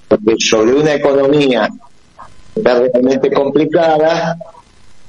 porque 0.07 0.36
sobre 0.39 0.73
una 0.73 0.93
economía 0.93 1.69
que 2.55 2.62
realmente 2.62 3.31
complicada, 3.31 4.38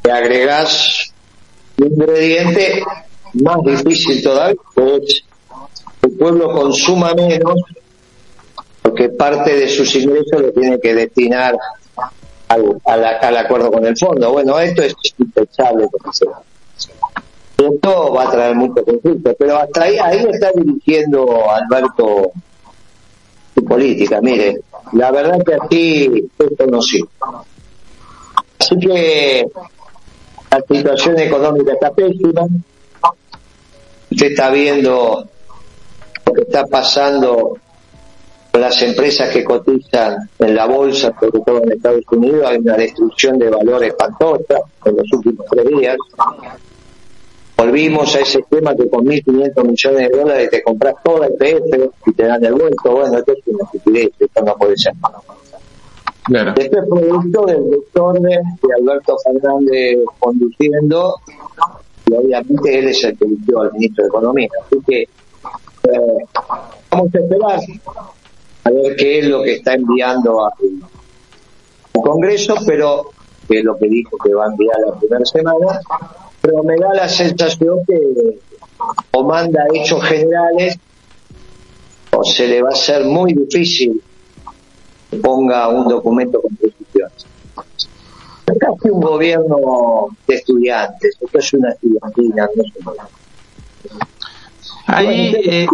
le 0.04 0.12
agregás 0.12 1.12
un 1.78 1.86
ingrediente 1.86 2.82
más 3.34 3.58
difícil 3.64 4.22
todavía, 4.22 4.56
que 4.74 4.96
es 4.96 5.24
el 6.08 6.18
pueblo 6.18 6.52
consuma 6.52 7.14
menos, 7.14 7.60
porque 8.82 9.08
parte 9.10 9.54
de 9.56 9.68
sus 9.68 9.94
ingresos 9.94 10.40
lo 10.40 10.52
tiene 10.52 10.80
que 10.80 10.94
destinar 10.94 11.56
al, 12.48 12.80
al, 12.86 13.04
al 13.04 13.36
acuerdo 13.36 13.70
con 13.70 13.84
el 13.84 13.96
fondo. 13.96 14.32
Bueno, 14.32 14.58
esto 14.58 14.82
es 14.82 14.94
impensable 15.18 15.88
esto 17.58 18.12
va 18.12 18.28
a 18.28 18.30
traer 18.30 18.54
mucho 18.54 18.84
conflicto, 18.84 19.34
pero 19.36 19.58
hasta 19.58 19.82
ahí, 19.82 19.98
ahí 19.98 20.24
está 20.30 20.52
dirigiendo 20.54 21.50
Alberto 21.50 22.30
su 23.54 23.64
política, 23.64 24.20
mire, 24.20 24.60
la 24.92 25.10
verdad 25.10 25.42
que 25.44 25.54
aquí 25.54 26.30
esto 26.38 26.66
no 26.66 26.80
sirve. 26.80 27.08
Así 28.60 28.78
que 28.78 29.46
la 30.50 30.62
situación 30.68 31.18
económica 31.18 31.72
está 31.72 31.90
pésima. 31.90 32.46
Usted 34.10 34.26
está 34.26 34.50
viendo 34.50 35.28
lo 36.28 36.34
que 36.34 36.42
está 36.42 36.66
pasando 36.66 37.56
con 38.50 38.60
las 38.60 38.80
empresas 38.82 39.30
que 39.30 39.44
cotizan 39.44 40.28
en 40.38 40.54
la 40.54 40.66
bolsa, 40.66 41.12
sobre 41.18 41.40
todo 41.40 41.62
en 41.62 41.72
Estados 41.72 42.04
Unidos, 42.10 42.44
hay 42.46 42.58
una 42.58 42.76
destrucción 42.76 43.38
de 43.38 43.50
valores 43.50 43.90
espantosa 43.90 44.60
en 44.84 44.96
los 44.96 45.12
últimos 45.12 45.46
tres 45.50 45.66
días. 45.66 45.96
Volvimos 47.56 48.14
a 48.14 48.20
ese 48.20 48.44
tema 48.48 48.74
que 48.74 48.88
con 48.88 49.04
1.500 49.04 49.64
millones 49.64 50.10
de 50.10 50.16
dólares 50.16 50.50
te 50.50 50.62
compras 50.62 50.94
todo 51.02 51.24
el 51.24 51.32
PF 51.34 51.90
y 52.06 52.12
te 52.12 52.22
dan 52.24 52.44
el 52.44 52.54
vuelto. 52.54 52.92
Bueno, 52.92 53.18
esto 53.18 53.32
es 53.32 53.38
una 53.46 53.64
estupidez, 53.64 54.10
esto 54.18 54.44
no 54.44 54.54
puede 54.56 54.76
ser. 54.76 54.92
Claro. 56.24 56.50
Este 56.56 56.78
es 56.78 56.86
producto 56.86 57.46
del 57.46 57.70
desorden 57.70 58.22
de 58.22 58.74
Alberto 58.80 59.16
Fernández 59.24 59.98
conduciendo 60.18 61.14
y 62.06 62.14
obviamente 62.14 62.78
él 62.78 62.88
es 62.88 63.02
el 63.04 63.18
que 63.18 63.24
eligió 63.24 63.60
al 63.62 63.72
ministro 63.72 64.04
de 64.04 64.08
Economía. 64.08 64.48
Así 64.64 64.78
que 64.86 65.08
vamos 66.90 67.14
a 67.14 67.18
esperar 67.18 67.60
a 68.64 68.70
ver 68.70 68.96
qué 68.96 69.20
es 69.20 69.26
lo 69.26 69.42
que 69.42 69.54
está 69.54 69.74
enviando 69.74 70.44
al 70.44 70.52
Congreso, 71.92 72.54
pero 72.66 73.10
que 73.48 73.58
es 73.58 73.64
lo 73.64 73.76
que 73.76 73.88
dijo 73.88 74.16
que 74.18 74.34
va 74.34 74.44
a 74.44 74.48
enviar 74.48 74.76
la 74.86 74.98
primera 74.98 75.24
semana, 75.24 75.80
pero 76.40 76.62
me 76.62 76.76
da 76.76 76.94
la 76.94 77.08
sensación 77.08 77.78
que 77.86 77.98
o 79.12 79.24
manda 79.24 79.66
hechos 79.74 80.02
generales 80.04 80.78
o 82.12 82.24
se 82.24 82.46
le 82.46 82.62
va 82.62 82.70
a 82.70 82.74
ser 82.74 83.04
muy 83.04 83.32
difícil 83.32 84.02
que 85.10 85.16
ponga 85.16 85.68
un 85.68 85.88
documento 85.88 86.40
con 86.40 86.54
posiciones. 86.56 87.26
Es 88.46 88.58
casi 88.58 88.90
un 88.90 89.00
gobierno 89.00 90.08
de 90.26 90.34
estudiantes, 90.34 91.16
esto 91.20 91.38
es 91.38 91.52
una 91.52 91.70
estudiantina, 91.70 92.48
no 92.54 92.62
es 92.62 92.72
un 92.76 92.84
Ahí, 94.88 95.34
eh. 95.44 95.66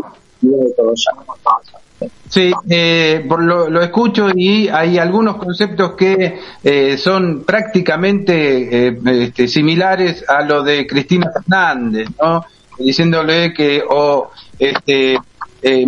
Sí, 2.29 2.53
eh, 2.68 3.24
por 3.29 3.42
lo, 3.42 3.70
lo 3.70 3.81
escucho 3.81 4.29
y 4.35 4.68
hay 4.68 4.98
algunos 4.98 5.37
conceptos 5.37 5.92
que 5.92 6.40
eh, 6.62 6.98
son 6.98 7.44
prácticamente 7.44 8.88
eh, 8.88 8.98
este, 9.05 9.46
similares 9.48 10.24
a 10.29 10.42
lo 10.42 10.62
de 10.62 10.87
Cristina 10.87 11.31
Fernández, 11.33 12.09
¿no? 12.20 12.44
Diciéndole 12.79 13.55
que 13.55 13.83
o 13.88 14.33
este 14.59 15.16
eh, 15.62 15.87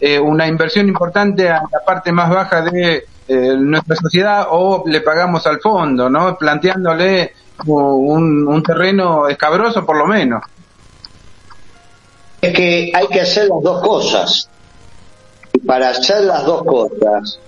eh, 0.00 0.18
una 0.20 0.46
inversión 0.46 0.88
importante 0.88 1.50
a 1.50 1.62
la 1.70 1.84
parte 1.84 2.12
más 2.12 2.30
baja 2.30 2.62
de 2.62 3.04
eh, 3.28 3.56
nuestra 3.58 3.96
sociedad 3.96 4.46
o 4.50 4.84
le 4.86 5.00
pagamos 5.00 5.46
al 5.46 5.60
fondo, 5.60 6.08
¿no? 6.08 6.36
Planteándole 6.38 7.32
un, 7.66 8.46
un 8.48 8.62
terreno 8.62 9.28
escabroso 9.28 9.84
por 9.84 9.96
lo 9.96 10.06
menos. 10.06 10.42
Es 12.42 12.52
que 12.52 12.90
hay 12.92 13.06
que 13.06 13.20
hacer 13.20 13.48
las 13.48 13.62
dos 13.62 13.80
cosas. 13.80 14.48
Y 15.52 15.60
para 15.60 15.90
hacer 15.90 16.24
las 16.24 16.44
dos 16.44 16.64
cosas, 16.64 17.38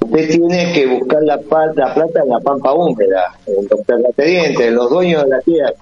usted 0.00 0.28
tiene 0.28 0.72
que 0.72 0.86
buscar 0.86 1.22
la, 1.22 1.36
la 1.36 1.94
plata 1.94 2.20
en 2.22 2.28
la 2.28 2.40
pampa 2.40 2.72
húmeda, 2.72 3.32
en 3.46 3.68
los 3.70 3.86
terratenientes, 3.86 4.66
en 4.66 4.74
los 4.74 4.90
dueños 4.90 5.22
de 5.22 5.30
la 5.30 5.40
tierra. 5.40 5.74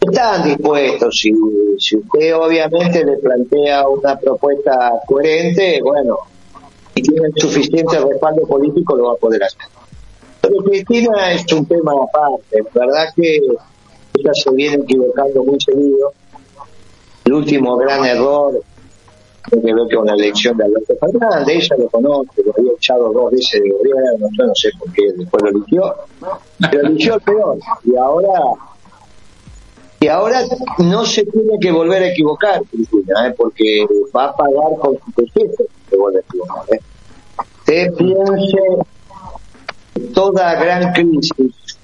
Están 0.00 0.42
dispuestos, 0.42 1.18
si, 1.18 1.32
si 1.78 1.96
usted 1.96 2.34
obviamente 2.34 3.04
le 3.04 3.16
plantea 3.18 3.88
una 3.88 4.18
propuesta 4.18 4.90
coherente, 5.06 5.80
bueno, 5.82 6.18
y 6.96 7.00
tiene 7.00 7.28
suficiente 7.36 7.98
respaldo 7.98 8.42
político, 8.42 8.96
lo 8.96 9.04
va 9.04 9.12
a 9.12 9.16
poder 9.16 9.44
hacer. 9.44 9.62
Pero 10.42 10.56
Cristina 10.64 11.32
es 11.32 11.50
un 11.52 11.64
tema 11.64 11.92
aparte, 11.92 12.62
verdad 12.74 13.06
que 13.16 13.36
ella 13.36 14.30
se 14.34 14.50
viene 14.50 14.82
equivocando 14.82 15.42
muy 15.44 15.58
seguido 15.60 16.12
el 17.24 17.32
último 17.32 17.76
gran 17.76 18.04
error 18.04 18.60
tiene 19.50 19.64
que 19.64 19.74
ver 19.74 19.94
con 19.94 20.08
elección 20.08 20.56
de 20.56 20.64
Alberto 20.64 20.94
Fernández, 21.00 21.56
ella 21.56 21.76
lo 21.78 21.88
conoce, 21.88 22.42
lo 22.44 22.52
había 22.56 22.72
echado 22.72 23.12
dos 23.12 23.30
veces 23.30 23.62
de 23.62 23.70
gobierno, 23.70 24.28
yo 24.38 24.46
no 24.46 24.54
sé 24.54 24.70
por 24.78 24.92
qué 24.92 25.12
después 25.16 25.42
lo 25.42 25.50
eligió, 25.50 25.94
pero 26.70 26.86
eligió 26.86 27.14
el 27.14 27.20
peor, 27.20 27.58
y 27.84 27.96
ahora 27.96 28.40
y 30.04 30.08
ahora 30.08 30.42
no 30.78 31.06
se 31.06 31.24
tiene 31.24 31.58
que 31.58 31.72
volver 31.72 32.02
a 32.02 32.08
equivocar, 32.08 32.60
Cristina, 32.70 33.26
¿eh? 33.26 33.34
porque 33.34 33.86
va 34.14 34.26
a 34.26 34.36
pagar 34.36 34.78
con 34.78 34.98
su 34.98 35.22
si 35.32 35.48
se 35.88 35.96
vuelve 35.96 36.18
a 36.18 36.20
equivocar. 36.20 36.64
¿eh? 36.74 36.80
Usted 37.60 37.94
piense 37.94 38.58
en 39.94 40.12
toda 40.12 40.56
gran 40.56 40.92
crisis, 40.92 41.78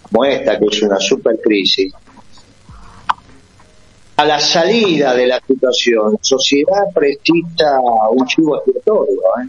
como 0.00 0.24
esta, 0.24 0.58
que 0.58 0.64
es 0.64 0.82
una 0.82 0.98
super 0.98 1.38
crisis, 1.42 1.92
a 4.18 4.24
la 4.24 4.40
salida 4.40 5.14
de 5.14 5.28
la 5.28 5.40
situación, 5.46 6.18
sociedad 6.20 6.86
precisa 6.92 7.78
un 8.10 8.26
chivo 8.26 8.56
expiatorio, 8.56 9.14
¿eh? 9.14 9.48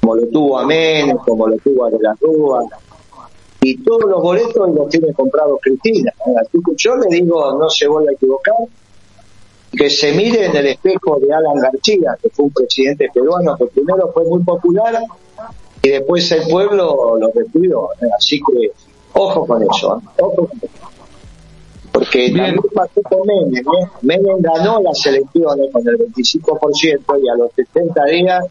como 0.00 0.16
lo 0.16 0.26
tuvo 0.28 0.58
Amén, 0.60 1.14
como 1.18 1.46
lo 1.46 1.58
tuvo 1.58 1.90
de 1.90 1.98
la 2.00 2.14
Rúa, 2.18 2.64
y 3.60 3.76
todos 3.84 4.10
los 4.10 4.22
boletos 4.22 4.70
los 4.74 4.88
tiene 4.88 5.12
comprados 5.12 5.58
Cristina. 5.60 6.10
¿eh? 6.26 6.32
Así 6.40 6.58
yo 6.74 6.96
le 6.96 7.14
digo, 7.14 7.58
no 7.58 7.68
se 7.68 7.86
vuelva 7.86 8.12
a 8.12 8.14
equivocar, 8.14 8.54
que 9.70 9.90
se 9.90 10.12
mire 10.14 10.46
en 10.46 10.56
el 10.56 10.66
espejo 10.68 11.20
de 11.20 11.30
Alan 11.30 11.56
García, 11.60 12.16
que 12.22 12.30
fue 12.30 12.46
un 12.46 12.52
presidente 12.52 13.10
peruano 13.12 13.58
que 13.58 13.66
primero 13.66 14.10
fue 14.14 14.24
muy 14.24 14.42
popular 14.42 15.02
y 15.82 15.88
después 15.90 16.32
el 16.32 16.48
pueblo 16.48 17.18
lo 17.18 17.28
destruyó. 17.28 17.92
¿eh? 18.00 18.08
Así 18.16 18.40
que 18.40 18.70
ojo 19.12 19.46
con 19.46 19.62
eso, 19.62 19.98
¿eh? 19.98 20.22
ojo 20.22 20.46
con 20.46 20.58
eso. 20.62 21.01
Porque 21.92 22.30
Bien. 22.30 22.56
también 22.56 22.62
pasó 22.74 23.00
Menem, 23.24 23.56
¿eh? 23.58 23.88
Menem 24.02 24.40
ganó 24.40 24.80
las 24.80 25.04
elecciones 25.06 25.70
con 25.72 25.86
el 25.86 25.98
25% 25.98 27.20
y 27.22 27.28
a 27.28 27.34
los 27.34 27.52
70 27.54 28.04
días 28.06 28.44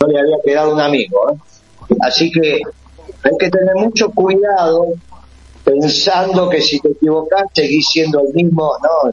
no 0.00 0.06
le 0.06 0.20
había 0.20 0.36
quedado 0.44 0.74
un 0.74 0.80
amigo. 0.80 1.30
¿eh? 1.30 1.94
Así 2.00 2.30
que 2.30 2.60
hay 3.22 3.36
que 3.38 3.50
tener 3.50 3.74
mucho 3.74 4.10
cuidado 4.10 4.86
pensando 5.64 6.48
que 6.48 6.60
si 6.60 6.80
te 6.80 6.88
equivocas 6.88 7.44
seguís 7.52 7.88
siendo 7.88 8.20
el 8.20 8.34
mismo. 8.34 8.72
No, 8.82 9.10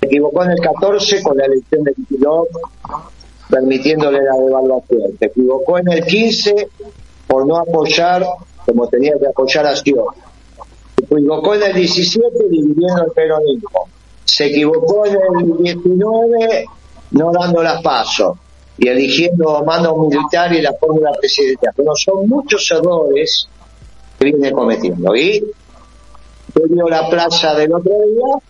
se 0.00 0.06
equivocó 0.06 0.44
en 0.44 0.52
el 0.52 0.60
14 0.60 1.22
con 1.22 1.36
la 1.36 1.46
elección 1.46 1.82
de 1.82 1.94
Kicillof, 1.94 2.48
permitiéndole 3.50 4.22
la 4.22 4.34
devaluación. 4.36 5.16
Se 5.18 5.26
equivocó 5.26 5.78
en 5.78 5.92
el 5.92 6.04
15 6.04 6.68
por 7.26 7.46
no 7.46 7.56
apoyar 7.58 8.24
como 8.64 8.86
tenía 8.88 9.18
que 9.18 9.26
apoyar 9.26 9.66
a 9.66 9.76
Sion. 9.76 10.06
Se 10.98 11.14
equivocó 11.14 11.54
en 11.54 11.62
el 11.62 11.74
17 11.74 12.28
dividiendo 12.50 13.04
el 13.04 13.12
peronismo. 13.12 13.88
Se 14.24 14.46
equivocó 14.46 15.06
en 15.06 15.16
el 15.40 15.56
19 15.58 16.64
no 17.12 17.32
dando 17.32 17.62
las 17.62 17.80
pasos 17.82 18.36
y 18.76 18.88
eligiendo 18.88 19.64
mando 19.64 19.96
militar 19.96 20.52
y 20.52 20.60
la 20.60 20.72
fórmula 20.74 21.10
presidencial. 21.18 21.72
Pero 21.76 21.94
son 21.96 22.28
muchos 22.28 22.70
errores 22.70 23.48
que 24.18 24.24
viene 24.26 24.52
cometiendo. 24.52 25.14
Y 25.16 25.42
dio 26.66 26.88
la 26.88 27.08
plaza 27.08 27.54
del 27.54 27.72
otro 27.72 27.92
día, 27.92 28.42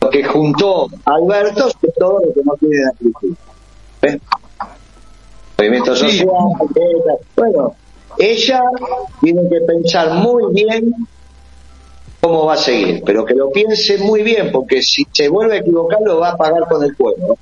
lo 0.00 0.10
que 0.10 0.24
juntó 0.24 0.86
a 1.04 1.14
Alberto 1.14 1.68
es 1.68 1.94
todo 1.98 2.20
lo 2.24 2.32
que 2.32 2.40
no 2.44 2.54
tiene 2.56 2.76
la. 2.78 4.08
¿Eh? 4.08 4.18
Movimiento 5.58 5.96
social, 5.96 6.28
bueno, 7.34 7.74
ella 8.16 8.60
tiene 9.20 9.42
que 9.48 9.60
pensar 9.62 10.12
muy 10.14 10.54
bien 10.54 10.94
cómo 12.28 12.46
va 12.46 12.54
a 12.54 12.56
seguir, 12.56 13.02
pero 13.04 13.24
que 13.24 13.34
lo 13.34 13.50
piense 13.50 13.98
muy 13.98 14.22
bien, 14.22 14.50
porque 14.52 14.82
si 14.82 15.06
se 15.12 15.28
vuelve 15.28 15.56
a 15.56 15.58
equivocar 15.60 15.98
lo 16.04 16.20
va 16.20 16.30
a 16.30 16.36
pagar 16.36 16.62
con 16.68 16.82
el 16.84 16.94
pueblo. 16.94 17.36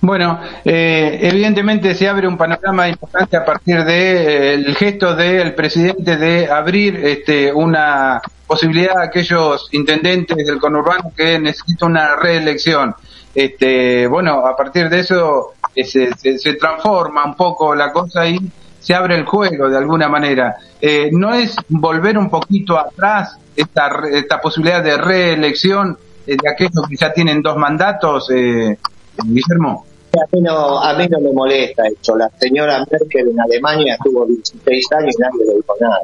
Bueno, 0.00 0.38
eh, 0.64 1.18
evidentemente 1.22 1.94
se 1.94 2.08
abre 2.08 2.28
un 2.28 2.36
panorama 2.36 2.88
importante 2.88 3.36
a 3.36 3.44
partir 3.44 3.82
del 3.84 4.66
el 4.66 4.76
gesto 4.76 5.16
del 5.16 5.54
presidente 5.54 6.16
de 6.16 6.48
abrir 6.50 6.96
este, 7.04 7.52
una 7.52 8.20
posibilidad 8.46 8.98
a 8.98 9.04
aquellos 9.04 9.68
intendentes 9.72 10.46
del 10.46 10.58
conurbano 10.60 11.12
que 11.16 11.38
necesitan 11.38 11.90
una 11.92 12.14
reelección. 12.16 12.94
Este, 13.34 14.06
bueno, 14.06 14.46
a 14.46 14.56
partir 14.56 14.88
de 14.88 15.00
eso 15.00 15.54
eh, 15.74 15.84
se- 15.84 16.38
se 16.38 16.54
transforma 16.54 17.24
un 17.24 17.34
poco 17.34 17.74
la 17.74 17.90
cosa 17.92 18.28
y 18.28 18.38
se 18.86 18.94
abre 18.94 19.16
el 19.16 19.24
juego 19.24 19.68
de 19.68 19.76
alguna 19.76 20.08
manera. 20.08 20.54
Eh, 20.80 21.10
¿No 21.10 21.34
es 21.34 21.56
volver 21.68 22.16
un 22.16 22.30
poquito 22.30 22.78
atrás 22.78 23.36
esta, 23.56 23.90
esta 24.12 24.40
posibilidad 24.40 24.80
de 24.80 24.96
reelección 24.96 25.98
de 26.24 26.38
aquellos 26.48 26.86
que 26.88 26.94
ya 26.94 27.12
tienen 27.12 27.42
dos 27.42 27.56
mandatos, 27.56 28.30
eh, 28.30 28.78
Guillermo? 29.24 29.86
A 30.14 30.24
mí, 30.30 30.40
no, 30.40 30.80
a 30.80 30.94
mí 30.94 31.08
no 31.08 31.18
me 31.18 31.32
molesta 31.32 31.82
eso. 31.88 32.16
La 32.16 32.30
señora 32.38 32.86
Merkel 32.88 33.28
en 33.28 33.40
Alemania 33.40 33.94
estuvo 33.94 34.24
16 34.24 34.92
años 34.92 35.14
y 35.18 35.20
nadie 35.20 35.46
le 35.46 35.54
dijo 35.56 35.74
nada. 35.80 35.98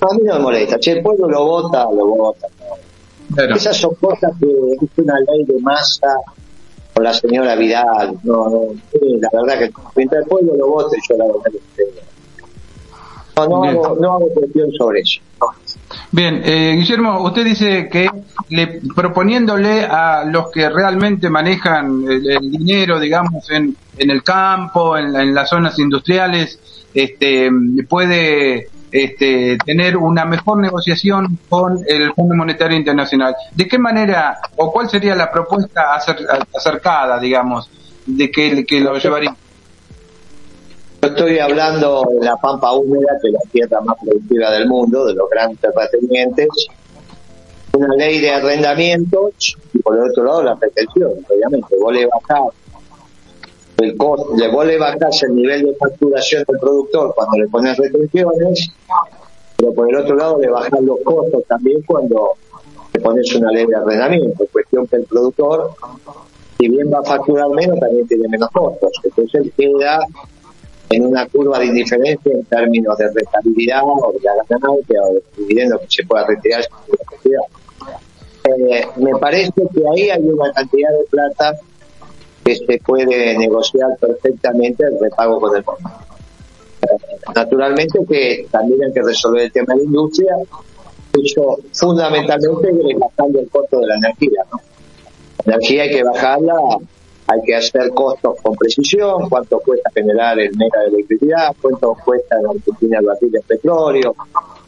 A 0.00 0.14
mí 0.14 0.20
no 0.22 0.34
me 0.34 0.40
molesta. 0.40 0.76
Si 0.80 0.90
el 0.90 1.02
pueblo 1.02 1.28
lo 1.28 1.44
vota, 1.44 1.86
lo 1.92 2.06
vota. 2.06 2.46
Claro. 3.34 3.56
Esas 3.56 3.76
son 3.76 3.96
cosas 3.96 4.30
que 4.38 4.46
es 4.46 4.90
una 4.98 5.18
ley 5.18 5.44
de 5.44 5.60
masa 5.60 6.14
con 6.94 7.04
la 7.04 7.12
señora 7.12 7.54
Vidal. 7.56 8.18
No, 8.22 8.48
no, 8.48 8.60
la 9.20 9.42
verdad 9.42 9.58
que 9.58 9.72
mientras 9.96 10.22
el 10.22 10.28
pueblo 10.28 10.54
lo 10.56 10.68
vote, 10.68 10.96
yo 11.08 11.16
la 11.16 11.24
verdad 11.26 11.42
que 11.76 12.04
no, 13.36 13.48
no 13.48 13.64
hago, 13.64 13.96
no 14.00 14.12
hago 14.12 14.28
cuestión 14.28 14.70
sobre 14.72 15.00
eso. 15.00 15.20
Bien, 16.12 16.40
eh, 16.44 16.74
Guillermo, 16.76 17.22
usted 17.24 17.44
dice 17.44 17.88
que 17.90 18.08
le, 18.50 18.80
proponiéndole 18.94 19.84
a 19.84 20.24
los 20.24 20.50
que 20.50 20.68
realmente 20.70 21.28
manejan 21.28 22.04
el, 22.08 22.50
dinero, 22.50 23.00
digamos, 23.00 23.50
en, 23.50 23.76
en 23.98 24.10
el 24.10 24.22
campo, 24.22 24.96
en, 24.96 25.14
en, 25.16 25.34
las 25.34 25.50
zonas 25.50 25.78
industriales, 25.78 26.86
este, 26.94 27.50
puede 27.88 28.68
este, 28.94 29.58
tener 29.66 29.96
una 29.96 30.24
mejor 30.24 30.60
negociación 30.60 31.36
con 31.48 31.80
el 31.84 32.12
Fondo 32.12 32.36
Monetario 32.36 32.78
Internacional. 32.78 33.34
¿De 33.52 33.66
qué 33.66 33.76
manera 33.76 34.38
o 34.54 34.70
cuál 34.72 34.88
sería 34.88 35.16
la 35.16 35.32
propuesta 35.32 35.96
acercada, 36.54 37.18
digamos, 37.18 37.68
de 38.06 38.30
que, 38.30 38.64
lo 38.80 38.96
llevaría? 38.96 39.34
Yo 41.02 41.08
estoy 41.08 41.40
hablando 41.40 42.06
de 42.08 42.24
la 42.24 42.36
pampa 42.36 42.70
húmeda, 42.70 43.18
que 43.20 43.30
es 43.30 43.34
la 43.34 43.50
tierra 43.50 43.80
más 43.80 43.96
productiva 44.00 44.52
del 44.52 44.68
mundo, 44.68 45.06
de 45.06 45.14
los 45.14 45.28
grandes 45.28 45.58
terratenientes, 45.58 46.48
una 47.72 47.96
ley 47.96 48.20
de 48.20 48.30
arrendamientos 48.30 49.56
y 49.72 49.78
por 49.80 49.96
el 49.96 50.08
otro 50.08 50.22
lado 50.22 50.44
la 50.44 50.54
pretensión, 50.54 51.10
obviamente. 51.28 51.74
Vos 51.80 51.92
le 51.92 52.06
bajás 52.06 52.54
el 53.78 53.96
costo, 53.96 54.34
le 54.36 54.48
vos 54.48 54.66
le 54.66 54.78
bajás 54.78 55.22
el 55.24 55.34
nivel 55.34 55.66
de 55.66 55.74
facturación 55.74 56.44
del 56.46 56.58
productor 56.58 57.14
cuando 57.14 57.38
le 57.38 57.48
pones 57.48 57.76
restricciones, 57.76 58.70
pero 59.56 59.72
por 59.72 59.88
el 59.88 59.96
otro 59.96 60.16
lado 60.16 60.38
le 60.38 60.48
bajás 60.48 60.80
los 60.80 61.00
costos 61.04 61.44
también 61.46 61.82
cuando 61.82 62.32
le 62.92 63.00
pones 63.00 63.34
una 63.34 63.50
ley 63.50 63.66
de 63.66 63.76
arrendamiento, 63.76 64.46
cuestión 64.52 64.86
que 64.86 64.96
el 64.96 65.04
productor, 65.04 65.70
si 66.58 66.68
bien 66.68 66.90
va 66.92 67.00
a 67.00 67.02
facturar 67.02 67.48
menos, 67.50 67.78
también 67.80 68.06
tiene 68.06 68.28
menos 68.28 68.50
costos. 68.50 68.92
Entonces 69.02 69.52
queda 69.56 69.98
en 70.90 71.06
una 71.06 71.26
curva 71.26 71.58
de 71.58 71.66
indiferencia 71.66 72.32
en 72.32 72.44
términos 72.44 72.96
de 72.98 73.10
rentabilidad 73.12 73.82
o 73.84 74.12
de 74.12 74.20
ganancia 74.20 75.02
o 75.02 75.14
de 75.14 75.22
dividendo 75.36 75.78
que 75.78 75.86
se 75.88 76.04
pueda 76.04 76.26
retirar 76.26 76.62
eh, 78.44 78.86
me 78.96 79.18
parece 79.18 79.52
que 79.54 79.82
ahí 79.90 80.10
hay 80.10 80.22
una 80.22 80.52
cantidad 80.52 80.90
de 80.90 81.04
plata 81.10 81.54
que 82.44 82.56
se 82.56 82.78
puede 82.84 83.38
negociar 83.38 83.96
perfectamente 83.98 84.84
el 84.84 84.98
repago 85.00 85.40
con 85.40 85.56
el 85.56 85.64
fondo. 85.64 85.90
Naturalmente 87.34 88.00
que 88.08 88.46
también 88.50 88.84
hay 88.84 88.92
que 88.92 89.02
resolver 89.02 89.44
el 89.44 89.52
tema 89.52 89.74
de 89.74 89.80
la 89.80 89.84
industria, 89.84 90.36
eso 91.12 91.58
fundamentalmente 91.72 92.70
bajando 92.98 93.40
el 93.40 93.48
costo 93.48 93.80
de 93.80 93.86
la 93.86 93.96
energía. 93.96 94.42
La 95.46 95.54
energía 95.54 95.82
hay 95.84 95.90
que 95.90 96.02
bajarla, 96.02 96.54
hay 97.26 97.40
que 97.46 97.56
hacer 97.56 97.90
costos 97.90 98.36
con 98.42 98.54
precisión, 98.54 99.28
cuánto 99.30 99.58
cuesta 99.60 99.90
generar 99.94 100.38
el 100.38 100.54
mega 100.56 100.80
de 100.82 100.88
electricidad, 100.88 101.54
cuánto 101.60 101.96
cuesta 102.04 102.36
en 102.38 102.46
Argentina 102.46 102.98
el 102.98 103.06
batir 103.06 103.30
de 103.30 103.40
petróleo, 103.40 104.14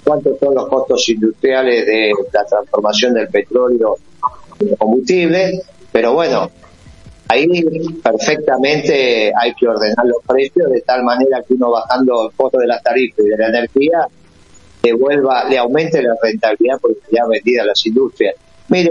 cuántos 0.03 0.39
son 0.39 0.55
los 0.55 0.67
costos 0.69 1.07
industriales 1.11 1.85
de 1.85 2.13
la 2.33 2.45
transformación 2.45 3.15
del 3.15 3.29
petróleo 3.29 3.97
en 4.61 4.75
combustible, 4.77 5.61
pero 5.93 6.15
bueno, 6.15 6.51
ahí 7.29 7.47
perfectamente 8.03 9.33
hay 9.37 9.55
que 9.55 9.67
ordenar 9.67 10.07
los 10.07 10.23
precios 10.27 10.71
de 10.71 10.81
tal 10.83 11.03
manera 11.03 11.43
que 11.47 11.55
uno 11.55 11.71
bajando 11.71 12.27
el 12.29 12.37
costo 12.37 12.59
de 12.59 12.67
las 12.67 12.83
tarifas 12.83 13.25
y 13.25 13.29
de 13.29 13.37
la 13.37 13.49
energía 13.49 14.07
le 14.83 14.93
vuelva, 14.93 15.45
le 15.49 15.59
aumente 15.59 16.03
la 16.03 16.15
rentabilidad 16.23 16.79
porque 16.81 17.01
ya 17.11 17.27
vendida 17.29 17.63
a 17.63 17.67
las 17.67 17.85
industrias. 17.87 18.35
Mire, 18.69 18.91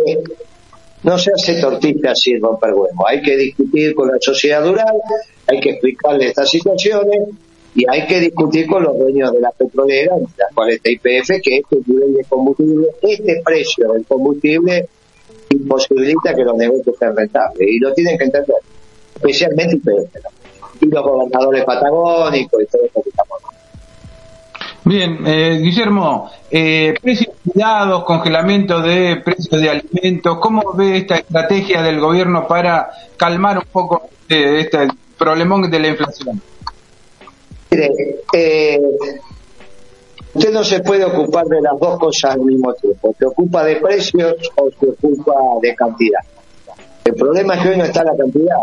no 1.03 1.17
se 1.17 1.31
hace 1.31 1.61
tortilla 1.61 2.13
sin 2.15 2.41
romper 2.41 2.73
huevo. 2.73 3.07
Hay 3.07 3.21
que 3.21 3.37
discutir 3.37 3.93
con 3.93 4.09
la 4.09 4.17
sociedad 4.19 4.65
rural, 4.65 4.95
hay 5.47 5.59
que 5.59 5.71
explicarle 5.71 6.27
estas 6.27 6.49
situaciones 6.49 7.29
y 7.75 7.83
hay 7.89 8.07
que 8.07 8.19
discutir 8.19 8.67
con 8.67 8.83
los 8.83 8.97
dueños 8.97 9.31
de 9.31 9.41
la 9.41 9.51
petrolera, 9.51 10.15
las 10.37 10.53
cuales 10.53 10.77
está 10.77 10.89
IPF, 10.89 11.41
que 11.43 11.57
este 11.57 11.77
nivel 11.85 12.13
de 12.13 12.23
combustible, 12.23 12.87
este 13.01 13.41
precio 13.43 13.93
del 13.93 14.05
combustible 14.05 14.87
imposibilita 15.49 16.33
que 16.33 16.43
los 16.43 16.55
negocios 16.55 16.95
sean 16.97 17.15
rentables. 17.15 17.67
Y 17.67 17.79
lo 17.79 17.93
tienen 17.93 18.17
que 18.17 18.25
entender, 18.25 18.57
especialmente. 19.15 19.79
Y 20.81 20.87
los 20.87 21.03
gobernadores 21.03 21.63
patagónicos 21.63 22.61
y 22.61 22.65
todo 22.65 22.83
eso 22.85 23.01
que 23.01 23.09
estamos 23.09 23.39
Bien, 24.87 25.17
eh, 25.25 25.57
Guillermo, 25.63 26.29
eh, 26.51 26.93
precios 27.01 27.35
cuidados, 27.43 28.03
congelamiento 28.03 28.79
de 28.81 29.15
precios 29.25 29.59
de 29.59 29.67
alimentos, 29.67 30.37
¿cómo 30.39 30.73
ve 30.73 30.97
esta 30.97 31.15
estrategia 31.15 31.81
del 31.81 31.99
gobierno 31.99 32.47
para 32.47 32.91
calmar 33.17 33.57
un 33.57 33.63
poco 33.71 34.09
eh, 34.29 34.59
este 34.59 34.87
problemón 35.17 35.71
de 35.71 35.79
la 35.79 35.87
inflación? 35.87 36.39
Mire, 37.71 37.89
eh, 38.31 38.79
usted 40.35 40.51
no 40.51 40.63
se 40.63 40.81
puede 40.81 41.05
ocupar 41.05 41.45
de 41.47 41.61
las 41.61 41.79
dos 41.79 41.97
cosas 41.97 42.35
al 42.35 42.41
mismo 42.41 42.73
tiempo. 42.73 43.15
Se 43.17 43.25
ocupa 43.25 43.63
de 43.63 43.77
precios 43.77 44.35
o 44.55 44.69
se 44.69 44.89
ocupa 44.89 45.33
de 45.61 45.73
cantidad. 45.75 46.19
El 47.03 47.15
problema 47.15 47.55
es 47.55 47.63
que 47.63 47.69
hoy 47.69 47.77
no 47.77 47.85
está 47.85 48.03
la 48.03 48.15
cantidad. 48.15 48.57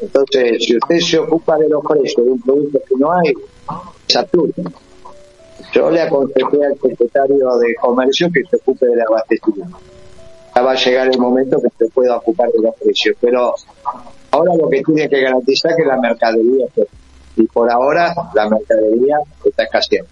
Entonces, 0.00 0.64
si 0.64 0.76
usted 0.76 0.98
se 0.98 1.18
ocupa 1.18 1.56
de 1.56 1.68
los 1.68 1.82
precios 1.84 2.24
de 2.24 2.32
un 2.32 2.40
producto 2.40 2.78
que 2.86 2.94
no 2.98 3.12
hay, 3.12 3.32
absurdo. 4.14 4.52
Yo 5.72 5.90
le 5.90 6.02
aconsejé 6.02 6.64
al 6.64 6.78
secretario 6.80 7.56
de 7.58 7.74
Comercio 7.76 8.30
que 8.32 8.42
se 8.48 8.56
ocupe 8.56 8.86
del 8.86 9.00
abastecimiento. 9.00 9.78
Ya 10.54 10.62
va 10.62 10.72
a 10.72 10.74
llegar 10.74 11.08
el 11.08 11.18
momento 11.18 11.60
que 11.60 11.68
se 11.78 11.90
pueda 11.90 12.16
ocupar 12.16 12.50
de 12.50 12.62
los 12.62 12.74
precios. 12.76 13.16
Pero 13.20 13.54
ahora 14.30 14.54
lo 14.54 14.68
que 14.68 14.82
tiene 14.82 15.08
que 15.08 15.20
garantizar 15.20 15.72
es 15.72 15.76
que 15.78 15.84
la 15.84 15.96
mercadería 15.96 16.66
esté 16.66 16.86
y 17.36 17.46
por 17.46 17.70
ahora 17.70 18.14
la 18.34 18.48
mercadería 18.48 19.18
está 19.44 19.64
escaseando. 19.64 20.10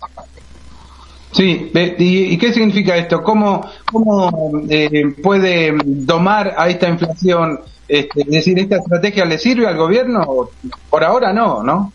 Sí, 1.35 1.73
¿y, 1.99 2.39
qué 2.39 2.53
significa 2.53 2.97
esto? 2.97 3.21
¿Cómo, 3.21 3.69
cómo 3.91 4.63
eh, 4.69 5.15
puede 5.21 5.75
domar 5.85 6.55
a 6.57 6.69
esta 6.69 6.89
inflación? 6.89 7.59
Este, 7.89 8.21
es 8.21 8.27
decir, 8.29 8.59
¿esta 8.61 8.77
estrategia 8.77 9.25
le 9.25 9.39
sirve 9.39 9.67
al 9.67 9.77
gobierno? 9.77 10.49
Por 10.89 11.03
ahora 11.03 11.33
no, 11.33 11.63
¿no? 11.65 11.93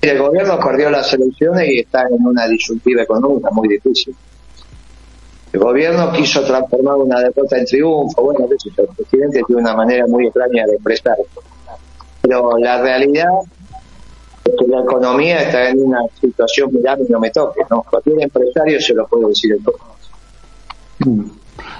El 0.00 0.18
gobierno 0.18 0.60
perdió 0.60 0.90
las 0.90 1.12
elecciones 1.12 1.68
y 1.70 1.80
está 1.80 2.02
en 2.02 2.24
una 2.24 2.46
disyuntiva 2.46 3.02
económica 3.02 3.48
muy 3.50 3.68
difícil. 3.68 4.14
El 5.52 5.60
gobierno 5.60 6.12
quiso 6.12 6.44
transformar 6.44 6.94
una 6.94 7.18
derrota 7.20 7.58
en 7.58 7.64
triunfo. 7.64 8.22
Bueno, 8.22 8.46
el 8.48 8.88
presidente 8.96 9.42
tiene 9.44 9.60
una 9.60 9.74
manera 9.74 10.06
muy 10.06 10.26
extraña 10.26 10.64
de 10.66 10.74
expresar. 10.74 11.16
Pero 12.22 12.56
la 12.58 12.80
realidad 12.80 13.28
que 14.44 14.66
la 14.66 14.80
economía 14.80 15.42
está 15.42 15.68
en 15.68 15.82
una 15.82 16.00
situación, 16.20 16.70
mirá, 16.72 16.96
no 17.08 17.20
me 17.20 17.30
toque, 17.30 17.60
¿no? 17.70 17.82
Cualquier 17.82 18.22
empresario 18.22 18.80
se 18.80 18.94
lo 18.94 19.06
puede 19.06 19.28
decir 19.28 19.52
en 19.52 19.62
todo. 19.62 19.78
Mm. 21.00 21.30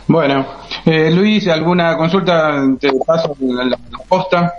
Bueno, 0.09 0.47
eh, 0.85 1.11
Luis, 1.11 1.47
¿alguna 1.49 1.97
consulta? 1.97 2.63
Te 2.79 2.93
paso 3.07 3.37
la, 3.41 3.65
la, 3.65 3.79
posta. 4.09 4.53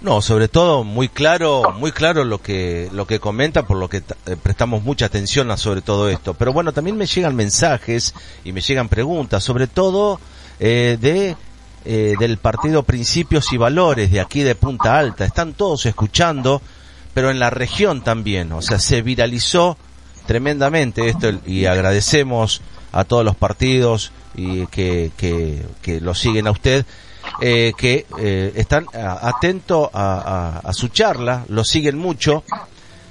No, 0.00 0.22
sobre 0.22 0.46
todo 0.48 0.84
muy 0.84 1.08
claro, 1.08 1.74
muy 1.76 1.90
claro 1.90 2.24
lo 2.24 2.40
que 2.40 2.88
lo 2.92 3.06
que 3.06 3.18
comenta, 3.18 3.64
por 3.66 3.76
lo 3.76 3.88
que 3.88 3.98
eh, 3.98 4.36
prestamos 4.40 4.82
mucha 4.82 5.06
atención 5.06 5.50
a 5.50 5.56
sobre 5.56 5.82
todo 5.82 6.08
esto. 6.08 6.34
Pero 6.34 6.52
bueno, 6.52 6.72
también 6.72 6.96
me 6.96 7.06
llegan 7.06 7.34
mensajes 7.34 8.14
y 8.44 8.52
me 8.52 8.60
llegan 8.60 8.88
preguntas, 8.88 9.42
sobre 9.42 9.66
todo 9.66 10.20
eh, 10.60 10.96
de 11.00 11.36
eh, 11.84 12.14
del 12.18 12.38
partido 12.38 12.82
Principios 12.82 13.52
y 13.52 13.56
Valores 13.56 14.10
de 14.10 14.20
aquí 14.20 14.42
de 14.42 14.54
Punta 14.54 14.98
Alta. 14.98 15.24
Están 15.24 15.54
todos 15.54 15.86
escuchando 15.86 16.62
pero 17.14 17.30
en 17.30 17.38
la 17.38 17.50
región 17.50 18.02
también, 18.02 18.52
o 18.52 18.62
sea, 18.62 18.78
se 18.78 19.02
viralizó 19.02 19.76
tremendamente 20.26 21.08
esto 21.08 21.30
y 21.46 21.66
agradecemos 21.66 22.60
a 22.92 23.04
todos 23.04 23.24
los 23.24 23.36
partidos 23.36 24.12
y 24.34 24.66
que, 24.66 25.10
que, 25.16 25.62
que 25.82 26.00
lo 26.00 26.14
siguen 26.14 26.46
a 26.46 26.50
usted, 26.50 26.84
eh, 27.40 27.72
que 27.76 28.06
eh, 28.18 28.52
están 28.56 28.86
atentos 28.92 29.88
a, 29.92 30.60
a, 30.64 30.72
su 30.72 30.88
charla, 30.88 31.44
lo 31.48 31.64
siguen 31.64 31.98
mucho, 31.98 32.44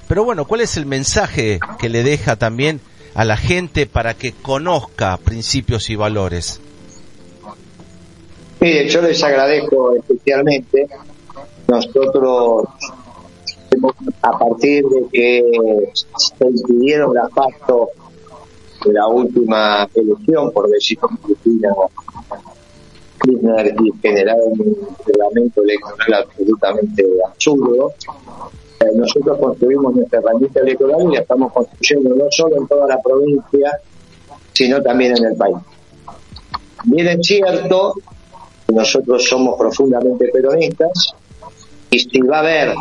pero 0.08 0.24
bueno, 0.24 0.46
¿cuál 0.46 0.62
es 0.62 0.78
el 0.78 0.86
mensaje 0.86 1.60
que 1.80 1.90
le 1.90 2.04
deja 2.04 2.36
también 2.36 2.82
a 3.14 3.26
la 3.26 3.36
gente 3.36 3.88
para 3.88 4.14
que 4.14 4.32
conozca 4.32 5.18
principios 5.18 5.90
y 5.90 5.96
valores? 5.96 6.62
Mire, 8.60 8.88
yo 8.90 9.02
les 9.02 9.22
agradezco 9.24 9.94
especialmente. 9.96 10.88
Nosotros 11.68 12.66
a 14.22 14.38
partir 14.38 14.84
de 14.86 15.06
que 15.12 15.92
se 15.94 16.46
impidieron 16.46 17.14
las 17.14 17.30
pactos 17.32 17.90
de 18.86 18.94
la 18.94 19.08
última 19.08 19.88
elección 19.94 20.52
por 20.52 20.70
decisión 20.70 21.18
Cristina 21.24 21.70
Kirchner 23.22 23.76
y 23.84 23.92
generar 24.02 24.38
un 24.46 24.78
reglamento 25.06 25.64
electoral 25.64 26.26
absolutamente 26.26 27.06
absurdo. 27.26 27.94
Eh, 28.80 28.86
nosotros 28.96 29.40
construimos 29.40 29.96
nuestra 29.96 30.20
herramienta 30.20 30.60
electoral 30.60 31.02
y 31.12 31.16
la 31.16 31.22
estamos 31.22 31.52
construyendo 31.52 32.16
no 32.16 32.26
solo 32.30 32.58
en 32.58 32.68
toda 32.68 32.88
la 32.88 33.02
provincia, 33.02 33.80
sino 34.54 34.82
también 34.82 35.18
en 35.18 35.26
el 35.26 35.36
país. 35.36 35.58
Bien 36.86 37.08
es 37.08 37.26
cierto 37.26 37.94
nosotros 38.68 39.28
somos 39.28 39.58
profundamente 39.58 40.30
peronistas 40.32 41.16
y 41.90 42.00
si 42.00 42.20
va 42.22 42.38
a 42.38 42.40
haber 42.40 42.76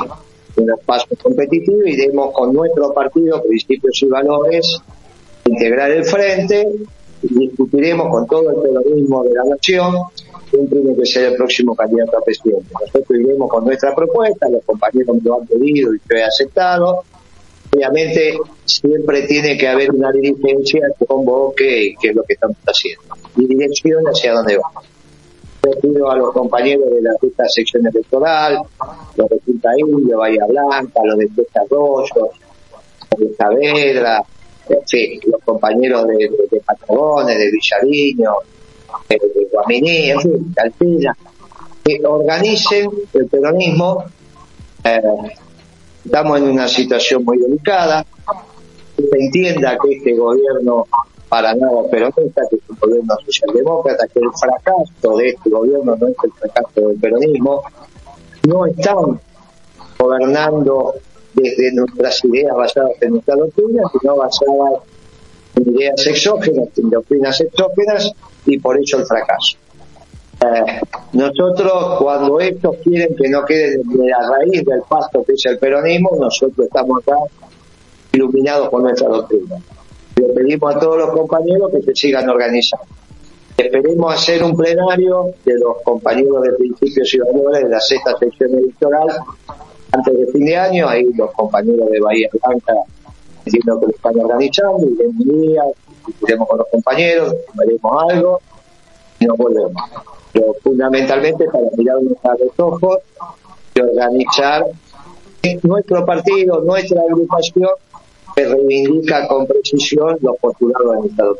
un 0.56 0.70
espacio 0.70 1.16
competitivo 1.22 1.86
y 1.86 1.96
demos 1.96 2.32
con 2.32 2.52
nuestro 2.52 2.92
partido 2.92 3.42
principios 3.42 4.02
y 4.02 4.06
valores 4.06 4.78
integrar 5.44 5.90
el 5.90 6.04
frente 6.04 6.66
discutiremos 7.22 8.08
con 8.08 8.26
todo 8.26 8.50
el 8.50 8.62
peronismo 8.62 9.24
de 9.24 9.34
la 9.34 9.44
nación 9.44 9.94
quién 10.50 10.68
tiene 10.68 10.96
que 10.96 11.06
ser 11.06 11.32
el 11.32 11.36
próximo 11.36 11.74
candidato 11.74 12.18
a 12.18 12.20
presidente. 12.22 12.66
Nosotros 12.72 13.18
iremos 13.18 13.50
con 13.50 13.64
nuestra 13.64 13.94
propuesta, 13.94 14.48
los 14.48 14.62
compañeros 14.64 15.16
me 15.16 15.22
lo 15.24 15.40
han 15.40 15.46
pedido 15.46 15.94
y 15.94 15.98
yo 15.98 16.16
he 16.16 16.22
aceptado. 16.22 17.02
Obviamente 17.74 18.38
siempre 18.64 19.22
tiene 19.22 19.58
que 19.58 19.68
haber 19.68 19.90
una 19.90 20.12
dirigencia 20.12 20.82
que 20.98 21.04
convoque 21.04 21.94
qué 22.00 22.08
es 22.08 22.14
lo 22.14 22.22
que 22.22 22.34
estamos 22.34 22.56
haciendo 22.64 23.16
y 23.36 23.46
dirección 23.46 24.04
hacia 24.04 24.32
dónde 24.32 24.56
vamos. 24.56 24.95
Pido 25.80 26.10
a 26.10 26.16
los 26.16 26.32
compañeros 26.32 26.90
de 26.90 27.02
la 27.02 27.12
sección 27.48 27.86
electoral, 27.86 28.58
los 29.16 29.28
de 29.28 29.36
Punta 29.36 29.70
Indio, 29.76 30.18
Bahía 30.18 30.44
Blanca, 30.46 31.00
los 31.04 31.18
de 31.18 31.28
Puesta 31.28 31.60
Arroyo, 31.60 32.30
los 33.10 33.20
de 33.20 33.34
Saavedra, 33.36 34.22
los 34.68 35.42
compañeros 35.44 36.06
de, 36.06 36.14
de, 36.14 36.48
de 36.50 36.60
Patagones, 36.60 37.38
de 37.38 37.50
Villariño, 37.50 38.32
de, 39.08 39.16
de 39.16 39.46
en 40.10 40.20
fin, 40.20 40.54
de 40.54 40.62
Alpina, 40.62 41.16
que 41.84 42.00
organicen 42.04 42.90
el 43.12 43.26
peronismo. 43.26 44.04
Eh, 44.84 45.00
estamos 46.04 46.38
en 46.38 46.44
una 46.50 46.68
situación 46.68 47.24
muy 47.24 47.38
delicada. 47.38 48.04
Que 48.96 49.02
se 49.02 49.18
entienda 49.18 49.76
que 49.82 49.96
este 49.96 50.14
gobierno 50.16 50.86
para 51.28 51.54
nada 51.54 51.82
peronista, 51.90 52.42
que 52.48 52.56
es 52.56 52.62
un 52.68 52.76
gobierno 52.80 53.14
socialdemócrata, 53.24 54.06
que 54.08 54.20
el 54.20 54.30
fracaso 54.38 55.16
de 55.16 55.28
este 55.28 55.50
gobierno 55.50 55.96
no 55.96 56.06
es 56.08 56.16
el 56.22 56.32
fracaso 56.32 56.88
del 56.88 56.98
peronismo. 56.98 57.62
No 58.46 58.66
están 58.66 59.20
gobernando 59.98 60.94
desde 61.34 61.72
nuestras 61.72 62.24
ideas 62.24 62.56
basadas 62.56 62.92
en 63.00 63.10
nuestra 63.10 63.34
doctrina, 63.34 63.82
sino 64.00 64.16
basadas 64.16 64.82
en 65.56 65.74
ideas 65.74 66.06
exógenas, 66.06 66.68
en 66.76 66.90
doctrinas 66.90 67.40
exógenas, 67.40 68.12
y 68.46 68.58
por 68.58 68.78
eso 68.78 68.98
el 68.98 69.06
fracaso. 69.06 69.58
Eh, 70.40 70.80
nosotros, 71.12 71.98
cuando 71.98 72.38
estos 72.40 72.76
quieren 72.84 73.16
que 73.16 73.28
no 73.28 73.44
quede 73.44 73.78
de 73.78 74.08
la 74.08 74.28
raíz 74.30 74.64
del 74.64 74.82
pasto 74.88 75.24
que 75.24 75.32
es 75.32 75.46
el 75.46 75.58
peronismo, 75.58 76.10
nosotros 76.18 76.66
estamos 76.66 77.02
acá 77.02 77.16
iluminados 78.12 78.68
por 78.68 78.82
nuestra 78.82 79.08
doctrina. 79.08 79.56
Le 80.16 80.28
pedimos 80.28 80.74
a 80.74 80.78
todos 80.78 80.98
los 80.98 81.10
compañeros 81.10 81.70
que 81.70 81.82
se 81.82 81.94
sigan 81.94 82.28
organizando. 82.28 82.86
Esperemos 83.56 84.14
hacer 84.14 84.42
un 84.42 84.56
plenario 84.56 85.30
de 85.44 85.58
los 85.58 85.82
compañeros 85.82 86.42
de 86.42 86.52
principios 86.52 87.12
y 87.14 87.18
valores 87.18 87.64
de 87.64 87.68
la 87.70 87.80
sexta 87.80 88.16
sección 88.18 88.54
electoral 88.54 89.08
antes 89.92 90.18
de 90.18 90.26
fin 90.26 90.44
de 90.44 90.56
año. 90.56 90.88
Ahí 90.88 91.04
los 91.14 91.30
compañeros 91.32 91.90
de 91.90 92.00
Bahía 92.00 92.28
Blanca 92.32 92.74
entiendo 93.46 93.80
que 93.80 93.86
lo 93.86 93.92
están 93.92 94.20
organizando 94.20 94.86
y 94.86 95.02
en 95.02 95.40
día 95.40 95.62
discutiremos 96.06 96.48
con 96.48 96.58
los 96.58 96.68
compañeros, 96.68 97.34
veremos 97.54 98.04
algo 98.10 98.40
y 99.20 99.24
nos 99.24 99.36
volvemos. 99.36 99.82
Pero 100.32 100.54
fundamentalmente 100.62 101.46
para 101.46 101.64
mirarnos 101.76 102.18
a 102.24 102.34
los 102.38 102.58
ojos 102.58 102.98
y 103.74 103.80
organizar 103.80 104.66
nuestro 105.62 106.04
partido, 106.04 106.60
nuestra 106.62 107.00
agrupación 107.02 107.68
que 108.36 108.44
reivindica 108.44 109.26
con 109.26 109.46
precisión 109.46 110.18
los 110.20 110.36
postulados 110.36 110.96
del 111.02 111.10
Estado. 111.10 111.36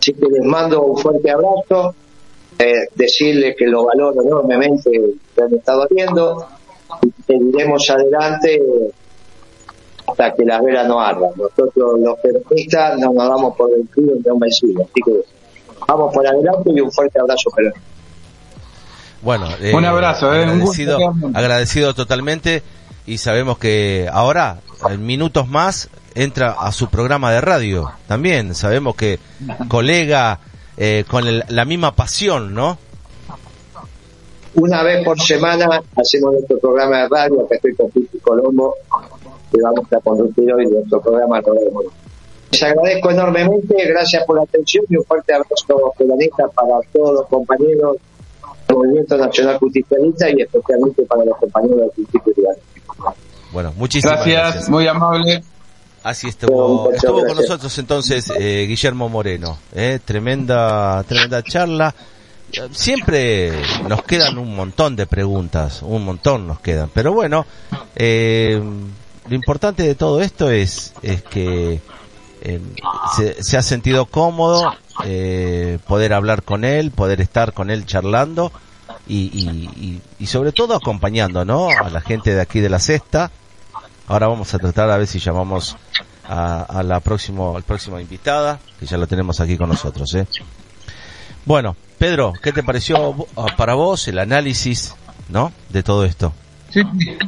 Así 0.00 0.14
que 0.14 0.26
les 0.26 0.42
mando 0.44 0.82
un 0.82 0.96
fuerte 0.96 1.30
abrazo, 1.30 1.94
eh, 2.58 2.88
decirles 2.94 3.54
que 3.58 3.66
lo 3.66 3.84
valoro 3.84 4.22
enormemente 4.22 4.90
que 5.34 5.42
han 5.42 5.54
estado 5.54 5.86
viendo 5.90 6.46
y 7.02 7.12
seguiremos 7.26 7.90
adelante 7.90 8.62
hasta 10.06 10.34
que 10.34 10.44
las 10.44 10.62
velas 10.62 10.88
no 10.88 10.98
ardan. 11.00 11.30
Nosotros 11.36 12.00
los 12.00 12.18
peronistas 12.20 12.98
no 12.98 13.12
nos 13.12 13.28
damos 13.28 13.56
por 13.56 13.70
el 13.72 13.86
frío 13.88 14.12
ni 14.24 14.30
un 14.30 14.38
vencido. 14.38 14.82
Así 14.82 15.00
que 15.04 15.12
vamos 15.86 16.14
por 16.14 16.26
adelante 16.26 16.70
y 16.74 16.80
un 16.80 16.90
fuerte 16.90 17.20
abrazo 17.20 17.50
peronista. 17.54 17.80
Bueno, 19.20 19.48
eh, 19.60 19.74
Un 19.74 19.84
abrazo, 19.86 20.34
eh, 20.34 20.42
un 20.44 20.50
agradecido, 20.50 20.98
gusto. 20.98 21.30
agradecido 21.34 21.94
totalmente 21.94 22.62
y 23.06 23.18
sabemos 23.18 23.58
que 23.58 24.08
ahora, 24.12 24.58
en 24.88 25.04
minutos 25.04 25.48
más, 25.48 25.88
entra 26.14 26.52
a 26.52 26.70
su 26.72 26.88
programa 26.88 27.32
de 27.32 27.40
radio. 27.40 27.90
También 28.06 28.54
sabemos 28.54 28.94
que 28.96 29.18
colega 29.68 30.38
eh, 30.76 31.04
con 31.08 31.26
el- 31.26 31.44
la 31.48 31.64
misma 31.64 31.94
pasión, 31.94 32.52
¿no? 32.54 32.78
Una 34.54 34.82
vez 34.84 35.04
por 35.04 35.20
semana 35.20 35.80
hacemos 35.96 36.32
nuestro 36.32 36.58
programa 36.58 36.98
de 37.02 37.08
radio, 37.08 37.40
acá 37.44 37.56
estoy 37.56 37.74
con 37.74 37.90
Pipi 37.90 38.18
Colombo, 38.18 38.74
que 39.52 39.60
vamos 39.60 39.92
a 39.92 40.00
conducir 40.00 40.52
hoy 40.52 40.66
nuestro 40.66 41.00
programa 41.00 41.40
de. 41.40 41.50
Les 42.52 42.62
agradezco 42.62 43.10
enormemente, 43.10 43.74
gracias 43.88 44.22
por 44.24 44.36
la 44.36 44.42
atención 44.42 44.84
y 44.88 44.96
un 44.96 45.04
fuerte 45.04 45.34
abrazo 45.34 45.92
peronista 45.98 46.46
para 46.54 46.78
todos 46.92 47.14
los 47.14 47.26
compañeros 47.26 47.96
del 48.68 48.76
Movimiento 48.76 49.16
Nacional 49.16 49.58
Justicialista 49.58 50.30
y 50.30 50.42
especialmente 50.42 51.02
para 51.02 51.24
los 51.24 51.36
compañeros 51.38 51.78
del 51.80 51.90
principio 51.90 52.34
Bueno, 53.52 53.72
muchísimas 53.76 54.16
Gracias, 54.18 54.42
gracias. 54.42 54.68
muy 54.70 54.86
amable. 54.86 55.42
Así 56.04 56.28
estuvo, 56.28 56.92
estuvo 56.92 57.24
con 57.24 57.34
nosotros 57.34 57.78
entonces 57.78 58.30
eh, 58.38 58.66
Guillermo 58.68 59.08
Moreno. 59.08 59.58
Eh, 59.74 59.98
tremenda, 60.04 61.02
tremenda 61.04 61.42
charla. 61.42 61.94
Siempre 62.72 63.52
nos 63.88 64.02
quedan 64.04 64.36
un 64.36 64.54
montón 64.54 64.96
de 64.96 65.06
preguntas, 65.06 65.80
un 65.82 66.04
montón 66.04 66.46
nos 66.46 66.60
quedan. 66.60 66.90
Pero 66.92 67.14
bueno, 67.14 67.46
eh, 67.96 68.62
lo 69.28 69.34
importante 69.34 69.82
de 69.82 69.94
todo 69.94 70.20
esto 70.20 70.50
es, 70.50 70.92
es 71.02 71.22
que 71.22 71.80
eh, 72.42 72.60
se, 73.16 73.42
se 73.42 73.56
ha 73.56 73.62
sentido 73.62 74.04
cómodo 74.04 74.74
eh, 75.04 75.78
poder 75.86 76.12
hablar 76.12 76.42
con 76.42 76.64
él, 76.64 76.90
poder 76.90 77.22
estar 77.22 77.54
con 77.54 77.70
él 77.70 77.86
charlando 77.86 78.52
y, 79.08 79.30
y, 79.32 79.48
y, 79.82 80.00
y 80.18 80.26
sobre 80.26 80.52
todo 80.52 80.74
acompañando, 80.74 81.46
¿no? 81.46 81.70
A 81.70 81.88
la 81.88 82.02
gente 82.02 82.34
de 82.34 82.42
aquí 82.42 82.60
de 82.60 82.68
la 82.68 82.78
cesta. 82.78 83.30
Ahora 84.06 84.26
vamos 84.26 84.52
a 84.54 84.58
tratar 84.58 84.90
a 84.90 84.98
ver 84.98 85.06
si 85.06 85.18
llamamos 85.18 85.76
a, 86.24 86.62
a 86.62 86.82
la 86.82 87.00
próximo, 87.00 87.56
al 87.56 87.62
próxima 87.62 88.00
invitada, 88.00 88.58
que 88.78 88.86
ya 88.86 88.98
lo 88.98 89.06
tenemos 89.06 89.40
aquí 89.40 89.56
con 89.56 89.68
nosotros, 89.68 90.14
¿eh? 90.14 90.26
Bueno, 91.46 91.76
Pedro, 91.98 92.32
¿qué 92.42 92.52
te 92.52 92.62
pareció 92.62 93.26
ah, 93.36 93.46
para 93.56 93.74
vos 93.74 94.08
el 94.08 94.18
análisis, 94.18 94.94
¿no? 95.28 95.52
De 95.68 95.82
todo 95.82 96.04
esto. 96.04 96.32
Sí, 96.70 96.82
sí. 96.98 97.18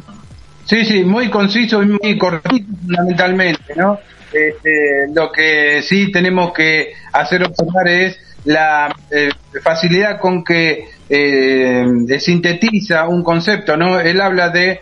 sí, 0.64 0.84
sí, 0.84 1.04
muy 1.04 1.30
conciso 1.30 1.82
y 1.82 1.86
muy 1.86 2.18
cortito 2.18 2.66
fundamentalmente, 2.80 3.74
¿no? 3.76 3.98
Este, 4.32 5.06
lo 5.14 5.30
que 5.30 5.82
sí 5.82 6.10
tenemos 6.10 6.52
que 6.52 6.92
hacer 7.12 7.42
observar 7.44 7.88
es 7.88 8.18
la 8.44 8.94
eh, 9.10 9.30
facilidad 9.62 10.18
con 10.18 10.44
que 10.44 10.88
eh, 11.08 11.84
sintetiza 12.18 13.08
un 13.08 13.22
concepto, 13.22 13.76
¿no? 13.76 14.00
Él 14.00 14.20
habla 14.20 14.50
de 14.50 14.80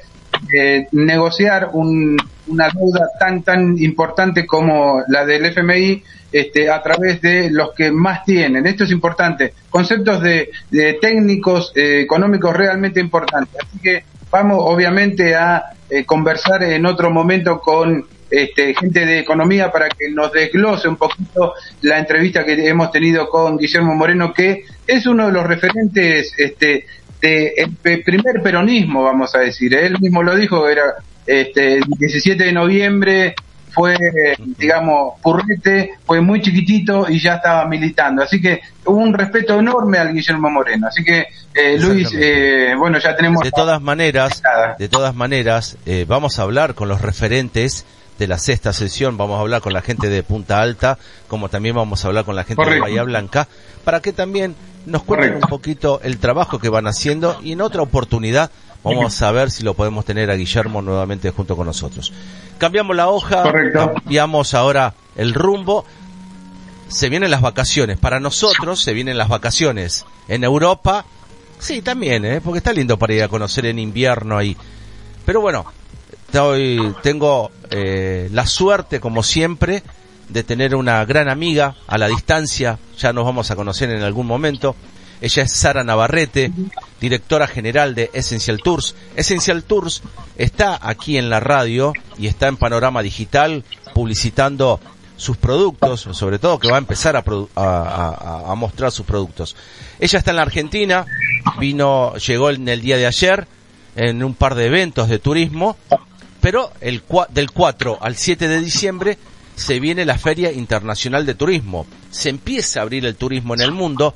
eh, 0.56 0.86
negociar 0.92 1.70
un- 1.72 2.16
una 2.46 2.68
deuda 2.68 3.06
tan 3.18 3.42
tan 3.42 3.78
importante 3.78 4.46
como 4.46 5.02
la 5.08 5.24
del 5.24 5.46
FMI 5.46 6.02
este, 6.30 6.68
a 6.70 6.82
través 6.82 7.20
de 7.22 7.48
los 7.50 7.72
que 7.74 7.90
más 7.90 8.24
tienen. 8.24 8.66
Esto 8.66 8.84
es 8.84 8.90
importante. 8.90 9.54
Conceptos 9.70 10.20
de, 10.22 10.50
de 10.70 10.94
técnicos 11.00 11.72
eh, 11.74 12.00
económicos 12.00 12.54
realmente 12.54 13.00
importantes. 13.00 13.54
Así 13.62 13.78
que 13.80 14.04
vamos 14.30 14.58
obviamente 14.60 15.34
a 15.34 15.64
eh, 15.88 16.04
conversar 16.04 16.62
en 16.64 16.84
otro 16.86 17.10
momento 17.10 17.60
con 17.60 18.04
este, 18.30 18.74
gente 18.74 19.06
de 19.06 19.20
economía 19.20 19.70
para 19.70 19.88
que 19.88 20.10
nos 20.10 20.32
desglose 20.32 20.88
un 20.88 20.96
poquito 20.96 21.54
la 21.82 21.98
entrevista 21.98 22.44
que 22.44 22.66
hemos 22.68 22.90
tenido 22.90 23.28
con 23.28 23.56
Guillermo 23.56 23.94
Moreno, 23.94 24.32
que 24.34 24.64
es 24.86 25.06
uno 25.06 25.26
de 25.26 25.32
los 25.32 25.46
referentes 25.46 26.32
este, 26.36 26.84
de 27.24 27.54
el 27.56 28.02
primer 28.02 28.42
peronismo, 28.42 29.02
vamos 29.02 29.34
a 29.34 29.38
decir. 29.38 29.74
Él 29.74 29.98
mismo 30.00 30.22
lo 30.22 30.36
dijo, 30.36 30.68
era 30.68 30.82
este, 31.26 31.78
el 31.78 31.84
17 31.84 32.44
de 32.44 32.52
noviembre, 32.52 33.34
fue, 33.70 33.96
digamos, 34.58 35.20
purrete, 35.20 35.94
fue 36.04 36.20
muy 36.20 36.40
chiquitito 36.40 37.06
y 37.08 37.18
ya 37.18 37.36
estaba 37.36 37.66
militando. 37.66 38.22
Así 38.22 38.40
que 38.40 38.60
hubo 38.84 38.98
un 38.98 39.14
respeto 39.14 39.58
enorme 39.58 39.98
al 39.98 40.12
Guillermo 40.12 40.50
Moreno. 40.50 40.86
Así 40.86 41.02
que, 41.02 41.26
eh, 41.54 41.78
Luis, 41.78 42.10
eh, 42.14 42.74
bueno, 42.78 42.98
ya 42.98 43.16
tenemos... 43.16 43.42
De 43.42 43.50
todas 43.50 43.80
maneras, 43.80 44.42
de 44.78 44.88
todas 44.88 45.14
maneras, 45.14 45.76
eh, 45.86 46.04
vamos 46.06 46.38
a 46.38 46.42
hablar 46.42 46.74
con 46.74 46.88
los 46.88 47.00
referentes 47.00 47.84
de 48.18 48.28
la 48.28 48.38
sexta 48.38 48.72
sesión, 48.72 49.16
vamos 49.16 49.38
a 49.38 49.40
hablar 49.40 49.60
con 49.60 49.72
la 49.72 49.82
gente 49.82 50.08
de 50.08 50.22
Punta 50.22 50.60
Alta, 50.60 50.98
como 51.26 51.48
también 51.48 51.74
vamos 51.74 52.04
a 52.04 52.08
hablar 52.08 52.24
con 52.24 52.36
la 52.36 52.44
gente 52.44 52.62
Correcto. 52.62 52.84
de 52.84 52.90
Bahía 52.92 53.02
Blanca, 53.02 53.48
para 53.82 54.00
que 54.00 54.12
también 54.12 54.54
nos 54.86 55.02
cuenten 55.02 55.28
Correcto. 55.30 55.46
un 55.46 55.50
poquito 55.50 56.00
el 56.02 56.18
trabajo 56.18 56.58
que 56.58 56.68
van 56.68 56.86
haciendo 56.86 57.38
y 57.42 57.52
en 57.52 57.60
otra 57.60 57.82
oportunidad 57.82 58.50
vamos 58.82 59.22
a 59.22 59.32
ver 59.32 59.50
si 59.50 59.62
lo 59.62 59.74
podemos 59.74 60.04
tener 60.04 60.30
a 60.30 60.34
Guillermo 60.34 60.82
nuevamente 60.82 61.30
junto 61.30 61.56
con 61.56 61.66
nosotros. 61.66 62.12
Cambiamos 62.58 62.94
la 62.94 63.08
hoja, 63.08 63.42
Correcto. 63.42 63.92
cambiamos 63.94 64.54
ahora 64.54 64.94
el 65.16 65.34
rumbo. 65.34 65.84
Se 66.88 67.08
vienen 67.08 67.30
las 67.30 67.40
vacaciones. 67.40 67.98
Para 67.98 68.20
nosotros 68.20 68.80
se 68.82 68.92
vienen 68.92 69.16
las 69.16 69.28
vacaciones. 69.28 70.04
En 70.28 70.44
Europa, 70.44 71.04
sí, 71.58 71.80
también, 71.80 72.24
¿eh? 72.24 72.40
porque 72.42 72.58
está 72.58 72.72
lindo 72.72 72.98
para 72.98 73.14
ir 73.14 73.22
a 73.22 73.28
conocer 73.28 73.66
en 73.66 73.78
invierno 73.78 74.36
ahí. 74.36 74.56
Pero 75.24 75.40
bueno, 75.40 75.64
estoy, 76.26 76.94
tengo 77.02 77.50
eh, 77.70 78.28
la 78.32 78.46
suerte, 78.46 79.00
como 79.00 79.22
siempre, 79.22 79.82
de 80.28 80.42
tener 80.42 80.74
una 80.74 81.04
gran 81.04 81.28
amiga 81.28 81.76
a 81.86 81.98
la 81.98 82.08
distancia, 82.08 82.78
ya 82.98 83.12
nos 83.12 83.24
vamos 83.24 83.50
a 83.50 83.56
conocer 83.56 83.90
en 83.90 84.02
algún 84.02 84.26
momento. 84.26 84.74
Ella 85.20 85.44
es 85.44 85.52
Sara 85.52 85.84
Navarrete, 85.84 86.52
directora 87.00 87.46
general 87.46 87.94
de 87.94 88.10
Essential 88.12 88.58
Tours. 88.58 88.94
Essential 89.16 89.62
Tours 89.62 90.02
está 90.36 90.78
aquí 90.82 91.16
en 91.16 91.30
la 91.30 91.40
radio 91.40 91.92
y 92.18 92.26
está 92.26 92.48
en 92.48 92.56
Panorama 92.56 93.02
Digital 93.02 93.64
publicitando 93.94 94.80
sus 95.16 95.36
productos, 95.36 96.08
sobre 96.12 96.38
todo 96.38 96.58
que 96.58 96.68
va 96.70 96.76
a 96.76 96.78
empezar 96.78 97.16
a, 97.16 98.54
mostrar 98.56 98.90
sus 98.90 99.06
productos. 99.06 99.56
Ella 100.00 100.18
está 100.18 100.32
en 100.32 100.36
la 100.36 100.42
Argentina, 100.42 101.06
vino, 101.58 102.14
llegó 102.16 102.50
en 102.50 102.68
el 102.68 102.80
día 102.80 102.96
de 102.96 103.06
ayer 103.06 103.46
en 103.96 104.24
un 104.24 104.34
par 104.34 104.54
de 104.56 104.66
eventos 104.66 105.08
de 105.08 105.18
turismo, 105.18 105.76
pero 106.40 106.72
el, 106.80 107.02
del 107.30 107.50
4 107.52 107.98
al 108.00 108.16
7 108.16 108.48
de 108.48 108.60
diciembre 108.60 109.18
se 109.56 109.80
viene 109.80 110.04
la 110.04 110.18
Feria 110.18 110.52
Internacional 110.52 111.26
de 111.26 111.34
Turismo. 111.34 111.86
Se 112.10 112.28
empieza 112.28 112.80
a 112.80 112.82
abrir 112.82 113.04
el 113.06 113.16
turismo 113.16 113.54
en 113.54 113.60
el 113.60 113.72
mundo, 113.72 114.14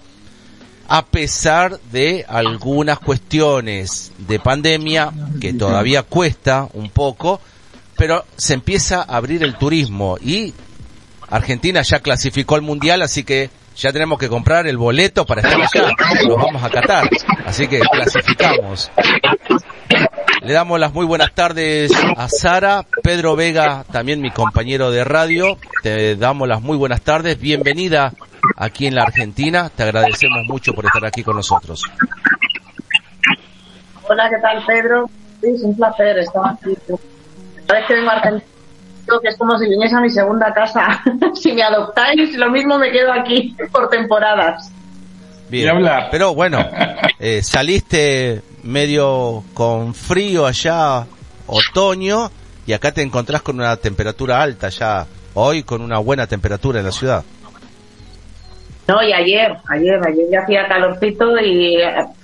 a 0.89 1.07
pesar 1.07 1.79
de 1.93 2.25
algunas 2.29 2.99
cuestiones 2.99 4.13
de 4.19 4.41
pandemia 4.41 5.13
que 5.41 5.53
todavía 5.53 6.03
cuesta 6.03 6.69
un 6.73 6.91
poco, 6.91 7.41
pero 7.97 8.25
se 8.37 8.55
empieza 8.55 9.03
a 9.03 9.17
abrir 9.17 9.43
el 9.43 9.57
turismo 9.57 10.17
y 10.21 10.55
Argentina 11.29 11.83
ya 11.83 12.01
clasificó 12.01 12.55
al 12.55 12.63
mundial, 12.63 13.03
así 13.03 13.23
que 13.23 13.51
ya 13.77 13.93
tenemos 13.93 14.19
que 14.19 14.29
comprar 14.29 14.67
el 14.67 14.77
boleto 14.77 15.27
para 15.27 15.43
estar 15.43 15.61
allá. 15.61 15.93
Nos 16.27 16.37
vamos 16.37 16.63
a 16.63 16.71
Qatar, 16.71 17.09
así 17.45 17.69
que 17.69 17.81
clasificamos. 17.81 18.91
Le 20.49 20.55
damos 20.55 20.81
las 20.81 20.95
muy 20.95 21.05
buenas 21.05 21.35
tardes 21.35 21.93
a 22.17 22.27
Sara, 22.27 22.87
Pedro 23.03 23.37
Vega, 23.37 23.85
también 23.93 24.23
mi 24.23 24.31
compañero 24.31 24.91
de 24.91 25.05
radio. 25.05 25.59
Te 25.83 26.17
damos 26.17 26.49
las 26.49 26.63
muy 26.63 26.79
buenas 26.79 27.03
tardes. 27.03 27.39
Bienvenida 27.39 28.15
aquí 28.57 28.87
en 28.87 28.95
la 28.95 29.03
Argentina. 29.03 29.69
Te 29.69 29.83
agradecemos 29.83 30.47
mucho 30.47 30.73
por 30.73 30.87
estar 30.87 31.05
aquí 31.05 31.23
con 31.23 31.37
nosotros. 31.37 31.83
Hola, 34.09 34.31
¿qué 34.31 34.37
tal, 34.41 34.65
Pedro? 34.65 35.11
Sí, 35.43 35.49
es 35.55 35.63
un 35.63 35.77
placer 35.77 36.17
estar 36.17 36.43
aquí. 36.55 36.71
Vez 36.71 37.85
que 37.87 37.93
vengo 37.93 38.09
a 38.09 38.15
Argentina, 38.15 38.51
que 39.21 39.29
es 39.29 39.37
como 39.37 39.59
si 39.59 39.69
viniese 39.69 39.97
a 39.97 40.01
mi 40.01 40.09
segunda 40.09 40.55
casa. 40.55 41.03
si 41.35 41.53
me 41.53 41.63
adoptáis, 41.63 42.35
lo 42.39 42.51
mismo 42.51 42.79
me 42.79 42.91
quedo 42.91 43.13
aquí 43.13 43.55
por 43.71 43.91
temporadas. 43.91 44.73
Bien, 45.51 45.77
pero 46.11 46.35
bueno, 46.35 46.59
eh, 47.19 47.43
saliste 47.43 48.48
medio 48.63 49.45
con 49.55 49.95
frío 49.95 50.47
allá, 50.47 51.07
otoño, 51.47 52.31
y 52.67 52.73
acá 52.73 52.93
te 52.93 53.03
encontrás 53.03 53.43
con 53.43 53.57
una 53.57 53.77
temperatura 53.77 54.43
alta 54.43 54.69
ya, 54.69 55.07
hoy 55.35 55.63
con 55.63 55.81
una 55.81 55.99
buena 55.99 56.27
temperatura 56.27 56.81
en 56.81 56.87
la 56.87 56.93
ciudad. 56.93 57.25
No, 58.87 59.03
y 59.03 59.13
ayer, 59.13 59.55
ayer, 59.69 60.01
ayer 60.07 60.27
ya 60.31 60.41
hacía 60.41 60.67
calorcito 60.67 61.39
y 61.39 61.77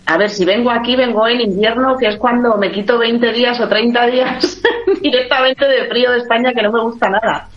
a 0.07 0.17
ver, 0.17 0.31
si 0.31 0.47
vengo 0.47 0.71
aquí, 0.71 0.97
vengo 0.97 1.29
en 1.29 1.43
invierno, 1.43 1.97
que 1.99 2.09
es 2.09 2.17
cuando 2.17 2.57
me 2.57 2.73
quito 2.73 2.99
20 2.99 3.33
días 3.33 3.61
o 3.61 3.69
30 3.69 4.07
días 4.07 4.63
directamente 5.03 5.67
de 5.67 5.87
frío 5.89 6.11
de 6.13 6.19
España, 6.19 6.53
que 6.55 6.63
no 6.63 6.73
me 6.73 6.81
gusta 6.81 7.11
nada. 7.11 7.49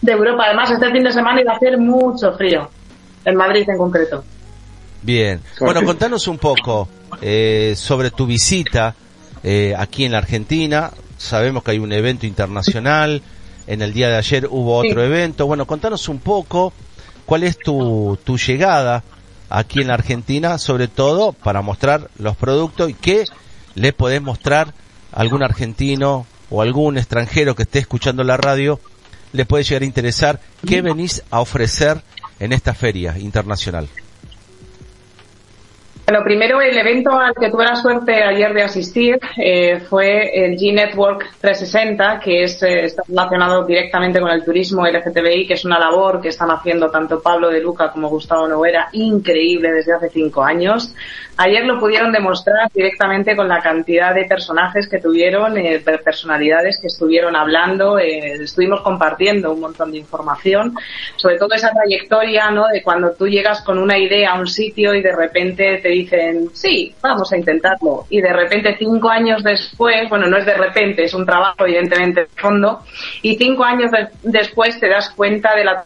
De 0.00 0.12
Europa, 0.12 0.44
además, 0.46 0.70
este 0.70 0.90
fin 0.90 1.04
de 1.04 1.12
semana 1.12 1.40
iba 1.42 1.52
a 1.52 1.56
hacer 1.56 1.76
mucho 1.76 2.32
frío, 2.32 2.70
en 3.24 3.36
Madrid 3.36 3.68
en 3.68 3.76
concreto. 3.76 4.24
Bien, 5.02 5.40
bueno, 5.60 5.82
contanos 5.84 6.26
un 6.26 6.38
poco 6.38 6.88
eh, 7.22 7.74
sobre 7.76 8.10
tu 8.10 8.26
visita 8.26 8.94
eh, 9.42 9.74
aquí 9.78 10.04
en 10.04 10.12
la 10.12 10.18
Argentina. 10.18 10.90
Sabemos 11.16 11.62
que 11.62 11.72
hay 11.72 11.78
un 11.78 11.92
evento 11.92 12.26
internacional, 12.26 13.22
en 13.66 13.82
el 13.82 13.92
día 13.92 14.08
de 14.08 14.16
ayer 14.16 14.48
hubo 14.50 14.76
otro 14.76 15.02
evento. 15.04 15.46
Bueno, 15.46 15.66
contanos 15.66 16.08
un 16.08 16.18
poco 16.18 16.72
cuál 17.26 17.44
es 17.44 17.58
tu, 17.58 18.18
tu 18.24 18.38
llegada 18.38 19.04
aquí 19.50 19.80
en 19.80 19.88
la 19.88 19.94
Argentina, 19.94 20.58
sobre 20.58 20.88
todo 20.88 21.32
para 21.32 21.62
mostrar 21.62 22.10
los 22.18 22.36
productos 22.36 22.90
y 22.90 22.94
qué 22.94 23.24
le 23.74 23.92
podés 23.92 24.20
mostrar 24.20 24.74
a 25.12 25.20
algún 25.20 25.42
argentino 25.42 26.26
o 26.50 26.62
algún 26.62 26.98
extranjero 26.98 27.54
que 27.54 27.62
esté 27.62 27.78
escuchando 27.78 28.24
la 28.24 28.36
radio, 28.36 28.80
le 29.32 29.44
puede 29.44 29.64
llegar 29.64 29.82
a 29.82 29.86
interesar 29.86 30.40
qué 30.66 30.82
venís 30.82 31.22
a 31.30 31.40
ofrecer 31.40 32.02
en 32.40 32.52
esta 32.52 32.74
feria 32.74 33.18
internacional. 33.18 33.88
Bueno, 36.08 36.24
primero 36.24 36.58
el 36.62 36.74
evento 36.74 37.10
al 37.20 37.34
que 37.34 37.50
tuve 37.50 37.66
la 37.66 37.76
suerte 37.76 38.22
ayer 38.22 38.54
de 38.54 38.62
asistir 38.62 39.20
eh, 39.36 39.78
fue 39.90 40.30
el 40.42 40.56
G-Network 40.56 41.32
360, 41.38 42.18
que 42.20 42.44
es, 42.44 42.62
eh, 42.62 42.84
está 42.84 43.02
relacionado 43.06 43.66
directamente 43.66 44.18
con 44.18 44.30
el 44.30 44.42
turismo 44.42 44.86
LGTBI, 44.86 45.46
que 45.46 45.52
es 45.52 45.66
una 45.66 45.78
labor 45.78 46.22
que 46.22 46.28
están 46.28 46.50
haciendo 46.50 46.90
tanto 46.90 47.20
Pablo 47.20 47.50
de 47.50 47.60
Luca 47.60 47.90
como 47.92 48.08
Gustavo 48.08 48.48
Noguera, 48.48 48.88
increíble 48.92 49.70
desde 49.70 49.92
hace 49.92 50.08
cinco 50.08 50.42
años. 50.42 50.94
Ayer 51.40 51.64
lo 51.64 51.78
pudieron 51.78 52.10
demostrar 52.10 52.68
directamente 52.74 53.36
con 53.36 53.46
la 53.46 53.60
cantidad 53.60 54.12
de 54.12 54.24
personajes 54.24 54.88
que 54.88 54.98
tuvieron, 54.98 55.56
eh, 55.56 55.80
personalidades 56.04 56.80
que 56.80 56.88
estuvieron 56.88 57.36
hablando, 57.36 57.96
eh, 57.96 58.32
estuvimos 58.42 58.80
compartiendo 58.80 59.52
un 59.52 59.60
montón 59.60 59.92
de 59.92 59.98
información, 59.98 60.74
sobre 61.14 61.38
todo 61.38 61.54
esa 61.54 61.70
trayectoria, 61.70 62.50
¿no? 62.50 62.66
De 62.66 62.82
cuando 62.82 63.12
tú 63.12 63.28
llegas 63.28 63.62
con 63.62 63.78
una 63.78 63.96
idea 63.96 64.32
a 64.32 64.40
un 64.40 64.48
sitio 64.48 64.94
y 64.94 65.00
de 65.00 65.14
repente 65.14 65.78
te 65.80 65.90
dicen, 66.02 66.50
sí, 66.52 66.94
vamos 67.02 67.32
a 67.32 67.36
intentarlo. 67.36 68.06
Y 68.08 68.20
de 68.20 68.32
repente 68.32 68.76
cinco 68.78 69.08
años 69.08 69.42
después, 69.42 70.08
bueno, 70.08 70.26
no 70.26 70.36
es 70.36 70.46
de 70.46 70.54
repente, 70.54 71.04
es 71.04 71.14
un 71.14 71.26
trabajo 71.26 71.64
evidentemente 71.64 72.22
de 72.22 72.28
fondo, 72.36 72.80
y 73.22 73.36
cinco 73.36 73.64
años 73.64 73.90
después 74.22 74.78
te 74.80 74.88
das 74.88 75.10
cuenta 75.10 75.54
de 75.54 75.64
la 75.64 75.84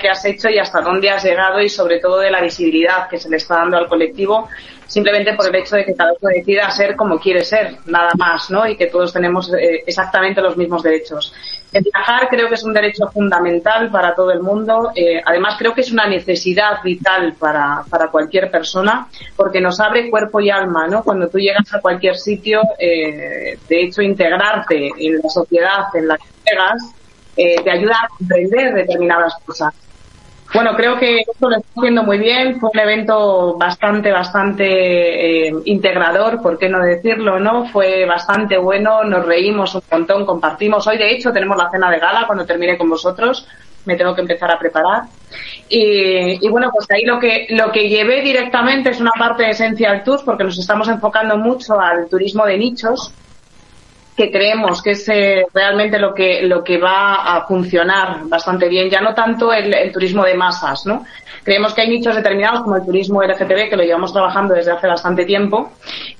que 0.00 0.08
has 0.08 0.24
hecho 0.24 0.48
y 0.48 0.58
hasta 0.58 0.80
dónde 0.80 1.10
has 1.10 1.24
llegado 1.24 1.60
y 1.60 1.68
sobre 1.68 2.00
todo 2.00 2.18
de 2.18 2.30
la 2.30 2.40
visibilidad 2.40 3.08
que 3.08 3.18
se 3.18 3.28
le 3.28 3.36
está 3.36 3.56
dando 3.56 3.76
al 3.76 3.88
colectivo 3.88 4.48
simplemente 4.86 5.34
por 5.34 5.46
el 5.48 5.54
hecho 5.56 5.76
de 5.76 5.84
que 5.84 5.94
cada 5.94 6.12
uno 6.20 6.30
decida 6.34 6.70
ser 6.70 6.96
como 6.96 7.18
quiere 7.18 7.44
ser, 7.44 7.76
nada 7.86 8.10
más, 8.16 8.50
¿no? 8.50 8.66
Y 8.66 8.76
que 8.76 8.86
todos 8.86 9.12
tenemos 9.12 9.52
eh, 9.52 9.82
exactamente 9.86 10.40
los 10.40 10.56
mismos 10.56 10.82
derechos. 10.82 11.32
El 11.72 11.82
viajar 11.82 12.28
creo 12.28 12.48
que 12.48 12.54
es 12.54 12.62
un 12.62 12.72
derecho 12.72 13.08
fundamental 13.08 13.90
para 13.90 14.14
todo 14.14 14.30
el 14.30 14.40
mundo. 14.40 14.92
Eh, 14.94 15.20
además, 15.24 15.56
creo 15.58 15.74
que 15.74 15.80
es 15.80 15.92
una 15.92 16.06
necesidad 16.06 16.82
vital 16.82 17.34
para, 17.38 17.82
para 17.90 18.08
cualquier 18.08 18.50
persona 18.50 19.08
porque 19.34 19.60
nos 19.60 19.80
abre 19.80 20.08
cuerpo 20.08 20.40
y 20.40 20.50
alma, 20.50 20.86
¿no? 20.86 21.02
Cuando 21.02 21.28
tú 21.28 21.38
llegas 21.38 21.74
a 21.74 21.80
cualquier 21.80 22.16
sitio, 22.16 22.62
eh, 22.78 23.58
de 23.68 23.82
hecho, 23.82 24.02
integrarte 24.02 24.90
en 24.98 25.18
la 25.22 25.28
sociedad 25.28 25.84
en 25.94 26.08
la 26.08 26.16
que 26.16 26.24
llegas 26.48 26.95
te 27.36 27.70
ayuda 27.70 27.96
a 28.02 28.08
comprender 28.08 28.74
determinadas 28.74 29.34
cosas. 29.44 29.74
Bueno, 30.54 30.74
creo 30.76 30.98
que 30.98 31.18
esto 31.18 31.50
lo 31.50 31.56
está 31.56 31.68
haciendo 31.76 32.02
muy 32.02 32.18
bien. 32.18 32.60
Fue 32.60 32.70
un 32.72 32.78
evento 32.78 33.56
bastante, 33.58 34.12
bastante 34.12 35.48
eh, 35.48 35.54
integrador, 35.64 36.40
por 36.40 36.58
qué 36.58 36.68
no 36.68 36.80
decirlo, 36.80 37.40
¿no? 37.40 37.66
Fue 37.66 38.04
bastante 38.06 38.56
bueno, 38.56 39.04
nos 39.04 39.26
reímos 39.26 39.74
un 39.74 39.82
montón, 39.90 40.24
compartimos. 40.24 40.86
Hoy, 40.86 40.98
de 40.98 41.12
hecho, 41.12 41.32
tenemos 41.32 41.56
la 41.56 41.70
cena 41.70 41.90
de 41.90 41.98
gala 41.98 42.26
cuando 42.26 42.46
termine 42.46 42.78
con 42.78 42.88
vosotros. 42.88 43.46
Me 43.84 43.96
tengo 43.96 44.14
que 44.14 44.22
empezar 44.22 44.50
a 44.50 44.58
preparar. 44.58 45.02
Y, 45.68 46.48
bueno, 46.48 46.70
pues 46.72 46.86
ahí 46.90 47.04
lo 47.04 47.18
que, 47.18 47.46
lo 47.50 47.70
que 47.70 47.88
llevé 47.88 48.22
directamente 48.22 48.90
es 48.90 49.00
una 49.00 49.12
parte 49.12 49.44
de 49.44 49.50
Essential 49.50 50.02
Tours, 50.04 50.22
porque 50.22 50.44
nos 50.44 50.58
estamos 50.58 50.88
enfocando 50.88 51.36
mucho 51.36 51.78
al 51.78 52.08
turismo 52.08 52.46
de 52.46 52.58
nichos 52.58 53.12
que 54.16 54.30
creemos 54.30 54.82
que 54.82 54.92
es 54.92 55.08
eh, 55.08 55.46
realmente 55.52 55.98
lo 55.98 56.14
que 56.14 56.42
lo 56.42 56.64
que 56.64 56.78
va 56.78 57.36
a 57.36 57.46
funcionar 57.46 58.20
bastante 58.24 58.68
bien 58.68 58.88
ya 58.88 59.00
no 59.00 59.14
tanto 59.14 59.52
el, 59.52 59.92
turismo 59.92 60.24
de 60.24 60.34
masas 60.34 60.86
no 60.86 61.04
creemos 61.46 61.74
que 61.74 61.82
hay 61.82 61.88
nichos 61.88 62.16
determinados 62.16 62.62
como 62.62 62.76
el 62.76 62.84
turismo 62.84 63.22
LGTB 63.22 63.68
que 63.70 63.76
lo 63.76 63.84
llevamos 63.84 64.12
trabajando 64.12 64.52
desde 64.54 64.72
hace 64.72 64.88
bastante 64.88 65.24
tiempo. 65.24 65.70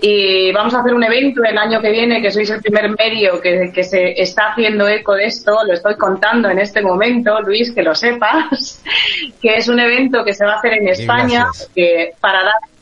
Y 0.01 0.53
vamos 0.53 0.73
a 0.73 0.81
hacer 0.81 0.95
un 0.95 1.03
evento 1.03 1.43
el 1.43 1.59
año 1.59 1.81
que 1.81 1.91
viene 1.91 2.23
que 2.23 2.31
sois 2.31 2.49
el 2.51 2.63
primer 2.63 2.91
medio 2.91 3.41
que, 3.41 3.73
que 3.75 3.83
se 3.83 4.13
está 4.23 4.53
haciendo 4.53 4.87
eco 4.87 5.15
de 5.15 5.25
esto 5.25 5.59
lo 5.67 5.73
estoy 5.73 5.97
contando 5.97 6.49
en 6.49 6.61
este 6.61 6.81
momento 6.81 7.41
Luis 7.41 7.73
que 7.73 7.83
lo 7.83 7.95
sepas 7.95 8.85
que 9.43 9.57
es 9.57 9.67
un 9.67 9.81
evento 9.81 10.25
que 10.25 10.33
se 10.33 10.45
va 10.45 10.53
a 10.53 10.59
hacer 10.59 10.75
en 10.75 10.89
España 10.89 11.47
que 11.75 12.13
para 12.21 12.45
dar 12.45 12.76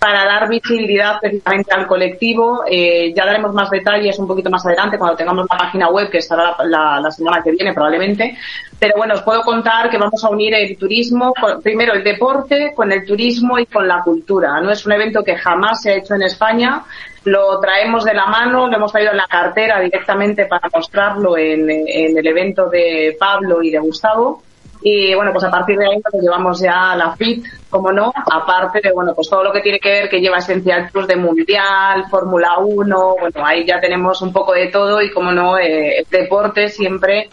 para 0.00 0.24
dar 0.24 0.48
visibilidad 0.48 1.20
precisamente 1.20 1.72
al 1.72 1.86
colectivo. 1.86 2.64
Eh, 2.66 3.12
ya 3.14 3.26
daremos 3.26 3.52
más 3.52 3.70
detalles 3.70 4.18
un 4.18 4.26
poquito 4.26 4.48
más 4.48 4.64
adelante 4.64 4.96
cuando 4.96 5.14
tengamos 5.14 5.46
la 5.50 5.58
página 5.58 5.90
web 5.90 6.10
que 6.10 6.18
estará 6.18 6.56
la, 6.64 7.10
semana 7.10 7.42
que 7.42 7.50
viene 7.50 7.74
probablemente. 7.74 8.36
Pero 8.78 8.94
bueno, 8.96 9.12
os 9.12 9.22
puedo 9.22 9.42
contar 9.42 9.90
que 9.90 9.98
vamos 9.98 10.24
a 10.24 10.30
unir 10.30 10.54
el 10.54 10.74
turismo, 10.78 11.34
primero 11.62 11.92
el 11.92 12.02
deporte 12.02 12.72
con 12.74 12.90
el 12.90 13.04
turismo 13.04 13.58
y 13.58 13.66
con 13.66 13.86
la 13.86 14.02
cultura. 14.02 14.58
No 14.62 14.70
es 14.70 14.86
un 14.86 14.92
evento 14.92 15.22
que 15.22 15.36
jamás 15.36 15.82
se 15.82 15.90
ha 15.90 15.96
hecho 15.96 16.14
en 16.14 16.22
España. 16.22 16.82
Lo 17.24 17.60
traemos 17.60 18.02
de 18.04 18.14
la 18.14 18.24
mano, 18.24 18.68
lo 18.68 18.76
hemos 18.76 18.90
traído 18.90 19.10
en 19.10 19.18
la 19.18 19.26
cartera 19.26 19.80
directamente 19.80 20.46
para 20.46 20.70
mostrarlo 20.72 21.36
en 21.36 21.68
el 21.68 22.26
evento 22.26 22.70
de 22.70 23.14
Pablo 23.20 23.62
y 23.62 23.70
de 23.70 23.78
Gustavo 23.78 24.42
y 24.82 25.14
bueno, 25.14 25.32
pues 25.32 25.44
a 25.44 25.50
partir 25.50 25.78
de 25.78 25.86
ahí 25.86 26.00
pues 26.00 26.22
llevamos 26.22 26.60
ya 26.60 26.94
la 26.96 27.14
FIT, 27.14 27.44
como 27.68 27.92
no, 27.92 28.12
aparte 28.30 28.80
de, 28.82 28.92
bueno, 28.92 29.14
pues 29.14 29.28
todo 29.28 29.44
lo 29.44 29.52
que 29.52 29.60
tiene 29.60 29.78
que 29.78 29.90
ver 29.90 30.08
que 30.08 30.20
lleva 30.20 30.38
Esencial 30.38 30.88
Plus 30.90 31.06
de 31.06 31.16
Mundial, 31.16 32.06
Fórmula 32.10 32.58
1, 32.58 33.16
bueno, 33.20 33.46
ahí 33.46 33.66
ya 33.66 33.80
tenemos 33.80 34.22
un 34.22 34.32
poco 34.32 34.52
de 34.54 34.68
todo 34.68 35.02
y 35.02 35.10
como 35.10 35.32
no, 35.32 35.58
eh, 35.58 36.04
deporte 36.10 36.68
siempre 36.68 37.28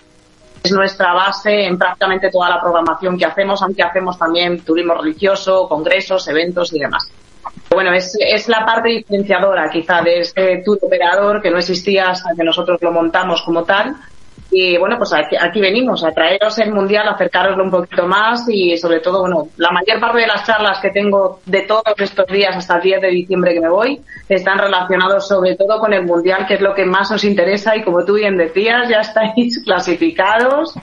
es 0.61 0.71
nuestra 0.71 1.13
base 1.13 1.65
en 1.65 1.77
prácticamente 1.77 2.29
toda 2.29 2.49
la 2.49 2.59
programación 2.59 3.17
que 3.17 3.25
hacemos, 3.25 3.61
aunque 3.61 3.83
hacemos 3.83 4.17
también 4.17 4.61
turismo 4.61 4.95
religioso, 4.95 5.69
congresos, 5.69 6.27
eventos 6.27 6.73
y 6.73 6.79
demás. 6.79 7.09
Bueno, 7.69 7.93
es, 7.93 8.17
es 8.19 8.47
la 8.49 8.65
parte 8.65 8.89
diferenciadora 8.89 9.69
quizá 9.69 10.01
de 10.01 10.19
este 10.19 10.61
tour 10.65 10.79
operador 10.81 11.41
que 11.41 11.49
no 11.49 11.57
existía 11.57 12.09
hasta 12.09 12.33
que 12.35 12.43
nosotros 12.43 12.81
lo 12.81 12.91
montamos 12.91 13.41
como 13.43 13.63
tal 13.63 13.95
y 14.49 14.77
bueno, 14.77 14.97
pues 14.97 15.11
aquí, 15.13 15.35
aquí, 15.39 15.59
venimos 15.59 16.03
a 16.05 16.11
traeros 16.11 16.57
el 16.59 16.71
mundial, 16.71 17.07
a 17.07 17.11
acercaroslo 17.11 17.63
un 17.63 17.71
poquito 17.71 18.07
más 18.07 18.45
y 18.47 18.77
sobre 18.77 19.01
todo, 19.01 19.21
bueno, 19.21 19.49
la 19.57 19.71
mayor 19.71 19.99
parte 19.99 20.19
de 20.21 20.27
las 20.27 20.45
charlas 20.45 20.79
que 20.79 20.89
tengo 20.91 21.41
de 21.45 21.63
todos 21.63 21.83
estos 21.97 22.25
días 22.27 22.55
hasta 22.55 22.75
el 22.77 22.81
10 22.81 23.01
de 23.01 23.07
diciembre 23.09 23.53
que 23.53 23.59
me 23.59 23.69
voy 23.69 24.01
están 24.29 24.57
relacionados 24.57 25.27
sobre 25.27 25.55
todo 25.55 25.79
con 25.79 25.93
el 25.93 26.05
mundial, 26.05 26.45
que 26.47 26.55
es 26.55 26.61
lo 26.61 26.73
que 26.73 26.85
más 26.85 27.11
os 27.11 27.25
interesa 27.25 27.75
y 27.75 27.83
como 27.83 28.05
tú 28.05 28.13
bien 28.13 28.37
decías, 28.37 28.87
ya 28.87 29.01
estáis 29.01 29.61
clasificados. 29.65 30.73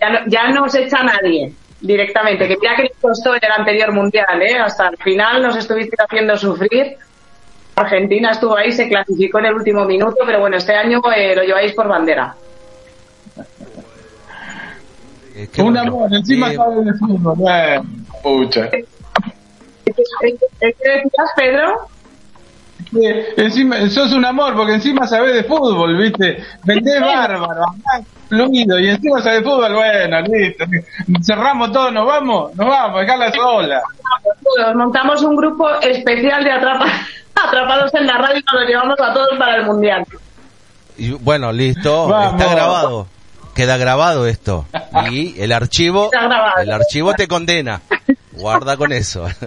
Ya 0.00 0.10
no, 0.10 0.18
ya 0.26 0.48
no 0.48 0.64
os 0.64 0.74
echa 0.74 1.02
nadie 1.02 1.52
directamente, 1.80 2.48
que 2.48 2.56
mira 2.60 2.74
que 2.76 2.84
nos 2.84 2.96
costó 3.00 3.34
en 3.34 3.40
el 3.42 3.52
anterior 3.52 3.92
mundial, 3.92 4.42
¿eh? 4.42 4.58
hasta 4.58 4.88
el 4.88 4.96
final 4.96 5.42
nos 5.42 5.56
estuviste 5.56 5.96
haciendo 6.02 6.36
sufrir. 6.36 6.96
Argentina 7.76 8.32
estuvo 8.32 8.56
ahí, 8.56 8.72
se 8.72 8.88
clasificó 8.88 9.38
en 9.38 9.46
el 9.46 9.54
último 9.54 9.84
minuto, 9.84 10.16
pero 10.26 10.40
bueno, 10.40 10.56
este 10.56 10.74
año 10.74 11.00
eh, 11.14 11.36
lo 11.36 11.42
lleváis 11.42 11.72
por 11.72 11.88
bandera. 11.88 12.34
Eh, 15.40 15.48
un 15.62 15.72
bueno. 15.72 15.80
amor, 15.80 16.14
encima 16.14 16.52
eh, 16.52 16.56
sabe 16.56 16.84
de 16.84 16.94
fútbol. 16.94 17.38
Eh, 17.48 17.80
pucha. 18.22 18.68
¿Qué 18.68 18.84
decías, 20.60 21.30
Pedro? 21.34 21.88
encima, 23.36 23.88
sos 23.88 24.12
un 24.12 24.24
amor 24.24 24.54
porque 24.54 24.74
encima 24.74 25.06
sabés 25.06 25.34
de 25.34 25.44
fútbol, 25.44 25.96
¿viste? 25.96 26.44
Vendés 26.64 27.00
bárbaro, 27.00 27.64
fluido 28.28 28.78
y 28.78 28.88
encima 28.88 29.22
sabés 29.22 29.42
de 29.42 29.50
fútbol, 29.50 29.74
bueno, 29.74 30.20
listo. 30.22 30.64
Cerramos 31.22 31.72
todo, 31.72 31.90
nos 31.90 32.06
vamos, 32.06 32.54
nos 32.56 32.66
vamos, 32.66 33.00
dejarla 33.00 33.32
sola. 33.32 33.80
montamos 34.74 35.22
un 35.22 35.36
grupo 35.36 35.70
especial 35.80 36.44
de 36.44 36.52
atrapa, 36.52 36.86
atrapados 37.34 37.94
en 37.94 38.06
la 38.06 38.18
radio 38.18 38.38
y 38.38 38.44
nos 38.44 38.60
lo 38.60 38.66
llevamos 38.68 39.00
a 39.00 39.14
todos 39.14 39.38
para 39.38 39.56
el 39.56 39.66
mundial. 39.66 40.04
Y 40.98 41.12
bueno, 41.12 41.50
listo, 41.52 42.08
está 42.32 42.54
grabado 42.54 43.06
queda 43.60 43.76
grabado 43.76 44.26
esto. 44.26 44.66
Y 45.10 45.38
el 45.38 45.52
archivo 45.52 46.10
el 46.62 46.72
archivo 46.72 47.12
te 47.12 47.28
condena. 47.28 47.82
Guarda 48.32 48.76
con 48.76 48.92
eso. 48.92 49.26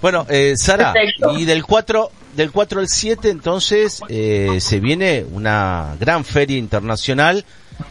Bueno 0.00 0.26
eh, 0.28 0.54
Sara 0.56 0.92
y 1.36 1.44
del 1.44 1.62
4 1.62 2.10
del 2.34 2.50
4 2.50 2.80
al 2.80 2.88
7 2.88 3.30
entonces 3.30 4.00
eh, 4.08 4.58
se 4.58 4.80
viene 4.80 5.24
una 5.30 5.94
gran 6.00 6.24
feria 6.24 6.58
internacional 6.58 7.44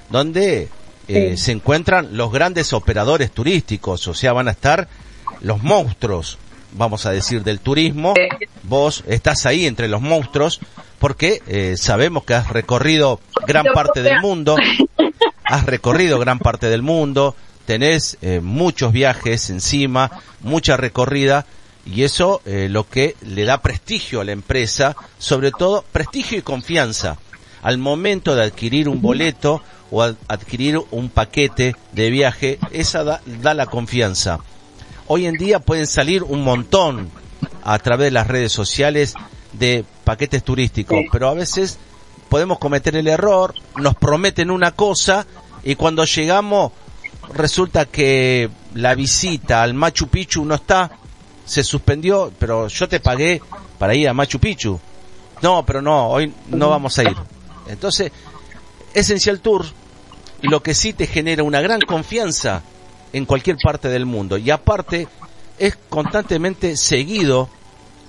donde 0.10 0.68
eh, 1.08 1.38
se 1.38 1.54
encuentran 1.54 2.18
los 2.18 2.34
grandes 2.34 2.74
operadores 2.74 3.32
turísticos. 3.32 4.10
O 4.10 4.14
sea 4.14 4.34
van 4.34 4.50
a 4.50 4.52
estar 4.52 4.90
los 5.40 5.64
monstruos 5.64 6.38
vamos 6.74 7.06
a 7.06 7.12
decir 7.12 7.44
del 7.44 7.60
turismo. 7.60 8.14
Vos 8.64 9.04
estás 9.08 9.46
ahí 9.46 9.66
entre 9.66 9.88
los 9.88 10.02
monstruos 10.02 10.60
porque 11.00 11.42
eh, 11.48 11.76
sabemos 11.78 12.24
que 12.24 12.36
has 12.36 12.50
recorrido 12.50 13.20
gran 13.48 13.66
parte 13.74 14.02
del 14.02 14.22
mundo 14.22 14.56
has 15.52 15.66
recorrido 15.66 16.18
gran 16.18 16.40
parte 16.40 16.70
del 16.70 16.82
mundo, 16.82 17.36
tenés 17.66 18.18
eh, 18.22 18.40
muchos 18.40 18.94
viajes 18.94 19.50
encima, 19.50 20.10
mucha 20.40 20.78
recorrida, 20.78 21.46
y 21.86 22.04
eso 22.04 22.42
eh, 22.46 22.68
lo 22.70 22.88
que 22.88 23.18
le 23.22 23.44
da 23.44 23.62
prestigio 23.62 24.22
a 24.22 24.24
la 24.24 24.32
empresa, 24.32 24.96
sobre 25.20 25.52
todo 25.52 25.84
prestigio 25.92 26.38
y 26.38 26.42
confianza. 26.42 27.18
Al 27.64 27.78
momento 27.78 28.34
de 28.34 28.44
adquirir 28.44 28.88
un 28.88 29.02
boleto 29.02 29.62
o 29.92 30.02
adquirir 30.02 30.80
un 30.90 31.10
paquete 31.10 31.76
de 31.92 32.10
viaje, 32.10 32.58
esa 32.72 33.04
da, 33.04 33.22
da 33.26 33.54
la 33.54 33.66
confianza. 33.66 34.40
Hoy 35.08 35.26
en 35.26 35.36
día 35.36 35.60
pueden 35.60 35.86
salir 35.86 36.24
un 36.24 36.46
montón 36.46 37.10
a 37.64 37.78
través 37.80 38.06
de 38.06 38.12
las 38.12 38.28
redes 38.28 38.54
sociales 38.54 39.16
de 39.52 39.84
paquetes 40.06 40.44
turísticos, 40.46 41.02
pero 41.12 41.28
a 41.28 41.34
veces 41.34 41.78
podemos 42.32 42.60
cometer 42.60 42.96
el 42.96 43.10
error, 43.10 43.54
nos 43.76 43.94
prometen 43.96 44.52
una 44.52 44.72
cosa 44.72 45.28
y 45.66 45.76
cuando 45.76 46.06
llegamos 46.06 46.72
resulta 47.34 47.88
que 47.88 48.50
la 48.74 48.96
visita 48.96 49.62
al 49.62 49.74
Machu 49.74 50.08
Picchu 50.08 50.46
no 50.46 50.56
está, 50.56 50.92
se 51.44 51.62
suspendió, 51.62 52.32
pero 52.40 52.70
yo 52.70 52.88
te 52.88 53.02
pagué 53.02 53.42
para 53.78 53.96
ir 53.96 54.08
a 54.08 54.14
Machu 54.14 54.40
Picchu. 54.40 54.80
No, 55.42 55.66
pero 55.66 55.82
no, 55.82 56.08
hoy 56.08 56.34
no 56.48 56.70
vamos 56.70 56.98
a 57.00 57.04
ir. 57.04 57.18
Entonces, 57.68 58.14
Essential 58.94 59.42
Tour 59.42 59.66
lo 60.42 60.64
que 60.64 60.74
sí 60.74 60.94
te 60.94 61.08
genera 61.08 61.44
una 61.44 61.60
gran 61.60 61.82
confianza 61.82 62.64
en 63.12 63.26
cualquier 63.26 63.58
parte 63.62 63.90
del 63.90 64.06
mundo 64.06 64.38
y 64.38 64.52
aparte 64.52 65.10
es 65.60 65.78
constantemente 65.90 66.78
seguido 66.78 67.50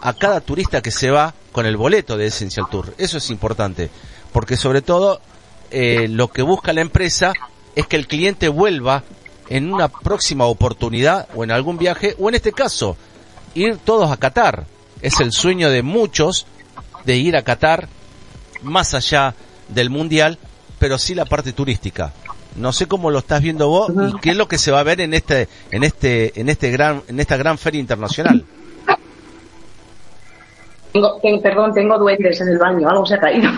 a 0.00 0.12
cada 0.12 0.40
turista 0.40 0.80
que 0.80 0.92
se 0.92 1.10
va 1.10 1.34
con 1.50 1.66
el 1.66 1.76
boleto 1.76 2.16
de 2.16 2.26
Essential 2.26 2.66
Tour. 2.70 2.94
Eso 2.98 3.18
es 3.18 3.30
importante, 3.30 3.90
porque 4.32 4.56
sobre 4.56 4.82
todo 4.82 5.20
eh, 5.70 6.08
lo 6.08 6.28
que 6.28 6.42
busca 6.42 6.72
la 6.72 6.80
empresa 6.80 7.32
es 7.74 7.86
que 7.86 7.96
el 7.96 8.06
cliente 8.06 8.48
vuelva 8.48 9.04
en 9.48 9.72
una 9.72 9.88
próxima 9.88 10.46
oportunidad 10.46 11.28
o 11.34 11.44
en 11.44 11.50
algún 11.50 11.78
viaje 11.78 12.14
o 12.18 12.28
en 12.28 12.34
este 12.34 12.52
caso 12.52 12.96
ir 13.54 13.78
todos 13.78 14.10
a 14.10 14.16
Qatar. 14.16 14.66
Es 15.00 15.20
el 15.20 15.32
sueño 15.32 15.70
de 15.70 15.82
muchos 15.82 16.46
de 17.04 17.16
ir 17.16 17.36
a 17.36 17.42
Qatar 17.42 17.88
más 18.62 18.94
allá 18.94 19.34
del 19.68 19.90
mundial, 19.90 20.38
pero 20.78 20.98
sí 20.98 21.14
la 21.14 21.24
parte 21.24 21.52
turística. 21.52 22.12
No 22.54 22.72
sé 22.72 22.86
cómo 22.86 23.10
lo 23.10 23.18
estás 23.18 23.42
viendo 23.42 23.68
vos 23.68 23.90
y 23.90 24.20
qué 24.20 24.30
es 24.30 24.36
lo 24.36 24.46
que 24.46 24.58
se 24.58 24.70
va 24.70 24.80
a 24.80 24.84
ver 24.84 25.00
en 25.00 25.14
este 25.14 25.48
en 25.70 25.84
este 25.84 26.38
en 26.38 26.50
este 26.50 26.70
gran 26.70 27.02
en 27.08 27.18
esta 27.18 27.36
gran 27.36 27.56
feria 27.56 27.80
internacional. 27.80 28.44
Tengo, 30.92 31.18
perdón, 31.40 31.72
tengo 31.72 31.98
duendes 31.98 32.38
en 32.42 32.48
el 32.48 32.58
baño, 32.58 32.86
algo 32.88 33.06
se 33.06 33.14
ha 33.14 33.18
caído. 33.18 33.50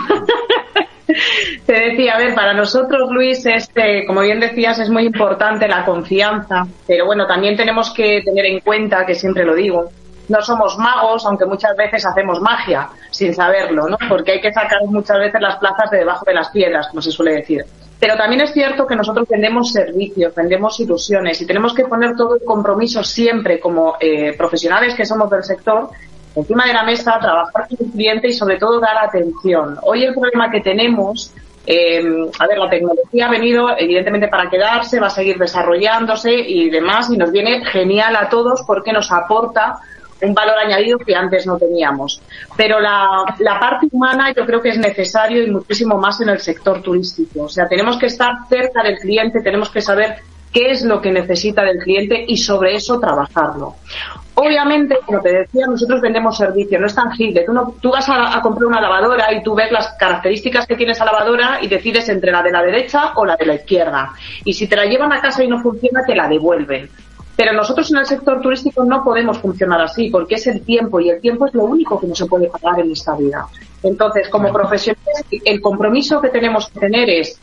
Te 1.65 1.73
decía, 1.73 2.15
a 2.15 2.17
ver, 2.17 2.33
para 2.33 2.53
nosotros, 2.53 3.09
Luis, 3.11 3.45
este, 3.45 4.05
como 4.05 4.21
bien 4.21 4.39
decías, 4.39 4.79
es 4.79 4.89
muy 4.89 5.03
importante 5.03 5.67
la 5.67 5.85
confianza, 5.85 6.65
pero 6.87 7.05
bueno, 7.05 7.27
también 7.27 7.55
tenemos 7.55 7.93
que 7.93 8.21
tener 8.23 8.45
en 8.45 8.59
cuenta, 8.59 9.05
que 9.05 9.15
siempre 9.15 9.45
lo 9.45 9.55
digo, 9.55 9.91
no 10.27 10.41
somos 10.41 10.77
magos, 10.77 11.25
aunque 11.25 11.45
muchas 11.45 11.75
veces 11.75 12.05
hacemos 12.05 12.41
magia 12.41 12.89
sin 13.11 13.33
saberlo, 13.33 13.87
¿no? 13.87 13.97
Porque 14.09 14.33
hay 14.33 14.41
que 14.41 14.51
sacar 14.51 14.79
muchas 14.87 15.19
veces 15.19 15.39
las 15.39 15.57
plazas 15.57 15.91
de 15.91 15.99
debajo 15.99 16.25
de 16.25 16.33
las 16.33 16.49
piedras, 16.49 16.87
como 16.87 17.01
se 17.01 17.11
suele 17.11 17.35
decir. 17.35 17.63
Pero 17.99 18.17
también 18.17 18.41
es 18.41 18.51
cierto 18.51 18.85
que 18.85 18.95
nosotros 18.95 19.27
vendemos 19.29 19.71
servicios, 19.71 20.33
vendemos 20.35 20.79
ilusiones 20.79 21.41
y 21.41 21.45
tenemos 21.45 21.73
que 21.73 21.85
poner 21.85 22.15
todo 22.15 22.35
el 22.35 22.43
compromiso 22.43 23.03
siempre 23.03 23.59
como 23.59 23.95
eh, 23.99 24.35
profesionales 24.37 24.95
que 24.95 25.05
somos 25.05 25.29
del 25.29 25.43
sector 25.43 25.89
encima 26.35 26.65
de 26.65 26.73
la 26.73 26.83
mesa, 26.83 27.19
trabajar 27.19 27.67
con 27.67 27.77
el 27.79 27.91
cliente 27.91 28.27
y 28.27 28.33
sobre 28.33 28.57
todo 28.57 28.79
dar 28.79 28.97
atención. 28.97 29.77
Hoy 29.83 30.03
el 30.03 30.13
problema 30.13 30.51
que 30.51 30.61
tenemos, 30.61 31.31
eh, 31.65 32.03
a 32.39 32.47
ver, 32.47 32.57
la 32.57 32.69
tecnología 32.69 33.27
ha 33.27 33.31
venido 33.31 33.69
evidentemente 33.77 34.27
para 34.27 34.49
quedarse, 34.49 34.99
va 34.99 35.07
a 35.07 35.11
seguir 35.11 35.37
desarrollándose 35.37 36.33
y 36.33 36.69
demás 36.69 37.09
y 37.09 37.17
nos 37.17 37.31
viene 37.31 37.65
genial 37.65 38.15
a 38.15 38.29
todos 38.29 38.63
porque 38.67 38.91
nos 38.91 39.11
aporta 39.11 39.79
un 40.21 40.33
valor 40.33 40.57
añadido 40.57 40.97
que 40.97 41.15
antes 41.15 41.45
no 41.45 41.57
teníamos. 41.57 42.21
Pero 42.55 42.79
la, 42.79 43.25
la, 43.39 43.59
parte 43.59 43.87
humana 43.91 44.33
yo 44.33 44.45
creo 44.45 44.61
que 44.61 44.69
es 44.69 44.77
necesario 44.77 45.43
y 45.43 45.51
muchísimo 45.51 45.97
más 45.97 46.21
en 46.21 46.29
el 46.29 46.39
sector 46.39 46.81
turístico. 46.81 47.43
O 47.43 47.49
sea, 47.49 47.67
tenemos 47.67 47.97
que 47.97 48.07
estar 48.07 48.33
cerca 48.47 48.81
del 48.81 48.97
cliente, 48.97 49.41
tenemos 49.41 49.69
que 49.69 49.81
saber 49.81 50.17
qué 50.55 50.71
es 50.71 50.85
lo 50.85 51.01
que 51.01 51.11
necesita 51.11 51.63
del 51.63 51.79
cliente 51.79 52.23
y 52.25 52.37
sobre 52.37 52.75
eso 52.75 52.97
trabajarlo. 52.97 53.75
Obviamente, 54.35 54.99
como 55.05 55.19
te 55.19 55.33
decía, 55.33 55.67
nosotros 55.67 55.99
vendemos 55.99 56.37
servicio, 56.37 56.79
no 56.79 56.87
es 56.87 56.95
tangible. 56.95 57.43
Tú, 57.45 57.51
no, 57.51 57.75
tú 57.81 57.91
vas 57.91 58.07
a, 58.07 58.37
a, 58.37 58.41
comprar 58.41 58.67
una 58.67 58.79
lavadora 58.79 59.33
y 59.33 59.43
tú 59.43 59.53
ves 59.53 59.69
las 59.69 59.89
características 59.99 60.65
que 60.65 60.77
tiene 60.77 60.93
esa 60.93 61.03
lavadora 61.03 61.59
y 61.61 61.67
decides 61.67 62.07
entre 62.07 62.31
la 62.31 62.41
de 62.41 62.51
la 62.51 62.63
derecha 62.63 63.11
o 63.15 63.25
la 63.25 63.35
de 63.35 63.45
la 63.47 63.55
izquierda. 63.55 64.13
Y 64.45 64.53
si 64.53 64.67
te 64.67 64.77
la 64.77 64.85
llevan 64.85 65.11
a 65.11 65.19
casa 65.19 65.43
y 65.43 65.49
no 65.49 65.59
funciona, 65.61 66.03
te 66.05 66.15
la 66.15 66.29
devuelven. 66.29 66.89
Pero 67.35 67.51
nosotros 67.51 67.91
en 67.91 67.97
el 67.97 68.05
sector 68.05 68.39
turístico 68.39 68.85
no 68.85 69.03
podemos 69.03 69.37
funcionar 69.39 69.81
así, 69.81 70.09
porque 70.09 70.35
es 70.35 70.47
el 70.47 70.61
tiempo 70.61 71.01
y 71.01 71.09
el 71.09 71.19
tiempo 71.19 71.47
es 71.47 71.53
lo 71.53 71.65
único 71.65 71.99
que 71.99 72.07
no 72.07 72.15
se 72.15 72.27
puede 72.27 72.47
pagar 72.47 72.79
en 72.79 72.93
esta 72.93 73.13
vida. 73.15 73.45
Entonces, 73.83 74.29
como 74.29 74.53
profesionales, 74.53 75.25
el 75.43 75.59
compromiso 75.59 76.21
que 76.21 76.29
tenemos 76.29 76.69
que 76.69 76.79
tener 76.79 77.09
es 77.09 77.41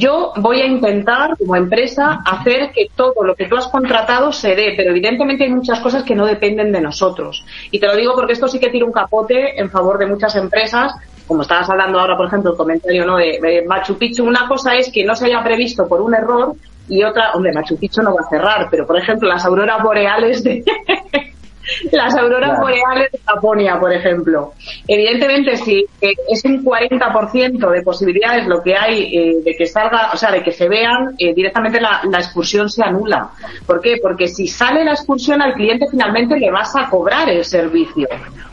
yo 0.00 0.32
voy 0.36 0.62
a 0.62 0.66
intentar, 0.66 1.36
como 1.36 1.56
empresa, 1.56 2.20
hacer 2.24 2.70
que 2.72 2.88
todo 2.96 3.22
lo 3.22 3.34
que 3.34 3.46
tú 3.46 3.56
has 3.56 3.68
contratado 3.68 4.32
se 4.32 4.56
dé, 4.56 4.72
pero 4.74 4.90
evidentemente 4.92 5.44
hay 5.44 5.50
muchas 5.50 5.78
cosas 5.80 6.04
que 6.04 6.14
no 6.14 6.24
dependen 6.24 6.72
de 6.72 6.80
nosotros. 6.80 7.44
Y 7.70 7.78
te 7.78 7.86
lo 7.86 7.94
digo 7.94 8.14
porque 8.14 8.32
esto 8.32 8.48
sí 8.48 8.58
que 8.58 8.70
tira 8.70 8.86
un 8.86 8.92
capote 8.92 9.60
en 9.60 9.70
favor 9.70 9.98
de 9.98 10.06
muchas 10.06 10.34
empresas, 10.36 10.94
como 11.26 11.42
estabas 11.42 11.68
hablando 11.68 12.00
ahora, 12.00 12.16
por 12.16 12.26
ejemplo, 12.26 12.52
el 12.52 12.56
comentario 12.56 13.04
¿no? 13.04 13.18
de, 13.18 13.38
de 13.42 13.64
Machu 13.68 13.98
Picchu. 13.98 14.24
Una 14.24 14.48
cosa 14.48 14.74
es 14.74 14.90
que 14.90 15.04
no 15.04 15.14
se 15.14 15.26
haya 15.26 15.44
previsto 15.44 15.86
por 15.86 16.00
un 16.00 16.14
error 16.14 16.54
y 16.88 17.04
otra, 17.04 17.32
hombre, 17.34 17.52
Machu 17.52 17.76
Picchu 17.76 18.02
no 18.02 18.14
va 18.14 18.22
a 18.22 18.30
cerrar, 18.30 18.68
pero 18.70 18.86
por 18.86 18.96
ejemplo 18.96 19.28
las 19.28 19.44
auroras 19.44 19.82
boreales 19.82 20.42
de, 20.42 20.64
las 21.92 22.14
auroras 22.16 22.58
boreales 22.58 23.12
de 23.12 23.20
Japonia, 23.24 23.78
por 23.78 23.92
ejemplo. 23.92 24.52
Evidentemente, 24.86 25.56
si 25.56 25.84
es 26.00 26.44
un 26.44 26.64
40% 26.64 27.70
de 27.70 27.82
posibilidades 27.82 28.46
lo 28.46 28.62
que 28.62 28.76
hay 28.76 29.16
eh, 29.16 29.36
de 29.44 29.54
que 29.56 29.66
salga, 29.66 30.10
o 30.12 30.16
sea, 30.16 30.30
de 30.30 30.42
que 30.42 30.52
se 30.52 30.68
vean, 30.68 31.14
eh, 31.18 31.34
directamente 31.34 31.80
la, 31.80 32.00
la, 32.10 32.18
excursión 32.18 32.68
se 32.68 32.82
anula. 32.82 33.30
¿Por 33.66 33.80
qué? 33.80 33.98
Porque 34.02 34.28
si 34.28 34.46
sale 34.46 34.84
la 34.84 34.92
excursión 34.92 35.42
al 35.42 35.54
cliente 35.54 35.86
finalmente 35.90 36.38
le 36.38 36.50
vas 36.50 36.74
a 36.76 36.88
cobrar 36.88 37.28
el 37.28 37.44
servicio, 37.44 38.08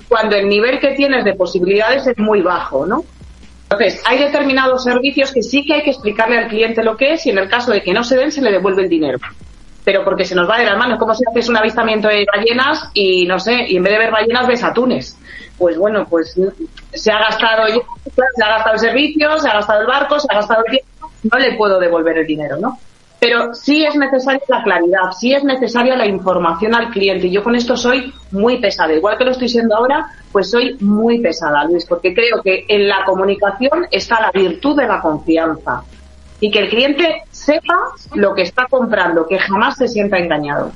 cuando 0.08 0.36
el 0.36 0.48
nivel 0.48 0.80
que 0.80 0.94
tienes 0.94 1.24
de 1.26 1.34
posibilidades 1.36 2.08
es 2.08 2.18
muy 2.18 2.42
bajo, 2.42 2.86
¿no? 2.86 3.04
Entonces, 3.70 4.02
hay 4.06 4.20
determinados 4.20 4.86
servicios 4.86 5.34
que 5.34 5.42
sí 5.42 5.66
que 5.66 5.74
hay 5.74 5.84
que 5.84 5.90
explicarle 5.90 6.38
al 6.38 6.48
cliente 6.48 6.84
lo 6.84 6.96
que 6.96 7.14
es 7.14 7.26
y 7.26 7.32
en 7.32 7.38
el 7.38 7.50
caso 7.50 7.72
de 7.72 7.82
que 7.82 7.94
no 7.94 8.02
se 8.04 8.16
den, 8.16 8.32
se 8.32 8.42
le 8.42 8.52
devuelve 8.52 8.84
el 8.84 8.90
dinero 8.90 9.20
pero 9.88 10.04
porque 10.04 10.26
se 10.26 10.36
nos 10.36 10.50
va 10.50 10.58
de 10.58 10.66
las 10.66 10.78
manos. 10.78 11.00
Como 11.00 11.16
si 11.16 11.24
haces 11.26 11.48
un 11.48 11.56
avistamiento 11.56 12.10
de 12.10 12.26
ballenas 12.26 12.90
y 12.94 13.26
no 13.26 13.40
sé, 13.40 13.68
y 13.70 13.78
en 13.78 13.84
vez 13.84 13.94
de 13.94 14.00
ver 14.00 14.12
ballenas 14.12 14.46
ves 14.46 14.62
atunes. 14.62 15.18
Pues 15.58 15.78
bueno, 15.78 16.06
pues 16.10 16.38
se 16.94 17.10
ha 17.10 17.20
gastado, 17.20 17.68
se 18.14 18.44
ha 18.44 18.50
gastado 18.50 18.74
el 18.74 18.80
servicio, 18.82 19.40
se 19.40 19.48
ha 19.48 19.54
gastado 19.54 19.80
el 19.80 19.88
barco, 19.88 20.20
se 20.20 20.28
ha 20.30 20.36
gastado 20.36 20.66
el 20.66 20.72
tiempo, 20.72 21.10
no 21.32 21.40
le 21.40 21.56
puedo 21.56 21.80
devolver 21.80 22.18
el 22.18 22.28
dinero, 22.28 22.58
¿no? 22.58 22.78
Pero 23.22 23.54
sí 23.54 23.86
es 23.86 23.96
necesaria 23.96 24.42
la 24.50 24.62
claridad, 24.62 25.12
sí 25.18 25.34
es 25.34 25.46
necesaria 25.46 25.96
la 25.96 26.06
información 26.06 26.76
al 26.76 26.90
cliente. 26.90 27.28
Y 27.28 27.32
yo 27.32 27.42
con 27.42 27.56
esto 27.56 27.78
soy 27.78 28.14
muy 28.32 28.58
pesada. 28.58 28.94
Igual 28.94 29.18
que 29.18 29.24
lo 29.24 29.32
estoy 29.32 29.48
siendo 29.48 29.74
ahora, 29.74 30.06
pues 30.34 30.52
soy 30.52 30.76
muy 30.82 31.22
pesada, 31.22 31.64
Luis, 31.64 31.86
porque 31.86 32.14
creo 32.14 32.42
que 32.44 32.66
en 32.68 32.90
la 32.90 33.06
comunicación 33.06 33.88
está 33.90 34.20
la 34.20 34.32
virtud 34.32 34.76
de 34.76 34.86
la 34.86 35.00
confianza 35.00 35.82
y 36.42 36.52
que 36.52 36.60
el 36.60 36.70
cliente 36.70 37.24
sepa 37.48 37.78
lo 38.14 38.36
que 38.36 38.42
está 38.42 38.66
comprando, 38.70 39.26
que 39.26 39.40
jamás 39.40 39.78
se 39.78 39.88
sienta 39.88 40.18
engañado. 40.18 40.74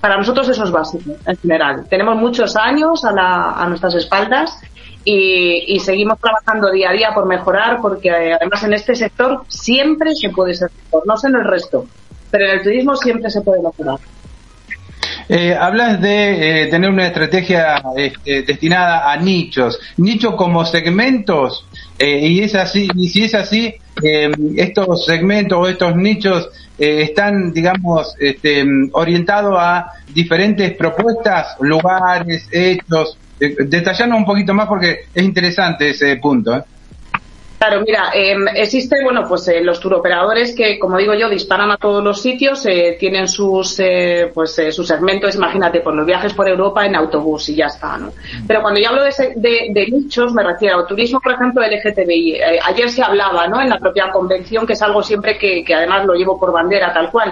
Para 0.00 0.16
nosotros 0.16 0.48
eso 0.48 0.64
es 0.64 0.70
básico, 0.72 1.12
en 1.24 1.36
general. 1.36 1.86
Tenemos 1.88 2.16
muchos 2.16 2.56
años 2.56 3.04
a, 3.04 3.12
la, 3.12 3.52
a 3.52 3.68
nuestras 3.68 3.94
espaldas 3.94 4.58
y, 5.04 5.64
y, 5.68 5.78
seguimos 5.78 6.18
trabajando 6.18 6.72
día 6.72 6.90
a 6.90 6.92
día 6.92 7.10
por 7.14 7.24
mejorar, 7.24 7.78
porque 7.80 8.08
eh, 8.08 8.34
además 8.34 8.64
en 8.64 8.72
este 8.74 8.96
sector 8.96 9.44
siempre 9.46 10.14
se 10.16 10.30
puede 10.30 10.54
ser 10.54 10.70
mejor, 10.84 11.06
no 11.06 11.16
sé 11.16 11.28
en 11.28 11.36
el 11.36 11.44
resto, 11.44 11.86
pero 12.32 12.46
en 12.46 12.50
el 12.58 12.62
turismo 12.62 12.96
siempre 12.96 13.30
se 13.30 13.40
puede 13.40 13.62
mejorar. 13.62 14.00
Eh, 15.32 15.54
hablas 15.54 16.00
de 16.00 16.64
eh, 16.64 16.66
tener 16.66 16.90
una 16.90 17.06
estrategia 17.06 17.80
este, 17.96 18.42
destinada 18.42 19.12
a 19.12 19.16
nichos, 19.16 19.78
nichos 19.96 20.34
como 20.34 20.64
segmentos, 20.64 21.64
eh, 21.96 22.26
y 22.26 22.40
es 22.40 22.56
así, 22.56 22.88
y 22.96 23.08
si 23.10 23.22
es 23.22 23.34
así, 23.36 23.72
eh, 24.02 24.32
estos 24.56 25.04
segmentos 25.06 25.56
o 25.56 25.68
estos 25.68 25.94
nichos 25.94 26.48
eh, 26.76 27.02
están, 27.02 27.52
digamos, 27.52 28.12
este, 28.18 28.64
orientados 28.90 29.54
a 29.56 29.92
diferentes 30.12 30.74
propuestas, 30.76 31.56
lugares, 31.60 32.48
hechos. 32.50 33.16
Detallanos 33.38 34.18
un 34.18 34.24
poquito 34.24 34.52
más 34.52 34.66
porque 34.66 35.00
es 35.14 35.22
interesante 35.22 35.90
ese 35.90 36.16
punto. 36.16 36.64
Claro, 37.60 37.82
mira, 37.86 38.10
eh, 38.14 38.34
existe, 38.54 39.04
bueno, 39.04 39.28
pues 39.28 39.46
eh, 39.48 39.60
los 39.60 39.78
turoperadores 39.80 40.54
que, 40.56 40.78
como 40.78 40.96
digo 40.96 41.12
yo, 41.12 41.28
disparan 41.28 41.70
a 41.70 41.76
todos 41.76 42.02
los 42.02 42.22
sitios, 42.22 42.64
eh, 42.64 42.96
tienen 42.98 43.28
sus, 43.28 43.78
eh, 43.80 44.30
pues, 44.32 44.58
eh, 44.60 44.72
sus 44.72 44.88
segmentos, 44.88 45.34
imagínate, 45.34 45.80
por 45.82 45.94
los 45.94 46.06
viajes 46.06 46.32
por 46.32 46.48
Europa 46.48 46.86
en 46.86 46.96
autobús 46.96 47.50
y 47.50 47.56
ya 47.56 47.66
está, 47.66 47.98
¿no? 47.98 48.14
Pero 48.46 48.62
cuando 48.62 48.80
yo 48.80 48.88
hablo 48.88 49.02
de, 49.04 49.12
de, 49.36 49.68
de 49.74 49.86
nichos, 49.88 50.32
me 50.32 50.42
refiero 50.42 50.78
al 50.78 50.86
turismo, 50.86 51.20
por 51.20 51.32
ejemplo, 51.32 51.60
LGTBI. 51.60 52.36
Eh, 52.36 52.60
ayer 52.64 52.88
se 52.88 53.02
hablaba, 53.02 53.46
¿no? 53.46 53.60
En 53.60 53.68
la 53.68 53.78
propia 53.78 54.10
convención, 54.10 54.66
que 54.66 54.72
es 54.72 54.80
algo 54.80 55.02
siempre 55.02 55.36
que, 55.36 55.62
que 55.62 55.74
además 55.74 56.06
lo 56.06 56.14
llevo 56.14 56.40
por 56.40 56.52
bandera, 56.52 56.94
tal 56.94 57.10
cual 57.10 57.30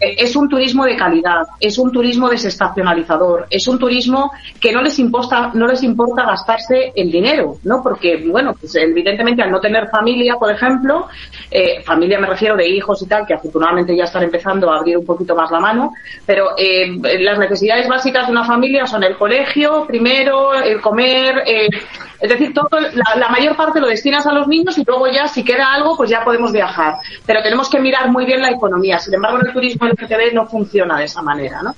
es 0.00 0.36
un 0.36 0.48
turismo 0.48 0.84
de 0.84 0.96
calidad, 0.96 1.46
es 1.60 1.78
un 1.78 1.90
turismo 1.92 2.28
desestacionalizador, 2.28 3.46
es 3.50 3.66
un 3.68 3.78
turismo 3.78 4.30
que 4.60 4.72
no 4.72 4.82
les 4.82 4.98
importa, 4.98 5.50
no 5.54 5.66
les 5.66 5.82
importa 5.82 6.24
gastarse 6.24 6.92
el 6.94 7.10
dinero, 7.10 7.56
¿no? 7.64 7.82
Porque, 7.82 8.16
bueno, 8.28 8.54
pues 8.58 8.74
evidentemente 8.76 9.42
al 9.42 9.50
no 9.50 9.60
tener 9.60 9.88
familia, 9.88 10.36
por 10.36 10.52
ejemplo, 10.52 11.08
eh, 11.50 11.82
familia 11.82 12.18
me 12.18 12.26
refiero 12.26 12.56
de 12.56 12.68
hijos 12.68 13.02
y 13.02 13.06
tal, 13.06 13.26
que 13.26 13.34
afortunadamente 13.34 13.96
ya 13.96 14.04
están 14.04 14.22
empezando 14.22 14.70
a 14.70 14.78
abrir 14.78 14.98
un 14.98 15.06
poquito 15.06 15.34
más 15.34 15.50
la 15.50 15.60
mano, 15.60 15.92
pero 16.24 16.50
eh, 16.56 16.86
las 17.20 17.38
necesidades 17.38 17.88
básicas 17.88 18.26
de 18.26 18.32
una 18.32 18.44
familia 18.44 18.86
son 18.86 19.02
el 19.02 19.16
colegio, 19.16 19.86
primero, 19.86 20.54
el 20.54 20.80
comer, 20.80 21.42
eh, 21.46 21.68
es 22.20 22.30
decir, 22.30 22.52
todo, 22.52 22.68
la, 22.72 23.16
la, 23.16 23.28
mayor 23.28 23.54
parte 23.54 23.80
lo 23.80 23.86
destinas 23.86 24.26
a 24.26 24.32
los 24.32 24.48
niños 24.48 24.76
y 24.76 24.84
luego 24.84 25.06
ya, 25.06 25.28
si 25.28 25.44
queda 25.44 25.72
algo, 25.72 25.96
pues 25.96 26.10
ya 26.10 26.24
podemos 26.24 26.52
viajar. 26.52 26.96
Pero 27.24 27.42
tenemos 27.42 27.70
que 27.70 27.78
mirar 27.78 28.10
muy 28.10 28.24
bien 28.24 28.42
la 28.42 28.50
economía. 28.50 28.98
Sin 28.98 29.14
embargo, 29.14 29.38
el 29.38 29.52
turismo 29.52 29.87
LGTB 29.88 30.34
no 30.34 30.46
funciona 30.46 30.98
de 30.98 31.04
esa 31.04 31.22
manera, 31.22 31.62
¿no? 31.62 31.74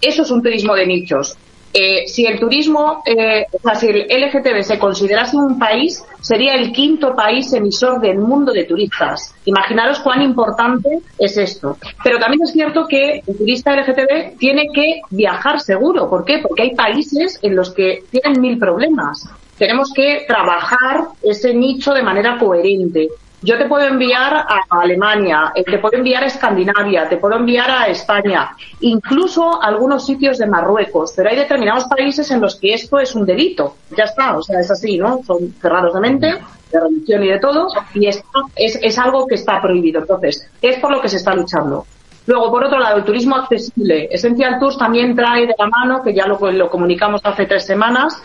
Eso 0.00 0.22
es 0.22 0.30
un 0.30 0.42
turismo 0.42 0.74
de 0.74 0.86
nichos. 0.86 1.36
Eh, 1.78 2.06
si 2.08 2.24
el 2.24 2.38
turismo, 2.40 3.02
eh, 3.04 3.44
o 3.52 3.58
sea, 3.58 3.74
si 3.74 3.88
el 3.88 4.06
LGTB 4.08 4.62
se 4.62 4.78
considerase 4.78 5.36
un 5.36 5.58
país, 5.58 6.02
sería 6.22 6.54
el 6.54 6.72
quinto 6.72 7.14
país 7.14 7.52
emisor 7.52 8.00
del 8.00 8.18
mundo 8.18 8.52
de 8.52 8.64
turistas. 8.64 9.34
Imaginaros 9.44 10.00
cuán 10.00 10.22
importante 10.22 11.00
es 11.18 11.36
esto. 11.36 11.76
Pero 12.02 12.18
también 12.18 12.42
es 12.42 12.52
cierto 12.52 12.86
que 12.88 13.22
el 13.26 13.36
turista 13.36 13.76
LGTB 13.76 14.38
tiene 14.38 14.68
que 14.72 15.00
viajar 15.10 15.60
seguro. 15.60 16.08
¿Por 16.08 16.24
qué? 16.24 16.38
Porque 16.38 16.62
hay 16.62 16.74
países 16.74 17.38
en 17.42 17.54
los 17.54 17.74
que 17.74 18.04
tienen 18.10 18.40
mil 18.40 18.58
problemas 18.58 19.28
tenemos 19.58 19.92
que 19.92 20.24
trabajar 20.26 21.08
ese 21.22 21.54
nicho 21.54 21.94
de 21.94 22.02
manera 22.02 22.38
coherente. 22.38 23.08
Yo 23.42 23.58
te 23.58 23.66
puedo 23.66 23.86
enviar 23.86 24.34
a 24.34 24.64
Alemania, 24.70 25.52
eh, 25.54 25.62
te 25.62 25.78
puedo 25.78 25.98
enviar 25.98 26.24
a 26.24 26.26
Escandinavia, 26.26 27.08
te 27.08 27.18
puedo 27.18 27.36
enviar 27.36 27.70
a 27.70 27.86
España, 27.86 28.56
incluso 28.80 29.62
algunos 29.62 30.06
sitios 30.06 30.38
de 30.38 30.46
Marruecos, 30.46 31.12
pero 31.14 31.28
hay 31.28 31.36
determinados 31.36 31.84
países 31.84 32.30
en 32.30 32.40
los 32.40 32.56
que 32.56 32.72
esto 32.72 32.98
es 32.98 33.14
un 33.14 33.26
delito. 33.26 33.76
Ya 33.96 34.04
está, 34.04 34.36
o 34.38 34.42
sea, 34.42 34.58
es 34.60 34.70
así, 34.70 34.96
¿no? 34.96 35.20
Son 35.24 35.54
cerrados 35.60 35.92
de 35.92 36.00
mente, 36.00 36.26
de 36.72 36.80
religión 36.80 37.24
y 37.24 37.28
de 37.28 37.38
todo, 37.38 37.68
y 37.92 38.06
esto 38.06 38.50
es, 38.54 38.78
es 38.82 38.98
algo 38.98 39.26
que 39.26 39.34
está 39.34 39.60
prohibido. 39.60 40.00
Entonces, 40.00 40.48
es 40.62 40.78
por 40.78 40.90
lo 40.90 41.00
que 41.02 41.08
se 41.10 41.16
está 41.16 41.34
luchando. 41.34 41.86
Luego, 42.26 42.50
por 42.50 42.64
otro 42.64 42.78
lado, 42.78 42.96
el 42.96 43.04
turismo 43.04 43.36
accesible. 43.36 44.08
Essential 44.10 44.58
Tours 44.58 44.78
también 44.78 45.14
trae 45.14 45.46
de 45.46 45.54
la 45.56 45.66
mano, 45.68 46.02
que 46.02 46.12
ya 46.12 46.26
lo 46.26 46.70
comunicamos 46.70 47.20
hace 47.22 47.46
tres 47.46 47.64
semanas, 47.64 48.20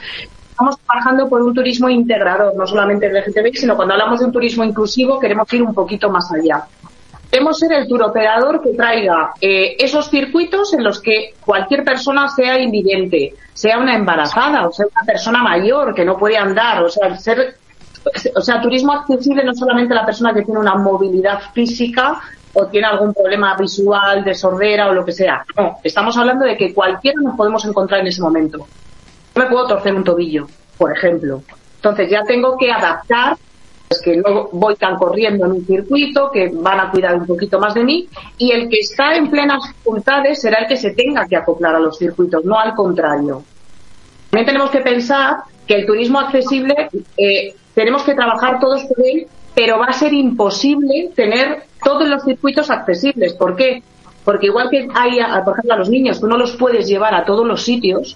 estamos 0.61 0.77
trabajando 0.85 1.27
por 1.27 1.41
un 1.41 1.53
turismo 1.55 1.89
integrador, 1.89 2.55
no 2.55 2.67
solamente 2.67 3.07
el 3.07 3.15
LGTBI, 3.15 3.53
sino 3.53 3.75
cuando 3.75 3.95
hablamos 3.95 4.19
de 4.19 4.25
un 4.27 4.31
turismo 4.31 4.63
inclusivo 4.63 5.19
queremos 5.19 5.51
ir 5.53 5.63
un 5.63 5.73
poquito 5.73 6.09
más 6.09 6.31
allá. 6.31 6.65
Queremos 7.31 7.57
ser 7.57 7.71
el 7.71 7.87
turoperador 7.87 8.61
que 8.61 8.73
traiga 8.73 9.31
eh, 9.41 9.75
esos 9.79 10.09
circuitos 10.09 10.73
en 10.73 10.83
los 10.83 11.01
que 11.01 11.33
cualquier 11.43 11.83
persona 11.83 12.27
sea 12.27 12.59
invidente, 12.59 13.33
sea 13.53 13.79
una 13.79 13.95
embarazada 13.95 14.67
o 14.67 14.71
sea 14.71 14.85
una 14.85 15.05
persona 15.05 15.41
mayor 15.41 15.95
que 15.95 16.05
no 16.05 16.17
puede 16.17 16.37
andar, 16.37 16.83
o 16.83 16.89
sea, 16.89 17.17
ser, 17.17 17.55
o 18.35 18.41
sea, 18.41 18.61
turismo 18.61 18.91
accesible 18.91 19.43
no 19.43 19.55
solamente 19.55 19.95
la 19.95 20.05
persona 20.05 20.33
que 20.33 20.43
tiene 20.43 20.59
una 20.59 20.75
movilidad 20.75 21.39
física 21.53 22.19
o 22.53 22.67
tiene 22.67 22.85
algún 22.85 23.13
problema 23.13 23.55
visual, 23.55 24.23
de 24.23 24.35
sordera 24.35 24.89
o 24.89 24.93
lo 24.93 25.05
que 25.05 25.13
sea. 25.13 25.43
No, 25.57 25.77
estamos 25.83 26.15
hablando 26.17 26.45
de 26.45 26.55
que 26.55 26.73
cualquiera 26.73 27.19
nos 27.21 27.35
podemos 27.35 27.65
encontrar 27.65 28.01
en 28.01 28.07
ese 28.07 28.21
momento 28.21 28.67
me 29.35 29.45
puedo 29.45 29.67
torcer 29.67 29.95
un 29.95 30.03
tobillo, 30.03 30.47
por 30.77 30.95
ejemplo. 30.95 31.43
Entonces 31.75 32.09
ya 32.09 32.23
tengo 32.23 32.57
que 32.57 32.71
adaptar, 32.71 33.37
pues 33.87 34.01
que 34.01 34.17
no 34.17 34.49
voy 34.51 34.75
tan 34.75 34.95
corriendo 34.95 35.45
en 35.45 35.51
un 35.53 35.65
circuito, 35.65 36.31
que 36.31 36.51
van 36.53 36.79
a 36.79 36.91
cuidar 36.91 37.15
un 37.15 37.25
poquito 37.25 37.59
más 37.59 37.73
de 37.73 37.83
mí, 37.83 38.07
y 38.37 38.51
el 38.51 38.69
que 38.69 38.79
está 38.79 39.15
en 39.15 39.29
plenas 39.29 39.63
dificultades 39.67 40.41
será 40.41 40.59
el 40.59 40.67
que 40.67 40.77
se 40.77 40.91
tenga 40.91 41.25
que 41.27 41.35
acoplar 41.35 41.75
a 41.75 41.79
los 41.79 41.97
circuitos, 41.97 42.45
no 42.45 42.59
al 42.59 42.75
contrario. 42.75 43.43
También 44.29 44.45
tenemos 44.45 44.69
que 44.69 44.79
pensar 44.79 45.37
que 45.67 45.75
el 45.75 45.85
turismo 45.85 46.19
accesible, 46.19 46.89
eh, 47.17 47.53
tenemos 47.73 48.03
que 48.03 48.13
trabajar 48.13 48.59
todos 48.59 48.83
por 48.83 49.05
él, 49.05 49.27
pero 49.53 49.79
va 49.79 49.85
a 49.85 49.93
ser 49.93 50.13
imposible 50.13 51.11
tener 51.15 51.63
todos 51.83 52.07
los 52.07 52.23
circuitos 52.23 52.69
accesibles. 52.69 53.33
¿Por 53.33 53.55
qué? 53.55 53.83
Porque 54.23 54.47
igual 54.47 54.69
que 54.69 54.87
hay, 54.93 55.19
por 55.43 55.53
ejemplo, 55.53 55.73
a 55.73 55.77
los 55.77 55.89
niños, 55.89 56.19
tú 56.19 56.27
no 56.27 56.37
los 56.37 56.55
puedes 56.55 56.87
llevar 56.87 57.13
a 57.15 57.25
todos 57.25 57.45
los 57.45 57.63
sitios, 57.63 58.15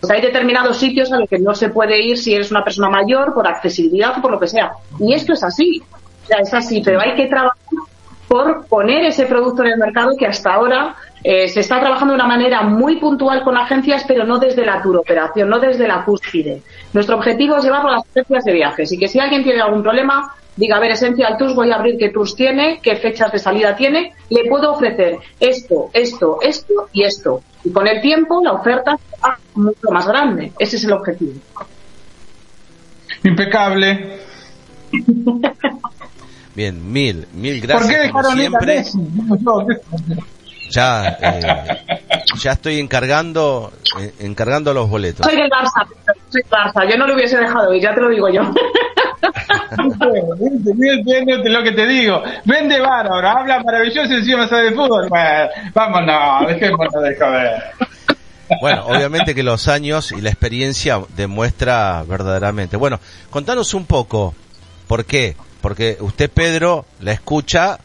pues 0.00 0.10
hay 0.10 0.20
determinados 0.20 0.78
sitios 0.78 1.12
a 1.12 1.18
los 1.18 1.28
que 1.28 1.38
no 1.38 1.54
se 1.54 1.70
puede 1.70 2.00
ir 2.00 2.18
si 2.18 2.34
eres 2.34 2.50
una 2.50 2.62
persona 2.62 2.88
mayor, 2.88 3.34
por 3.34 3.46
accesibilidad 3.46 4.18
o 4.18 4.22
por 4.22 4.30
lo 4.30 4.40
que 4.40 4.46
sea. 4.46 4.72
Y 5.00 5.12
esto 5.12 5.32
es 5.32 5.42
así. 5.42 5.82
O 6.24 6.26
sea, 6.26 6.38
es 6.38 6.54
así, 6.54 6.82
pero 6.84 7.00
hay 7.00 7.14
que 7.14 7.26
trabajar 7.26 7.56
por 8.28 8.66
poner 8.66 9.04
ese 9.06 9.24
producto 9.24 9.62
en 9.62 9.70
el 9.72 9.78
mercado 9.78 10.14
que 10.16 10.26
hasta 10.26 10.52
ahora 10.52 10.94
eh, 11.24 11.48
se 11.48 11.60
está 11.60 11.80
trabajando 11.80 12.12
de 12.12 12.20
una 12.20 12.28
manera 12.28 12.62
muy 12.62 12.96
puntual 12.96 13.42
con 13.42 13.56
agencias, 13.56 14.04
pero 14.06 14.24
no 14.24 14.38
desde 14.38 14.64
la 14.64 14.82
turoperación, 14.82 15.48
no 15.48 15.58
desde 15.58 15.88
la 15.88 16.04
cúspide. 16.04 16.62
Nuestro 16.92 17.16
objetivo 17.16 17.56
es 17.56 17.64
llevarlo 17.64 17.88
a 17.88 17.92
las 17.94 18.04
agencias 18.10 18.44
de 18.44 18.52
viajes 18.52 18.92
y 18.92 18.98
que 18.98 19.08
si 19.08 19.18
alguien 19.18 19.42
tiene 19.42 19.60
algún 19.60 19.82
problema, 19.82 20.34
diga, 20.56 20.76
a 20.76 20.80
ver, 20.80 20.92
Essential 20.92 21.36
Tours, 21.38 21.54
voy 21.54 21.70
a 21.70 21.76
abrir 21.76 21.96
qué 21.98 22.10
tours 22.10 22.34
tiene, 22.34 22.80
qué 22.82 22.96
fechas 22.96 23.32
de 23.32 23.38
salida 23.38 23.74
tiene, 23.74 24.12
le 24.28 24.44
puedo 24.48 24.72
ofrecer 24.72 25.18
esto, 25.40 25.90
esto, 25.92 26.38
esto 26.42 26.88
y 26.92 27.04
esto. 27.04 27.42
Y 27.64 27.72
con 27.72 27.86
el 27.86 28.00
tiempo 28.00 28.42
la 28.42 28.52
oferta 28.52 28.96
será 29.10 29.38
mucho 29.54 29.90
más 29.90 30.06
grande. 30.06 30.52
Ese 30.58 30.76
es 30.76 30.84
el 30.84 30.92
objetivo. 30.92 31.32
Impecable. 33.24 34.20
Bien, 36.54 36.92
mil, 36.92 37.26
mil 37.34 37.60
gracias. 37.60 37.86
¿Por 37.86 38.02
qué 38.02 38.10
como 38.10 38.30
siempre. 38.32 38.84
Ya, 40.70 41.16
eh, 41.22 41.40
ya 42.36 42.52
estoy 42.52 42.78
encargando, 42.78 43.72
eh, 43.98 44.12
encargando 44.18 44.74
los 44.74 44.90
boletos. 44.90 45.24
Soy 45.24 45.36
del 45.36 45.48
Barça, 45.48 45.86
soy 46.28 46.42
del 46.42 46.50
Barça. 46.50 46.90
Yo 46.90 46.98
no 46.98 47.06
lo 47.06 47.14
hubiese 47.14 47.38
dejado 47.38 47.72
ir, 47.72 47.82
ya 47.82 47.94
te 47.94 48.00
lo 48.00 48.08
digo 48.10 48.28
yo. 48.28 48.42
Lo 51.44 51.62
que 51.62 51.72
te 51.72 51.86
digo. 51.86 52.22
Vende 52.44 52.80
bárbaro, 52.80 53.28
habla 53.28 53.62
maravilloso 53.62 54.12
encima 54.12 54.48
sabe 54.48 54.70
de 54.70 54.76
fútbol. 54.76 55.08
Bueno, 55.08 55.48
vámonos, 55.74 56.48
dejémonos 56.48 57.02
de 57.02 57.16
joder. 57.16 57.62
Bueno, 58.60 58.86
obviamente 58.86 59.34
que 59.34 59.42
los 59.42 59.68
años 59.68 60.12
y 60.12 60.20
la 60.20 60.30
experiencia 60.30 61.00
demuestra 61.16 62.02
verdaderamente. 62.06 62.76
Bueno, 62.76 62.98
contanos 63.30 63.74
un 63.74 63.84
poco, 63.84 64.34
¿por 64.86 65.04
qué? 65.04 65.36
Porque 65.60 65.98
usted, 66.00 66.30
Pedro, 66.30 66.86
la 67.00 67.12
escucha, 67.12 67.78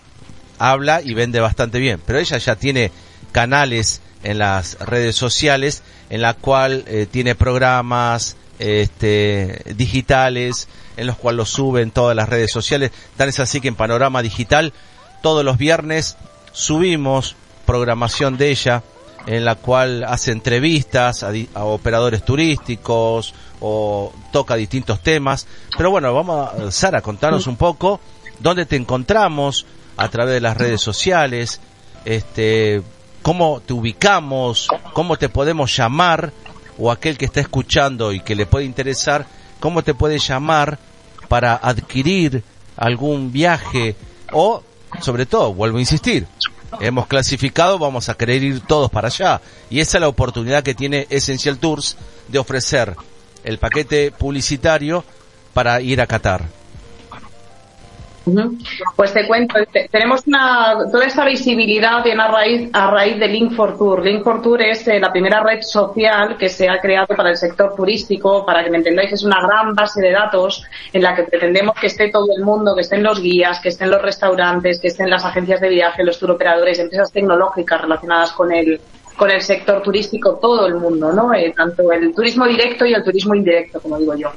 habla 0.60 1.02
y 1.02 1.14
vende 1.14 1.40
bastante 1.40 1.80
bien, 1.80 2.00
pero 2.06 2.20
ella 2.20 2.38
ya 2.38 2.56
tiene 2.56 2.92
canales 3.32 4.02
en 4.24 4.38
las 4.38 4.80
redes 4.80 5.16
sociales 5.16 5.84
en 6.10 6.22
la 6.22 6.34
cual 6.34 6.86
eh, 6.88 7.08
tiene 7.10 7.36
programas 7.36 8.38
este, 8.60 9.62
digitales 9.76 10.70
en 10.98 11.08
los 11.08 11.18
cuales 11.18 11.38
lo 11.38 11.46
suben 11.46 11.92
todas 11.92 12.16
las 12.16 12.30
redes 12.30 12.52
sociales. 12.52 12.92
Tal 13.18 13.30
es 13.30 13.40
así 13.40 13.62
que 13.62 13.68
en 13.68 13.76
Panorama 13.76 14.22
Digital 14.22 14.74
todos 15.22 15.44
los 15.44 15.58
viernes 15.58 16.18
subimos 16.52 17.36
programación 17.66 18.38
de 18.38 18.50
ella 18.52 18.84
en 19.26 19.46
la 19.46 19.56
cual 19.56 20.04
hace 20.04 20.32
entrevistas 20.32 21.24
a, 21.24 21.32
a, 21.54 21.64
operadores 21.64 22.26
turísticos 22.26 23.34
o 23.62 24.12
toca 24.32 24.56
distintos 24.56 25.02
temas. 25.02 25.48
Pero 25.78 25.92
bueno, 25.92 26.14
vamos 26.14 26.50
a, 26.54 26.72
Sara, 26.72 27.02
contanos 27.02 27.48
un 27.48 27.56
poco 27.56 28.00
dónde 28.40 28.66
te 28.66 28.76
encontramos 28.76 29.66
a 29.96 30.10
través 30.10 30.34
de 30.34 30.42
las 30.42 30.58
redes 30.58 30.82
sociales, 30.82 31.62
este, 32.06 32.82
cómo 33.22 33.62
te 33.66 33.74
ubicamos, 33.74 34.68
cómo 34.94 35.18
te 35.18 35.30
podemos 35.30 35.76
llamar 35.76 36.32
o 36.78 36.92
aquel 36.92 37.18
que 37.18 37.26
está 37.26 37.40
escuchando 37.40 38.12
y 38.12 38.20
que 38.20 38.36
le 38.36 38.46
puede 38.46 38.66
interesar, 38.66 39.26
cómo 39.64 39.82
te 39.82 39.94
puede 39.94 40.20
llamar 40.20 40.78
para 41.30 41.56
adquirir 41.56 42.44
algún 42.76 43.32
viaje 43.32 43.96
o, 44.34 44.62
sobre 45.00 45.26
todo, 45.26 45.54
vuelvo 45.54 45.78
a 45.78 45.80
insistir, 45.80 46.28
hemos 46.82 47.08
clasificado, 47.08 47.80
vamos 47.80 48.10
a 48.10 48.16
querer 48.16 48.44
ir 48.44 48.60
todos 48.60 48.92
para 48.92 49.08
allá. 49.08 49.40
Y 49.70 49.80
esa 49.80 50.00
es 50.00 50.02
la 50.02 50.10
oportunidad 50.10 50.64
que 50.64 50.76
tiene 50.76 51.08
Essential 51.10 51.60
Tours 51.60 51.96
de 52.28 52.40
ofrecer 52.40 52.94
el 53.46 53.58
paquete 53.58 54.12
publicitario 54.12 55.06
para 55.54 55.80
ir 55.80 56.02
a 56.02 56.08
Qatar. 56.08 56.44
Pues 58.96 59.14
te 59.14 59.28
cuento, 59.28 59.56
tenemos 59.92 60.26
una, 60.28 60.78
toda 60.90 61.06
esta 61.06 61.26
visibilidad 61.26 62.02
viene 62.04 62.24
a 62.24 62.28
raíz, 62.30 62.70
a 62.72 62.90
raíz 62.90 63.20
de 63.20 63.28
Link 63.28 63.54
for 63.54 63.78
Tour. 63.78 64.04
Link 64.04 64.24
for 64.24 64.42
Tour 64.42 64.62
es 64.62 64.88
eh, 64.88 65.00
la 65.00 65.12
primera 65.12 65.44
red 65.44 65.62
social 65.62 66.38
que 66.38 66.48
se 66.48 66.70
ha 66.70 66.80
creado 66.80 67.08
para 67.18 67.32
el 67.32 67.38
sector 67.38 67.76
turístico, 67.76 68.46
para 68.46 68.64
que 68.64 68.70
me 68.70 68.78
entendáis, 68.78 69.12
es 69.12 69.24
una 69.24 69.42
gran 69.46 69.76
base 69.76 70.02
de 70.02 70.12
datos 70.12 70.64
en 70.94 71.02
la 71.02 71.16
que 71.16 71.24
pretendemos 71.24 71.76
que 71.76 71.88
esté 71.88 72.10
todo 72.10 72.28
el 72.36 72.44
mundo, 72.44 72.74
que 72.76 72.82
estén 72.82 73.04
los 73.04 73.22
guías, 73.22 73.60
que 73.60 73.70
estén 73.70 73.92
los 73.92 74.02
restaurantes, 74.02 74.80
que 74.80 74.88
estén 74.88 75.10
las 75.10 75.26
agencias 75.26 75.60
de 75.60 75.70
viaje, 75.70 76.04
los 76.04 76.18
turoperadores, 76.18 76.80
empresas 76.80 77.12
tecnológicas 77.12 77.82
relacionadas 77.82 78.32
con 78.32 78.54
el, 78.54 78.80
con 79.16 79.30
el 79.30 79.42
sector 79.42 79.82
turístico 79.82 80.38
todo 80.42 80.66
el 80.68 80.76
mundo, 80.76 81.12
¿no? 81.12 81.34
Eh, 81.34 81.54
tanto 81.56 81.92
el 81.92 82.14
turismo 82.14 82.46
directo 82.48 82.86
y 82.86 82.94
el 82.94 83.04
turismo 83.04 83.36
indirecto, 83.36 83.80
como 83.80 83.98
digo 83.98 84.16
yo. 84.16 84.32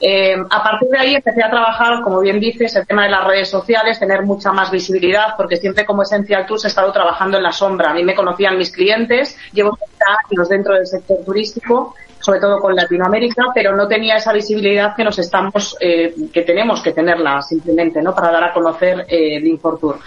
Eh, 0.00 0.34
a 0.34 0.62
partir 0.62 0.88
de 0.88 0.98
ahí 0.98 1.14
empecé 1.14 1.42
a 1.42 1.50
trabajar, 1.50 2.02
como 2.02 2.20
bien 2.20 2.40
dices, 2.40 2.74
el 2.76 2.86
tema 2.86 3.04
de 3.04 3.10
las 3.10 3.24
redes 3.24 3.48
sociales, 3.48 3.98
tener 3.98 4.22
mucha 4.22 4.52
más 4.52 4.70
visibilidad, 4.70 5.36
porque 5.36 5.56
siempre 5.56 5.84
como 5.84 6.02
Essential 6.02 6.46
Tours 6.46 6.64
he 6.64 6.68
estado 6.68 6.92
trabajando 6.92 7.36
en 7.36 7.42
la 7.42 7.52
sombra. 7.52 7.90
A 7.90 7.94
mí 7.94 8.02
me 8.02 8.14
conocían 8.14 8.56
mis 8.56 8.72
clientes, 8.72 9.36
llevo 9.52 9.76
30 9.76 10.04
años 10.30 10.48
dentro 10.48 10.74
del 10.74 10.86
sector 10.86 11.18
turístico, 11.24 11.94
sobre 12.22 12.40
todo 12.40 12.60
con 12.60 12.74
Latinoamérica, 12.74 13.46
pero 13.54 13.76
no 13.76 13.88
tenía 13.88 14.16
esa 14.16 14.32
visibilidad 14.32 14.94
que 14.96 15.04
nos 15.04 15.18
estamos, 15.18 15.76
eh, 15.80 16.14
que 16.32 16.42
tenemos 16.42 16.80
que 16.80 16.92
tenerla 16.92 17.42
simplemente, 17.42 18.00
¿no? 18.00 18.14
Para 18.14 18.30
dar 18.30 18.44
a 18.44 18.52
conocer 18.52 19.04
eh, 19.08 19.36
el 19.36 19.46
Infortour. 19.46 19.98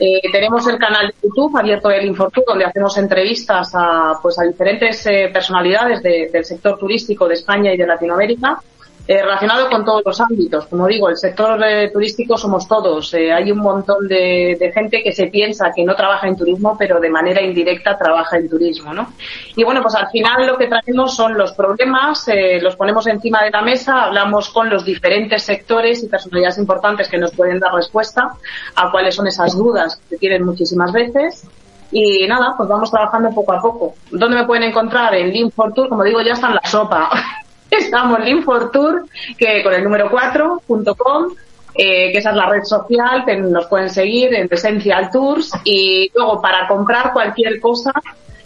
Eh, 0.00 0.20
tenemos 0.32 0.66
el 0.66 0.76
canal 0.76 1.08
de 1.08 1.14
YouTube 1.22 1.56
abierto 1.56 1.90
el 1.90 2.04
Infortour 2.06 2.44
donde 2.48 2.64
hacemos 2.64 2.96
entrevistas 2.98 3.70
a, 3.74 4.18
pues, 4.20 4.38
a 4.38 4.42
diferentes 4.42 5.06
eh, 5.06 5.30
personalidades 5.32 6.02
de, 6.02 6.30
del 6.32 6.44
sector 6.44 6.76
turístico 6.78 7.28
de 7.28 7.34
España 7.34 7.72
y 7.72 7.76
de 7.76 7.86
Latinoamérica 7.86 8.60
eh, 9.06 9.22
relacionado 9.22 9.68
con 9.68 9.84
todos 9.84 10.02
los 10.04 10.18
ámbitos. 10.18 10.66
Como 10.66 10.86
digo, 10.86 11.10
el 11.10 11.16
sector 11.18 11.62
eh, 11.62 11.90
turístico 11.92 12.38
somos 12.38 12.66
todos. 12.66 13.12
Eh, 13.12 13.30
hay 13.30 13.52
un 13.52 13.58
montón 13.58 14.08
de, 14.08 14.72
gente 14.74 15.02
que 15.02 15.12
se 15.12 15.26
piensa 15.26 15.72
que 15.74 15.84
no 15.84 15.94
trabaja 15.94 16.26
en 16.26 16.36
turismo, 16.36 16.74
pero 16.78 16.98
de 16.98 17.10
manera 17.10 17.42
indirecta 17.42 17.98
trabaja 17.98 18.38
en 18.38 18.48
turismo, 18.48 18.94
¿no? 18.94 19.12
Y 19.56 19.62
bueno, 19.62 19.82
pues 19.82 19.94
al 19.94 20.08
final 20.08 20.46
lo 20.46 20.56
que 20.56 20.68
traemos 20.68 21.14
son 21.14 21.36
los 21.36 21.52
problemas, 21.52 22.26
eh, 22.28 22.58
los 22.62 22.76
ponemos 22.76 23.06
encima 23.06 23.44
de 23.44 23.50
la 23.50 23.60
mesa, 23.60 24.04
hablamos 24.04 24.48
con 24.48 24.70
los 24.70 24.84
diferentes 24.86 25.42
sectores 25.42 26.02
y 26.02 26.08
personalidades 26.08 26.56
importantes 26.56 27.08
que 27.08 27.18
nos 27.18 27.32
pueden 27.32 27.60
dar 27.60 27.74
respuesta 27.74 28.30
a 28.74 28.90
cuáles 28.90 29.14
son 29.14 29.26
esas 29.26 29.54
dudas 29.54 30.00
que 30.08 30.16
tienen 30.16 30.44
muchísimas 30.44 30.92
veces. 30.92 31.46
Y 31.92 32.26
nada, 32.26 32.54
pues 32.56 32.68
vamos 32.68 32.90
trabajando 32.90 33.30
poco 33.30 33.52
a 33.52 33.60
poco. 33.60 33.94
¿Dónde 34.10 34.38
me 34.38 34.46
pueden 34.46 34.64
encontrar? 34.64 35.14
En 35.14 35.30
Link 35.30 35.52
for 35.52 35.72
Tour, 35.74 35.90
como 35.90 36.02
digo, 36.02 36.22
ya 36.22 36.32
está 36.32 36.48
en 36.48 36.54
la 36.54 36.64
sopa. 36.64 37.10
Estamos 37.70 38.20
en 38.24 38.44
Tour, 38.44 39.06
que 39.38 39.62
con 39.62 39.74
el 39.74 39.84
número 39.84 40.10
4.com, 40.10 41.34
eh, 41.74 42.12
que 42.12 42.18
esa 42.18 42.30
es 42.30 42.36
la 42.36 42.48
red 42.48 42.62
social, 42.62 43.24
que 43.24 43.36
nos 43.36 43.66
pueden 43.66 43.90
seguir 43.90 44.34
en 44.34 44.48
Essential 44.50 45.10
Tours. 45.10 45.50
Y 45.64 46.10
luego, 46.14 46.40
para 46.40 46.68
comprar 46.68 47.12
cualquier 47.12 47.60
cosa 47.60 47.92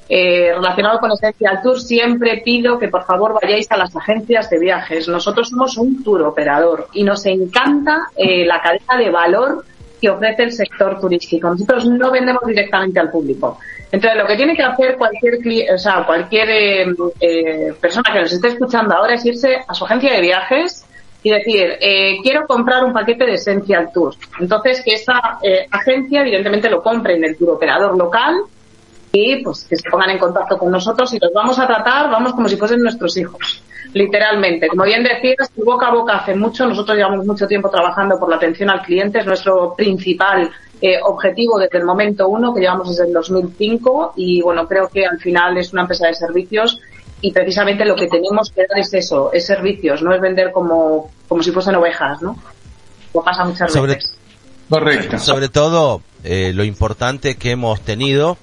eh, 0.09 0.53
relacionado 0.55 0.99
con 0.99 1.12
Essential 1.12 1.61
Tours, 1.62 1.87
siempre 1.87 2.41
pido 2.45 2.79
que 2.79 2.89
por 2.89 3.05
favor 3.05 3.39
vayáis 3.41 3.71
a 3.71 3.77
las 3.77 3.95
agencias 3.95 4.49
de 4.49 4.59
viajes. 4.59 5.09
Nosotros 5.09 5.51
somos 5.51 5.77
un 5.77 6.03
tour 6.03 6.23
operador 6.23 6.89
y 6.95 7.05
nos 7.05 7.27
encanta 7.27 8.09
eh, 8.16 8.47
la 8.47 8.62
cadena 8.62 8.97
de 8.97 9.11
valor 9.11 9.64
que 10.01 10.09
ofrece 10.09 10.45
el 10.45 10.53
sector 10.53 11.01
turístico. 11.01 11.51
Nosotros 11.51 11.87
no 11.87 12.11
vendemos 12.11 12.43
directamente 12.47 13.01
al 13.01 13.11
público. 13.11 13.59
Entonces, 13.91 14.18
lo 14.18 14.26
que 14.26 14.36
tiene 14.36 14.55
que 14.55 14.62
hacer 14.62 14.97
cualquier 14.97 15.39
o 15.74 15.78
sea, 15.78 16.05
cualquier 16.05 16.51
eh, 16.51 16.86
eh, 17.20 17.74
persona 17.80 18.12
que 18.12 18.20
nos 18.20 18.32
esté 18.32 18.49
escuchando 18.49 18.95
ahora 18.95 19.14
es 19.14 19.24
irse 19.24 19.59
a 19.66 19.74
su 19.74 19.84
agencia 19.84 20.12
de 20.12 20.20
viajes 20.20 20.84
y 21.22 21.30
decir, 21.30 21.76
eh, 21.80 22.18
quiero 22.22 22.47
comprar 22.47 22.84
un 22.84 22.93
paquete 22.93 23.24
de 23.24 23.34
Essential 23.34 23.91
Tours. 23.93 24.18
Entonces, 24.39 24.82
que 24.84 24.95
esa 24.95 25.39
eh, 25.43 25.66
agencia, 25.70 26.20
evidentemente, 26.20 26.68
lo 26.68 26.82
compre 26.82 27.16
en 27.16 27.24
el 27.24 27.36
tour 27.36 27.51
operador 27.51 27.97
local 27.97 28.36
y 29.11 29.43
pues 29.43 29.64
que 29.64 29.76
se 29.76 29.89
pongan 29.91 30.11
en 30.11 30.18
contacto 30.18 30.59
con 30.59 30.70
nosotros 30.70 31.12
y 31.14 31.18
los 31.18 31.32
vamos 31.32 31.59
a 31.59 31.66
tratar, 31.66 32.11
vamos 32.11 32.34
como 32.34 32.49
si 32.49 32.57
fuesen 32.57 32.82
nuestros 32.82 33.16
hijos 33.16 33.62
literalmente. 33.93 34.68
Como 34.68 34.84
bien 34.84 35.03
decías, 35.03 35.51
boca 35.57 35.89
a 35.89 35.93
boca 35.93 36.16
hace 36.16 36.34
mucho. 36.34 36.66
Nosotros 36.66 36.97
llevamos 36.97 37.26
mucho 37.26 37.47
tiempo 37.47 37.70
trabajando 37.70 38.18
por 38.18 38.28
la 38.28 38.36
atención 38.36 38.70
al 38.70 38.82
cliente. 38.82 39.20
Es 39.20 39.26
nuestro 39.26 39.74
principal 39.74 40.51
eh, 40.80 40.99
objetivo 41.03 41.59
desde 41.59 41.78
el 41.78 41.84
momento 41.84 42.28
uno, 42.28 42.55
que 42.55 42.61
llevamos 42.61 42.91
desde 42.91 43.07
el 43.07 43.12
2005. 43.12 44.14
Y 44.16 44.43
bueno, 44.43 44.66
creo 44.66 44.89
que 44.89 45.07
al 45.07 45.18
final 45.18 45.57
es 45.59 45.72
una 45.72 45.82
empresa 45.82 46.07
de 46.07 46.14
servicios 46.14 46.80
y 47.20 47.32
precisamente 47.32 47.84
lo 47.84 47.97
que 47.97 48.07
tenemos 48.07 48.51
que 48.51 48.64
dar 48.68 48.78
es 48.78 48.95
eso, 48.95 49.32
es 49.32 49.45
servicios, 49.45 50.03
no 50.03 50.14
es 50.14 50.20
vender 50.20 50.53
como, 50.53 51.11
como 51.26 51.43
si 51.43 51.51
fuesen 51.51 51.74
ovejas, 51.74 52.22
¿no? 52.22 52.41
Como 53.12 53.24
pasa 53.24 53.45
muchas 53.45 53.72
sobre, 53.72 53.95
veces. 53.95 54.16
Correcto. 54.68 55.18
Sobre 55.18 55.49
todo, 55.49 56.03
eh, 56.22 56.53
lo 56.55 56.62
importante 56.62 57.36
que 57.36 57.51
hemos 57.51 57.80
tenido, 57.80 58.36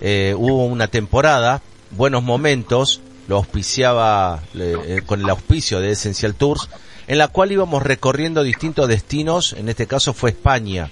eh, 0.00 0.34
hubo 0.36 0.66
una 0.66 0.88
temporada, 0.88 1.62
buenos 1.92 2.22
momentos, 2.22 3.00
lo 3.28 3.36
auspiciaba 3.36 4.42
eh, 4.54 5.02
con 5.06 5.20
el 5.20 5.30
auspicio 5.30 5.80
de 5.80 5.92
Essential 5.92 6.34
Tours, 6.34 6.68
en 7.06 7.18
la 7.18 7.28
cual 7.28 7.52
íbamos 7.52 7.82
recorriendo 7.82 8.42
distintos 8.42 8.88
destinos, 8.88 9.52
en 9.52 9.68
este 9.68 9.86
caso 9.86 10.12
fue 10.12 10.30
España. 10.30 10.90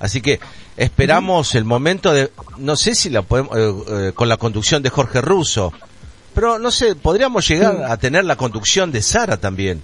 Así 0.00 0.20
que 0.20 0.40
esperamos 0.76 1.54
el 1.54 1.64
momento 1.64 2.12
de, 2.12 2.30
no 2.58 2.76
sé 2.76 2.94
si 2.94 3.10
la 3.10 3.22
podemos, 3.22 3.56
eh, 3.56 3.74
eh, 3.88 4.12
con 4.14 4.28
la 4.28 4.36
conducción 4.36 4.82
de 4.82 4.90
Jorge 4.90 5.20
Russo, 5.20 5.72
pero 6.34 6.58
no 6.58 6.70
sé, 6.70 6.94
podríamos 6.94 7.46
llegar 7.46 7.84
a 7.84 7.96
tener 7.96 8.24
la 8.24 8.36
conducción 8.36 8.90
de 8.90 9.02
Sara 9.02 9.36
también. 9.36 9.82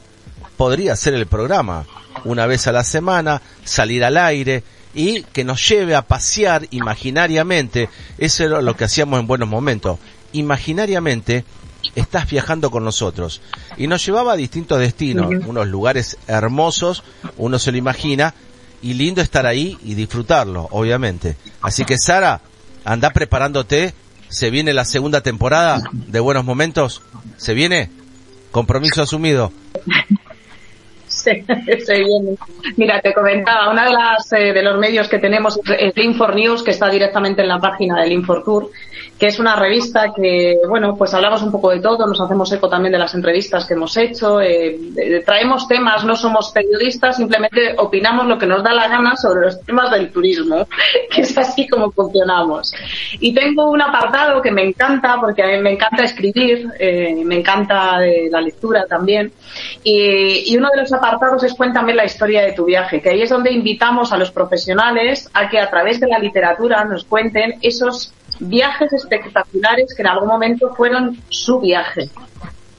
Podría 0.57 0.95
ser 0.97 1.15
el 1.15 1.27
programa, 1.27 1.87
una 2.25 2.47
vez 2.47 2.67
a 2.67 2.73
la 2.73 2.85
semana, 2.85 3.41
salir 3.65 4.05
al 4.05 4.17
aire 4.17 4.63
y 4.93 5.23
que 5.23 5.45
nos 5.45 5.67
lleve 5.69 5.95
a 5.95 6.03
pasear 6.03 6.67
imaginariamente. 6.71 7.89
Eso 8.19 8.45
era 8.45 8.61
lo 8.61 8.77
que 8.77 8.85
hacíamos 8.85 9.21
en 9.21 9.27
buenos 9.27 9.49
momentos. 9.49 9.99
Imaginariamente 10.33 11.45
estás 11.95 12.29
viajando 12.31 12.71
con 12.71 12.85
nosotros. 12.85 13.41
Y 13.77 13.87
nos 13.87 14.05
llevaba 14.05 14.33
a 14.33 14.37
distintos 14.37 14.79
destinos, 14.79 15.31
unos 15.47 15.69
lugares 15.69 16.19
hermosos, 16.27 17.03
uno 17.37 17.59
se 17.59 17.73
lo 17.73 17.79
imagina, 17.79 18.35
y 18.83 18.95
lindo 18.95 19.21
estar 19.21 19.47
ahí 19.47 19.77
y 19.85 19.95
disfrutarlo, 19.95 20.69
obviamente. 20.71 21.37
Así 21.63 21.85
que 21.85 21.99
Sara, 21.99 22.41
anda 22.85 23.11
preparándote, 23.11 23.95
se 24.29 24.51
viene 24.51 24.73
la 24.73 24.85
segunda 24.85 25.21
temporada 25.21 25.83
de 25.93 26.21
Buenos 26.21 26.45
Momentos, 26.45 27.03
¿se 27.37 27.55
viene? 27.55 27.91
Compromiso 28.51 29.03
asumido. 29.03 29.53
Sí, 31.07 31.45
se 31.85 31.95
viene. 31.95 32.37
Mira, 32.77 33.01
te 33.01 33.13
comentaba, 33.13 33.71
una 33.71 33.85
de 33.85 33.91
las 33.91 34.33
eh, 34.33 34.53
de 34.53 34.63
los 34.63 34.79
medios 34.79 35.09
que 35.09 35.19
tenemos 35.19 35.61
es 35.79 35.97
Infor 35.97 36.35
News, 36.35 36.63
que 36.63 36.71
está 36.71 36.89
directamente 36.89 37.43
en 37.43 37.49
la 37.49 37.59
página 37.59 38.01
del 38.01 38.13
Infor 38.13 38.45
Tour 38.45 38.71
que 39.21 39.27
es 39.27 39.39
una 39.39 39.55
revista 39.55 40.15
que, 40.17 40.61
bueno, 40.67 40.97
pues 40.97 41.13
hablamos 41.13 41.43
un 41.43 41.53
poco 41.53 41.69
de 41.69 41.81
todo, 41.81 42.07
nos 42.07 42.19
hacemos 42.23 42.51
eco 42.53 42.71
también 42.71 42.93
de 42.93 42.99
las 42.99 43.15
entrevistas 43.15 43.67
que 43.67 43.75
hemos 43.75 43.95
hecho, 43.99 44.41
eh, 44.41 44.81
eh, 44.97 45.23
traemos 45.27 45.69
temas, 45.69 46.07
no 46.07 46.17
somos 46.17 46.51
periodistas, 46.53 47.19
simplemente 47.19 47.75
opinamos 47.77 48.27
lo 48.27 48.39
que 48.39 48.47
nos 48.47 48.65
da 48.65 48.73
la 48.73 48.89
gana 48.89 49.15
sobre 49.17 49.43
los 49.43 49.61
temas 49.61 49.91
del 49.91 50.11
turismo, 50.11 50.67
que 51.15 51.21
es 51.21 51.37
así 51.37 51.69
como 51.69 51.91
funcionamos. 51.91 52.73
Y 53.21 53.35
tengo 53.35 53.71
un 53.71 53.83
apartado 53.83 54.41
que 54.41 54.51
me 54.51 54.65
encanta, 54.65 55.19
porque 55.21 55.43
a 55.43 55.49
mí 55.49 55.59
me 55.59 55.73
encanta 55.73 56.05
escribir, 56.05 56.69
eh, 56.79 57.23
me 57.23 57.41
encanta 57.41 57.99
la 58.31 58.41
lectura 58.41 58.87
también, 58.87 59.33
y, 59.85 60.51
y 60.51 60.57
uno 60.57 60.71
de 60.75 60.81
los 60.81 60.95
apartados 60.95 61.45
es 61.45 61.53
Cuéntame 61.53 61.93
la 61.93 62.07
historia 62.07 62.41
de 62.41 62.53
tu 62.53 62.65
viaje, 62.65 63.03
que 63.03 63.11
ahí 63.11 63.21
es 63.21 63.29
donde 63.29 63.53
invitamos 63.53 64.15
a 64.15 64.17
los 64.17 64.31
profesionales 64.31 65.29
a 65.35 65.51
que 65.51 65.59
a 65.59 65.69
través 65.69 66.01
de 66.01 66.07
la 66.07 66.19
literatura 66.19 66.87
nos 66.87 67.05
cuenten 67.05 67.57
esos 67.61 68.15
viajes 68.39 68.93
espectaculares 68.93 69.95
que 69.95 70.03
en 70.03 70.09
algún 70.09 70.29
momento 70.29 70.75
fueron 70.75 71.19
su 71.29 71.61
viaje. 71.61 72.11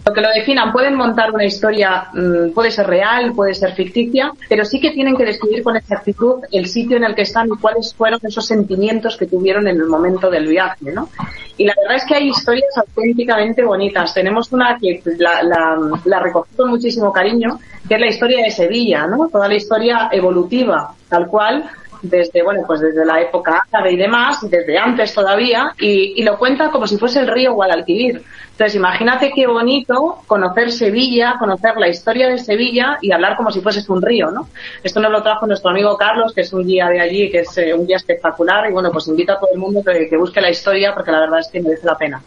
Lo 0.04 0.14
que 0.14 0.22
lo 0.22 0.30
definan, 0.30 0.72
pueden 0.72 0.96
montar 0.96 1.32
una 1.32 1.46
historia, 1.46 2.08
mm, 2.14 2.54
puede 2.54 2.72
ser 2.72 2.88
real, 2.88 3.34
puede 3.34 3.54
ser 3.54 3.74
ficticia, 3.74 4.32
pero 4.50 4.66
sí 4.66 4.80
que 4.80 4.92
tienen 4.92 5.16
que 5.16 5.26
describir 5.26 5.62
con 5.62 5.76
exactitud 5.76 6.44
el 6.52 6.66
sitio 6.66 6.98
en 6.98 7.04
el 7.04 7.14
que 7.14 7.22
están 7.22 7.48
y 7.48 7.60
cuáles 7.60 7.94
fueron 7.94 8.20
esos 8.24 8.46
sentimientos 8.48 9.16
que 9.16 9.28
tuvieron 9.28 9.68
en 9.68 9.76
el 9.76 9.86
momento 9.86 10.32
del 10.32 10.48
viaje, 10.48 10.92
¿no? 10.92 11.10
Y 11.56 11.66
la 11.66 11.76
verdad 11.80 11.98
es 11.98 12.06
que 12.06 12.16
hay 12.16 12.30
historias 12.30 12.76
auténticamente 12.78 13.64
bonitas. 13.64 14.12
Tenemos 14.16 14.52
una 14.52 14.76
que 14.80 15.04
la, 15.20 15.44
la, 15.44 15.78
la 16.06 16.20
recogí 16.20 16.56
con 16.56 16.72
muchísimo 16.72 17.14
cariño, 17.14 17.60
que 17.88 17.94
es 17.94 18.02
la 18.02 18.08
historia 18.08 18.44
de 18.44 18.50
Sevilla, 18.50 19.06
¿no? 19.06 19.30
Toda 19.30 19.48
la 19.48 19.56
historia 19.56 20.10
evolutiva, 20.12 20.96
tal 21.10 21.28
cual, 21.28 21.70
desde, 22.02 22.44
bueno, 22.44 22.62
pues 22.66 22.80
desde 22.80 23.06
la 23.06 23.22
época 23.22 23.66
árabe 23.72 23.94
y 23.94 23.98
demás, 23.98 24.40
desde 24.50 24.78
antes 24.78 25.14
todavía, 25.14 25.74
y, 25.80 26.22
lo 26.24 26.38
cuenta 26.38 26.70
como 26.70 26.88
si 26.88 26.98
fuese 26.98 27.20
el 27.20 27.28
río 27.28 27.54
Guadalquivir. 27.54 28.24
Entonces, 28.52 28.76
imagínate 28.76 29.32
qué 29.34 29.48
bonito 29.48 30.20
conocer 30.28 30.72
Sevilla, 30.72 31.36
conocer 31.40 31.78
la 31.78 31.88
historia 31.88 32.28
de 32.28 32.38
Sevilla 32.38 32.98
y 33.02 33.12
hablar 33.12 33.36
como 33.36 33.52
si 33.52 33.62
fuese 33.62 33.84
un 33.92 34.02
río, 34.02 34.30
¿no? 34.30 34.50
Esto 34.84 35.00
nos 35.00 35.12
lo 35.12 35.24
trajo 35.24 35.48
nuestro 35.48 35.72
amigo 35.72 35.98
Carlos, 35.98 36.34
que 36.34 36.42
es 36.42 36.54
un 36.54 36.66
guía 36.66 36.88
de 36.88 37.02
allí, 37.02 37.32
que 37.32 37.40
es 37.40 37.58
eh, 37.58 37.74
un 37.74 37.88
guía 37.88 37.98
espectacular, 37.98 38.70
y 38.70 38.74
bueno, 38.74 38.92
pues 38.92 39.08
invita 39.08 39.34
a 39.34 39.40
todo 39.40 39.50
el 39.52 39.60
mundo 39.60 39.82
que, 39.84 40.08
que 40.08 40.18
busque 40.18 40.42
la 40.42 40.50
historia, 40.50 40.94
porque 40.94 41.12
la 41.12 41.22
verdad 41.22 41.40
es 41.40 41.48
que 41.48 41.62
merece 41.62 41.86
la 41.86 41.98
pena. 41.98 42.22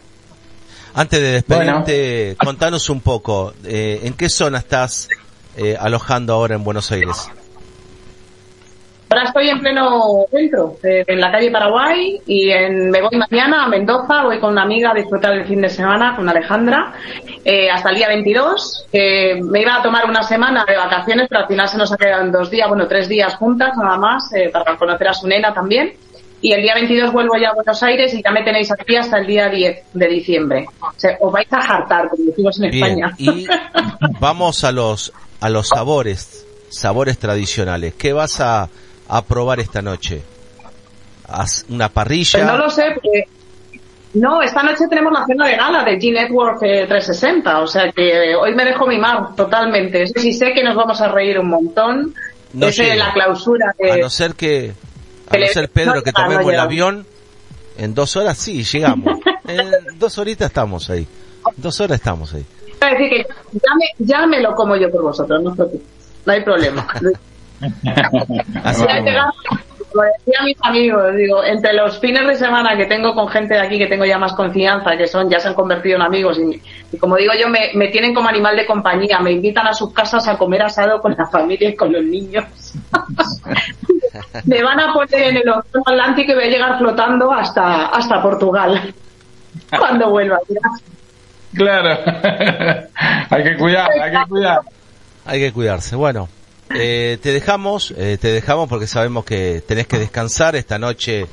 Antes 0.95 1.19
de 1.19 1.31
despedirte, 1.31 2.37
contanos 2.37 2.89
un 2.89 3.01
poco, 3.01 3.53
eh, 3.65 3.99
¿en 4.03 4.13
qué 4.13 4.29
zona 4.29 4.59
estás 4.59 5.09
eh, 5.57 5.75
alojando 5.77 6.33
ahora 6.33 6.55
en 6.55 6.63
Buenos 6.63 6.89
Aires? 6.89 7.29
Ahora 9.15 9.29
estoy 9.29 9.47
en 9.47 9.61
pleno 9.61 10.25
centro, 10.29 10.75
eh, 10.83 11.05
en 11.07 11.21
la 11.21 11.31
calle 11.31 11.49
Paraguay, 11.49 12.19
y 12.27 12.49
en, 12.49 12.89
me 12.89 13.01
voy 13.01 13.17
mañana 13.17 13.63
a 13.63 13.69
Mendoza, 13.69 14.23
voy 14.23 14.41
con 14.41 14.51
una 14.51 14.63
amiga 14.63 14.91
a 14.91 14.93
disfrutar 14.93 15.31
el 15.31 15.45
fin 15.45 15.61
de 15.61 15.69
semana, 15.69 16.17
con 16.17 16.27
Alejandra, 16.27 16.91
eh, 17.45 17.69
hasta 17.71 17.91
el 17.91 17.95
día 17.95 18.09
22. 18.09 18.87
me 18.91 19.61
iba 19.61 19.77
a 19.77 19.81
tomar 19.81 20.03
una 20.09 20.21
semana 20.21 20.65
de 20.67 20.75
vacaciones, 20.75 21.27
pero 21.29 21.43
al 21.43 21.47
final 21.47 21.69
se 21.69 21.77
nos 21.77 21.93
ha 21.93 21.95
quedado 21.95 22.23
en 22.23 22.31
dos 22.33 22.51
días, 22.51 22.67
bueno, 22.67 22.89
tres 22.89 23.07
días 23.07 23.35
juntas 23.35 23.71
nada 23.81 23.97
más, 23.97 24.33
eh, 24.33 24.49
para 24.49 24.75
conocer 24.75 25.07
a 25.07 25.13
su 25.13 25.29
nena 25.29 25.53
también. 25.53 25.93
Y 26.41 26.51
el 26.51 26.61
día 26.61 26.73
22 26.75 27.13
vuelvo 27.13 27.37
ya 27.37 27.51
a 27.51 27.53
Buenos 27.53 27.81
Aires 27.83 28.13
y 28.13 28.21
ya 28.21 28.31
me 28.31 28.43
tenéis 28.43 28.69
aquí 28.69 28.97
hasta 28.97 29.19
el 29.19 29.27
día 29.27 29.47
10 29.47 29.93
de 29.93 30.07
diciembre. 30.09 30.65
O 30.81 30.91
sea, 30.97 31.17
os 31.21 31.31
vais 31.31 31.47
a 31.53 31.61
jartar, 31.61 32.09
como 32.09 32.25
decimos 32.25 32.59
en 32.59 32.65
España. 32.65 33.13
Y 33.17 33.47
vamos 34.19 34.65
a 34.65 34.73
los, 34.73 35.13
a 35.39 35.47
los 35.47 35.69
sabores, 35.69 36.45
sabores 36.69 37.17
tradicionales. 37.17 37.93
¿Qué 37.93 38.11
vas 38.11 38.41
a, 38.41 38.67
a 39.07 39.23
probar 39.23 39.59
esta 39.59 39.81
noche? 39.81 40.21
¿Una 41.69 41.89
parrilla? 41.89 42.39
Pues 42.39 42.51
no 42.51 42.57
lo 42.57 42.69
sé, 42.69 42.83
porque... 42.93 43.23
No, 44.13 44.41
esta 44.41 44.63
noche 44.63 44.85
tenemos 44.89 45.11
la 45.11 45.25
cena 45.25 45.45
de 45.45 45.57
gala 45.57 45.83
de 45.83 45.99
G-Network 45.99 46.59
360, 46.59 47.51
eh, 47.51 47.55
o 47.55 47.67
sea 47.67 47.91
que 47.91 48.33
hoy 48.35 48.55
me 48.55 48.63
dejo 48.63 48.87
mimar 48.87 49.35
totalmente. 49.35 50.03
Eso 50.03 50.13
sí 50.17 50.31
sé 50.31 50.53
que 50.53 50.63
nos 50.63 50.75
vamos 50.75 51.01
a 51.01 51.09
reír 51.09 51.37
un 51.37 51.49
montón. 51.49 52.13
No 52.53 52.67
es 52.67 52.77
la 52.77 53.11
clausura 53.11 53.75
A 53.91 53.97
no 53.97 54.09
ser 54.09 54.35
que... 54.35 54.73
A 55.29 55.37
no 55.37 55.47
ser 55.47 55.69
Pedro 55.69 56.01
que 56.01 56.13
tomemos 56.13 56.51
el 56.51 56.59
avión, 56.59 57.05
en 57.77 57.93
dos 57.93 58.15
horas 58.15 58.37
sí, 58.37 58.63
llegamos. 58.63 59.19
en 59.47 59.99
dos 59.99 60.17
horitas 60.17 60.47
estamos 60.47 60.89
ahí. 60.89 61.05
Dos 61.57 61.81
horas 61.81 61.97
estamos 61.99 62.33
ahí. 62.33 62.45
decir 62.79 63.09
que 63.09 63.25
ya 63.99 64.25
me, 64.27 64.39
lo 64.39 64.55
como 64.55 64.77
yo 64.77 64.89
por 64.89 65.01
vosotros, 65.01 65.43
no, 65.43 65.53
no 65.55 66.33
hay 66.33 66.41
problema. 66.41 66.87
Así 68.63 68.85
como 69.95 70.07
decía 70.17 70.39
mis 70.43 70.57
amigos, 70.61 71.15
digo, 71.15 71.41
entre 71.43 71.73
los 71.73 71.99
fines 71.99 72.27
de 72.27 72.35
semana 72.35 72.75
que 72.75 72.85
tengo 72.85 73.15
con 73.15 73.29
gente 73.29 73.53
de 73.53 73.61
aquí 73.61 73.77
que 73.77 73.87
tengo 73.87 74.03
ya 74.03 74.17
más 74.17 74.33
confianza, 74.33 74.97
que 74.97 75.07
son, 75.07 75.29
ya 75.29 75.39
se 75.39 75.47
han 75.47 75.53
convertido 75.53 75.95
en 75.95 76.01
amigos, 76.01 76.37
y, 76.37 76.97
como 76.97 77.15
digo 77.15 77.31
yo, 77.39 77.47
me, 77.47 77.71
me, 77.75 77.87
tienen 77.87 78.13
como 78.13 78.27
animal 78.27 78.57
de 78.57 78.65
compañía, 78.65 79.19
me 79.19 79.31
invitan 79.31 79.67
a 79.67 79.73
sus 79.73 79.93
casas 79.93 80.27
a 80.27 80.37
comer 80.37 80.63
asado 80.63 80.99
con 81.01 81.15
la 81.17 81.25
familia 81.27 81.69
y 81.69 81.75
con 81.77 81.93
los 81.93 82.03
niños. 82.03 82.43
me 84.45 84.63
van 84.63 84.81
a 84.81 84.93
poner 84.93 85.29
en 85.29 85.37
el 85.37 85.49
océano 85.49 85.83
Atlántico 85.85 86.33
y 86.33 86.35
voy 86.35 86.43
a 86.43 86.49
llegar 86.49 86.77
flotando 86.77 87.31
hasta, 87.31 87.85
hasta 87.85 88.21
Portugal 88.21 88.93
cuando 89.79 90.09
vuelva. 90.09 90.39
Claro, 91.53 91.97
hay 93.29 93.43
que 93.43 93.55
cuidar, 93.55 93.89
hay 94.01 94.11
que 94.11 94.27
cuidar. 94.27 94.59
Hay 95.25 95.39
que 95.39 95.53
cuidarse. 95.53 95.95
Bueno, 95.95 96.27
eh, 96.69 97.17
te 97.21 97.31
dejamos, 97.31 97.93
eh, 97.97 98.17
te 98.19 98.29
dejamos 98.29 98.67
porque 98.67 98.87
sabemos 98.87 99.25
que 99.25 99.61
tenés 99.65 99.87
que 99.87 99.99
descansar 99.99 100.55
esta 100.55 100.79
noche, 100.79 101.27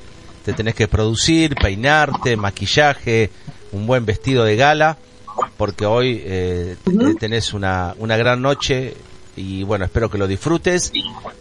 te 0.44 0.52
tenés 0.52 0.74
que 0.74 0.88
producir, 0.88 1.54
peinarte, 1.54 2.36
maquillaje, 2.36 3.30
un 3.72 3.86
buen 3.86 4.04
vestido 4.04 4.44
de 4.44 4.56
gala, 4.56 4.98
porque 5.56 5.86
hoy 5.86 6.22
eh, 6.24 6.76
tenés 7.18 7.54
una, 7.54 7.94
una 7.98 8.16
gran 8.16 8.42
noche 8.42 8.94
y 9.36 9.62
bueno, 9.62 9.84
espero 9.84 10.10
que 10.10 10.18
lo 10.18 10.26
disfrutes, 10.26 10.92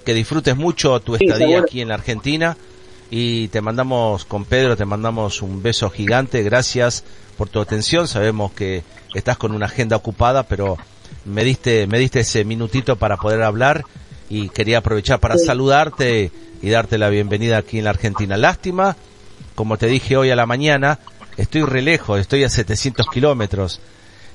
que 0.06 0.14
disfrutes 0.14 0.56
mucho 0.56 1.00
tu 1.02 1.16
estadía 1.16 1.60
aquí 1.60 1.82
en 1.82 1.90
la 1.90 1.96
Argentina 1.96 2.58
y 3.10 3.50
te 3.50 3.60
mandamos 3.60 4.24
con 4.24 4.46
Pedro, 4.46 4.78
te 4.78 4.86
mandamos 4.86 5.42
un 5.42 5.62
beso 5.62 5.90
gigante, 5.90 6.44
gracias 6.44 7.04
por 7.38 7.50
tu 7.50 7.60
atención, 7.60 8.08
sabemos 8.08 8.54
que 8.54 8.84
estás 9.14 9.38
con 9.38 9.52
una 9.52 9.66
agenda 9.66 9.98
ocupada, 9.98 10.44
pero 10.44 10.78
me 11.26 11.44
diste, 11.44 11.88
me 11.88 12.00
diste 12.00 12.22
ese 12.22 12.44
minutito 12.46 12.96
para 12.96 13.18
poder 13.18 13.44
hablar 13.44 13.86
y 14.30 14.50
quería 14.50 14.80
aprovechar 14.80 15.20
para 15.20 15.38
saludarte 15.38 16.32
y 16.62 16.70
darte 16.70 16.98
la 16.98 17.10
bienvenida 17.10 17.58
aquí 17.58 17.80
en 17.80 17.86
la 17.86 17.90
Argentina. 17.92 18.38
Lástima, 18.38 18.96
como 19.56 19.78
te 19.78 19.88
dije 19.88 20.16
hoy 20.18 20.32
a 20.32 20.36
la 20.36 20.46
mañana, 20.46 21.00
estoy 21.38 21.64
re 21.64 21.82
lejos, 21.82 22.20
estoy 22.20 22.44
a 22.44 22.50
700 22.50 23.08
kilómetros. 23.08 23.82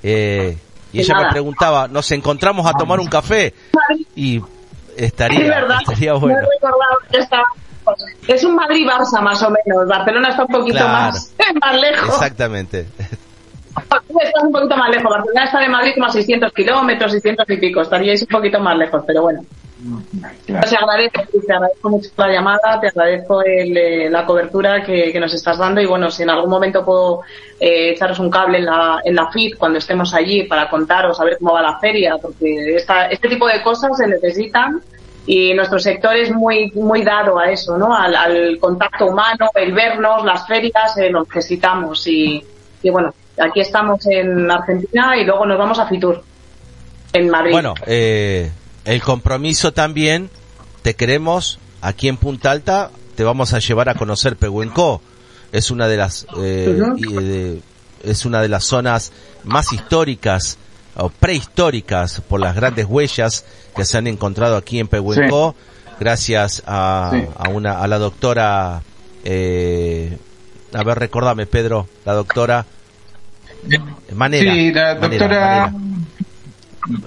Eh, 0.02 0.58
y 0.92 1.00
ella 1.00 1.14
me 1.22 1.30
preguntaba, 1.30 1.88
¿nos 1.88 2.10
encontramos 2.12 2.66
a 2.66 2.72
tomar 2.72 3.00
un 3.00 3.06
café? 3.06 3.54
Y 4.14 4.40
estaría, 4.96 5.66
estaría 5.80 6.14
bueno. 6.14 6.46
Es 8.26 8.44
un 8.44 8.56
Madrid-Barça 8.56 9.20
más 9.22 9.42
o 9.42 9.50
menos. 9.50 9.88
Barcelona 9.88 10.30
está 10.30 10.42
un 10.42 10.48
poquito 10.48 10.84
más, 10.84 11.32
más 11.60 11.80
lejos. 11.80 12.08
Exactamente. 12.08 12.86
Estás 13.78 14.42
un 14.42 14.52
poquito 14.52 14.76
más 14.76 14.90
lejos. 14.90 15.10
Barcelona 15.10 15.44
está 15.44 15.60
de 15.60 15.68
Madrid 15.68 15.92
como 15.94 16.06
a 16.06 16.10
600 16.10 16.52
kilómetros, 16.52 17.12
600 17.12 17.50
y 17.50 17.56
pico. 17.56 17.82
Estaríais 17.82 18.22
un 18.22 18.28
poquito 18.28 18.60
más 18.60 18.76
lejos, 18.76 19.02
pero 19.06 19.22
bueno. 19.22 19.42
Te 20.46 20.56
agradezco, 20.56 21.90
mucho 21.90 22.08
la 22.16 22.28
llamada, 22.28 22.80
te 22.80 22.88
agradezco 22.88 23.42
eh, 23.44 24.08
la 24.10 24.24
cobertura 24.24 24.82
que, 24.82 25.18
nos 25.20 25.34
estás 25.34 25.58
dando 25.58 25.82
y 25.82 25.86
bueno, 25.86 26.10
si 26.10 26.22
en 26.22 26.30
algún 26.30 26.48
momento 26.48 26.82
puedo 26.82 27.20
eh, 27.60 27.90
echaros 27.90 28.18
un 28.18 28.30
cable 28.30 28.58
en 28.58 28.64
la, 28.64 29.00
en 29.04 29.14
la 29.14 29.30
FIT 29.30 29.58
cuando 29.58 29.78
estemos 29.78 30.14
allí 30.14 30.44
para 30.44 30.70
contaros, 30.70 31.20
a 31.20 31.24
ver 31.24 31.36
cómo 31.38 31.52
va 31.52 31.60
la 31.60 31.78
feria, 31.78 32.16
porque 32.20 32.74
esta, 32.74 33.06
este 33.06 33.28
tipo 33.28 33.46
de 33.46 33.62
cosas 33.62 33.98
se 33.98 34.06
necesitan 34.06 34.80
y 35.26 35.52
nuestro 35.52 35.78
sector 35.78 36.16
es 36.16 36.30
muy 36.30 36.70
muy 36.74 37.02
dado 37.02 37.38
a 37.38 37.50
eso, 37.50 37.76
¿no? 37.76 37.94
Al, 37.94 38.58
contacto 38.58 39.06
humano, 39.06 39.50
el 39.54 39.72
vernos, 39.72 40.24
las 40.24 40.46
ferias, 40.46 40.96
eh, 40.96 41.10
lo 41.10 41.24
necesitamos 41.24 42.06
y, 42.06 42.42
y 42.82 42.90
bueno, 42.90 43.12
Aquí 43.38 43.60
estamos 43.60 44.06
en 44.06 44.50
Argentina 44.50 45.16
y 45.16 45.24
luego 45.24 45.44
nos 45.44 45.58
vamos 45.58 45.78
a 45.78 45.86
Fitur, 45.86 46.22
en 47.12 47.28
Madrid. 47.28 47.52
Bueno, 47.52 47.74
eh, 47.86 48.50
el 48.84 49.02
compromiso 49.02 49.72
también, 49.72 50.30
te 50.82 50.94
queremos 50.94 51.58
aquí 51.82 52.08
en 52.08 52.16
Punta 52.16 52.50
Alta, 52.50 52.90
te 53.14 53.24
vamos 53.24 53.52
a 53.52 53.58
llevar 53.58 53.88
a 53.88 53.94
conocer 53.94 54.36
Pehuenco. 54.36 55.02
Es 55.52 55.70
una 55.70 55.86
de 55.86 55.96
las, 55.96 56.26
eh, 56.38 57.60
es 58.02 58.24
una 58.24 58.40
de 58.40 58.48
las 58.48 58.64
zonas 58.64 59.12
más 59.44 59.72
históricas 59.72 60.58
o 60.96 61.10
prehistóricas 61.10 62.22
por 62.22 62.40
las 62.40 62.56
grandes 62.56 62.86
huellas 62.86 63.44
que 63.74 63.84
se 63.84 63.98
han 63.98 64.06
encontrado 64.06 64.56
aquí 64.56 64.78
en 64.80 64.88
Pehuenco, 64.88 65.54
gracias 66.00 66.62
a, 66.66 67.12
a, 67.36 67.48
una, 67.50 67.80
a 67.80 67.86
la 67.86 67.98
doctora, 67.98 68.82
eh, 69.24 70.16
a 70.72 70.82
ver, 70.82 70.98
recordame 70.98 71.46
Pedro, 71.46 71.86
la 72.04 72.14
doctora 72.14 72.64
Manera. 74.14 74.52
Sí, 74.52 74.72
la 74.72 74.94
doctora... 74.94 75.72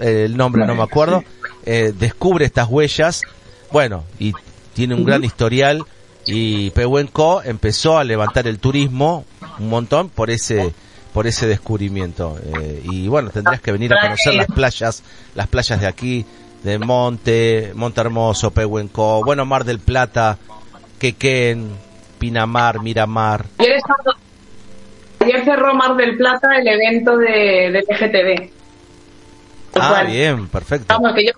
el 0.01 0.35
nombre 0.37 0.65
no 0.65 0.75
me 0.75 0.83
acuerdo. 0.83 1.23
Eh, 1.65 1.93
descubre 1.97 2.45
estas 2.45 2.67
huellas. 2.67 3.21
Bueno, 3.71 4.03
y 4.19 4.33
tiene 4.73 4.95
un 4.95 5.05
gran 5.05 5.23
historial. 5.23 5.83
Y 6.25 6.69
Pehuenco 6.71 7.41
empezó 7.43 7.97
a 7.97 8.03
levantar 8.03 8.45
el 8.47 8.59
turismo 8.59 9.25
un 9.57 9.69
montón 9.69 10.09
por 10.09 10.29
ese 10.29 10.73
por 11.13 11.25
ese 11.25 11.47
descubrimiento 11.47 12.37
eh, 12.61 12.83
y 12.83 13.07
bueno 13.07 13.31
tendrías 13.31 13.59
que 13.61 13.71
venir 13.71 13.91
a 13.95 13.99
conocer 13.99 14.35
las 14.35 14.45
playas 14.45 15.01
las 15.33 15.47
playas 15.47 15.81
de 15.81 15.87
aquí 15.87 16.23
de 16.63 16.77
Monte 16.77 17.71
Monte 17.73 18.01
Hermoso 18.01 18.51
Pehuenco 18.51 19.23
bueno 19.23 19.43
Mar 19.43 19.65
del 19.65 19.79
Plata 19.79 20.37
Quequén 20.99 21.71
Pinamar 22.19 22.79
Miramar 22.83 23.47
estaba- 23.57 24.18
ayer 25.19 25.43
cerró 25.43 25.73
Mar 25.73 25.95
del 25.95 26.17
Plata 26.17 26.57
el 26.57 26.67
evento 26.67 27.17
de, 27.17 27.71
de 27.71 27.85
LGTB. 27.87 28.51
Ah 29.75 29.89
cual. 29.89 30.07
bien 30.07 30.47
perfecto 30.47 30.85
Vamos, 30.93 31.13
que 31.13 31.25
yo, 31.25 31.31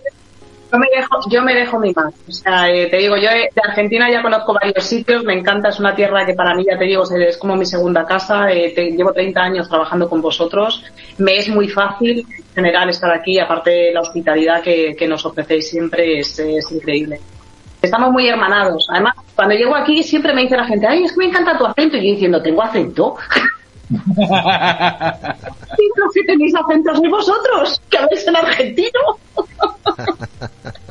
yo 0.71 0.79
me 0.79 0.87
dejo, 0.95 1.19
yo 1.29 1.41
me 1.43 1.53
dejo 1.53 1.79
mimar. 1.79 2.05
O 2.27 2.31
sea, 2.31 2.69
eh, 2.71 2.87
te 2.89 2.97
digo, 2.97 3.17
yo 3.17 3.29
eh, 3.29 3.49
de 3.53 3.61
Argentina 3.63 4.09
ya 4.09 4.21
conozco 4.21 4.53
varios 4.53 4.83
sitios, 4.85 5.23
me 5.23 5.33
encanta, 5.33 5.69
es 5.69 5.79
una 5.79 5.93
tierra 5.93 6.25
que 6.25 6.33
para 6.33 6.55
mí, 6.55 6.65
ya 6.69 6.77
te 6.77 6.85
digo, 6.85 7.03
es- 7.03 7.11
es 7.11 7.37
como 7.37 7.55
mi 7.57 7.65
segunda 7.65 8.05
casa. 8.05 8.51
eh, 8.51 8.71
te- 8.73 8.91
llevo 8.91 9.11
30 9.13 9.41
años 9.41 9.67
trabajando 9.67 10.09
con 10.09 10.21
vosotros. 10.21 10.83
Me 11.17 11.37
es 11.37 11.49
muy 11.49 11.67
fácil, 11.67 12.19
en 12.19 12.45
general, 12.55 12.89
estar 12.89 13.11
aquí. 13.11 13.37
Aparte, 13.37 13.91
la 13.93 14.01
hospitalidad 14.01 14.61
que, 14.63 14.95
que 14.97 15.07
nos 15.07 15.25
ofrecéis 15.25 15.69
siempre 15.69 16.19
es, 16.19 16.39
es 16.39 16.71
increíble. 16.71 17.19
Estamos 17.81 18.11
muy 18.11 18.27
hermanados. 18.29 18.87
Además, 18.91 19.15
cuando 19.35 19.55
llego 19.55 19.75
aquí 19.75 20.01
siempre 20.03 20.33
me 20.33 20.43
dice 20.43 20.55
la 20.55 20.65
gente, 20.65 20.87
ay, 20.87 21.03
es 21.03 21.11
que 21.11 21.17
me 21.17 21.25
encanta 21.25 21.57
tu 21.57 21.65
acento. 21.65 21.97
Y 21.97 22.07
yo 22.07 22.13
diciendo, 22.13 22.41
¿tengo 22.41 22.61
acento? 22.63 23.15
Que 26.13 26.23
tenéis 26.27 26.53
acento 26.55 26.95
sois 26.95 27.11
vosotros, 27.11 27.81
que 27.89 27.97
habéis 27.97 28.27
en 28.27 28.35
argentino. 28.35 29.01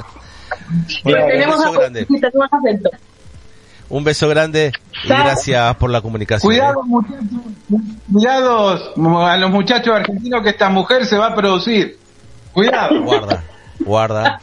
Bueno, 1.03 1.25
un 1.25 1.31
beso 1.35 1.73
grande. 1.73 2.07
acento. 2.51 2.91
un 3.89 4.05
beso 4.05 4.29
grande 4.29 4.73
y 5.05 5.09
gracias 5.09 5.77
por 5.77 5.91
la 5.91 6.01
comunicación 6.01 6.53
¿eh? 6.53 6.59
Cuidado, 6.59 6.83
muchachos, 6.85 7.41
cuidados 8.13 8.93
a 9.29 9.37
los 9.37 9.51
muchachos 9.51 9.97
argentinos 9.97 10.43
que 10.45 10.51
esta 10.51 10.69
mujer 10.69 11.07
se 11.07 11.19
va 11.19 11.29
a 11.29 11.35
producir. 11.35 11.99
Cuidado. 12.53 13.03
Guarda, 13.03 13.45
guarda, 13.81 14.41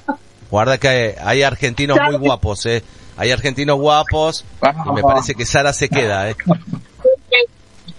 guarda 0.52 0.78
que 0.78 0.88
hay, 0.88 1.14
hay 1.24 1.44
argentinos 1.44 1.98
muy 2.06 2.18
guapos, 2.18 2.66
eh. 2.66 2.84
Hay 3.16 3.32
argentinos 3.32 3.78
guapos 3.80 4.46
y 4.86 4.92
me 4.92 5.02
parece 5.02 5.34
que 5.34 5.46
Sara 5.46 5.74
se 5.74 5.90
queda, 5.90 6.30
eh. 6.30 6.36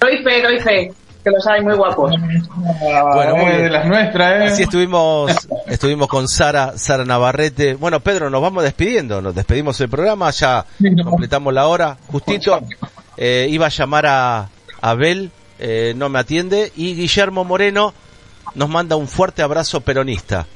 Doy 0.01 0.23
fe, 0.23 0.43
doy 0.43 0.61
fe, 0.61 0.93
que 1.25 1.31
los 1.31 1.47
hay 1.47 1.63
muy 1.63 1.75
guapos. 1.75 2.13
Bueno, 2.13 3.37
muy 3.37 3.45
Eh, 3.47 3.51
bien. 3.51 3.63
de 3.65 3.71
las 3.71 3.87
nuestras, 3.87 4.41
¿eh? 4.43 4.45
Así 4.53 4.63
estuvimos, 4.63 5.33
estuvimos 5.67 6.09
con 6.09 6.29
Sara, 6.29 6.75
Sara 6.79 7.05
Navarrete. 7.05 7.75
Bueno, 7.75 8.01
Pedro, 8.01 8.31
nos 8.31 8.41
vamos 8.41 8.63
despidiendo, 8.63 9.21
nos 9.21 9.35
despedimos 9.35 9.77
del 9.79 9.89
programa, 9.89 10.31
ya 10.31 10.65
completamos 11.05 11.53
la 11.53 11.67
hora, 11.67 11.97
justito. 12.07 12.61
Eh, 13.17 13.49
iba 13.51 13.67
a 13.67 13.71
llamar 13.71 14.07
a 14.07 14.49
Abel, 14.81 15.31
eh, 15.59 15.93
no 15.97 16.09
me 16.09 16.21
atiende, 16.21 16.73
y 16.77 16.95
Guillermo 16.95 17.45
Moreno 17.45 17.93
nos 18.55 18.69
manda 18.69 18.95
un 18.97 19.09
fuerte 19.09 19.43
abrazo 19.43 19.81
peronista. 19.81 20.47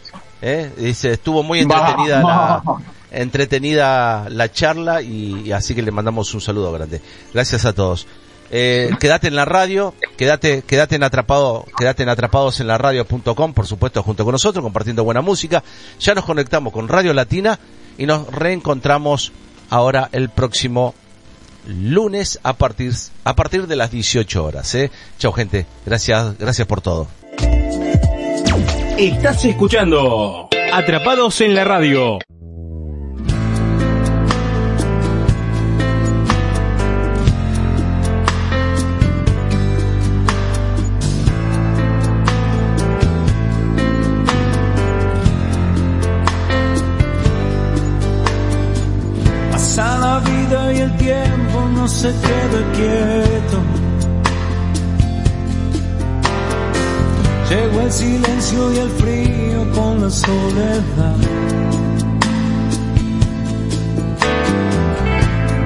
Eh, 0.40 0.70
dice, 0.76 1.12
estuvo 1.12 1.42
muy 1.42 1.60
entretenida 1.60 2.20
la, 2.22 2.62
entretenida 3.10 4.28
la 4.28 4.50
charla 4.50 5.02
y, 5.02 5.42
y 5.46 5.52
así 5.52 5.74
que 5.74 5.82
le 5.82 5.90
mandamos 5.90 6.32
un 6.34 6.40
saludo 6.40 6.72
grande. 6.72 7.00
Gracias 7.34 7.64
a 7.64 7.72
todos. 7.72 8.06
Eh, 8.54 8.90
quédate 9.00 9.28
en 9.28 9.34
la 9.34 9.46
radio, 9.46 9.94
quédate, 10.18 10.62
quédate 10.62 10.96
en 10.96 11.02
atrapado, 11.02 11.64
quédate 11.78 12.02
en 12.02 12.10
atrapados 12.10 12.60
en 12.60 12.66
la 12.66 12.76
radio.com, 12.76 13.54
por 13.54 13.66
supuesto, 13.66 14.02
junto 14.02 14.24
con 14.24 14.32
nosotros, 14.32 14.62
compartiendo 14.62 15.04
buena 15.04 15.22
música. 15.22 15.64
Ya 15.98 16.14
nos 16.14 16.26
conectamos 16.26 16.72
con 16.72 16.86
Radio 16.86 17.14
Latina 17.14 17.58
y 17.96 18.04
nos 18.04 18.26
reencontramos 18.28 19.32
ahora 19.70 20.10
el 20.12 20.28
próximo 20.28 20.94
lunes 21.66 22.40
a 22.42 22.52
partir, 22.52 22.92
a 23.24 23.34
partir 23.34 23.66
de 23.66 23.76
las 23.76 23.90
18 23.90 24.44
horas, 24.44 24.74
eh. 24.74 24.90
Chao 25.18 25.32
gente, 25.32 25.64
gracias, 25.86 26.36
gracias 26.38 26.68
por 26.68 26.82
todo. 26.82 27.08
Estás 28.98 29.44
escuchando 29.46 30.50
Atrapados 30.72 31.40
en 31.40 31.54
la 31.54 31.64
radio. 31.64 32.18
No 51.82 51.88
se 51.88 52.10
queda 52.26 52.60
quieto. 52.78 53.58
Llegó 57.50 57.80
el 57.80 57.92
silencio 57.92 58.72
y 58.72 58.78
el 58.78 58.90
frío 59.00 59.60
con 59.74 60.00
la 60.02 60.10
soledad. 60.10 61.16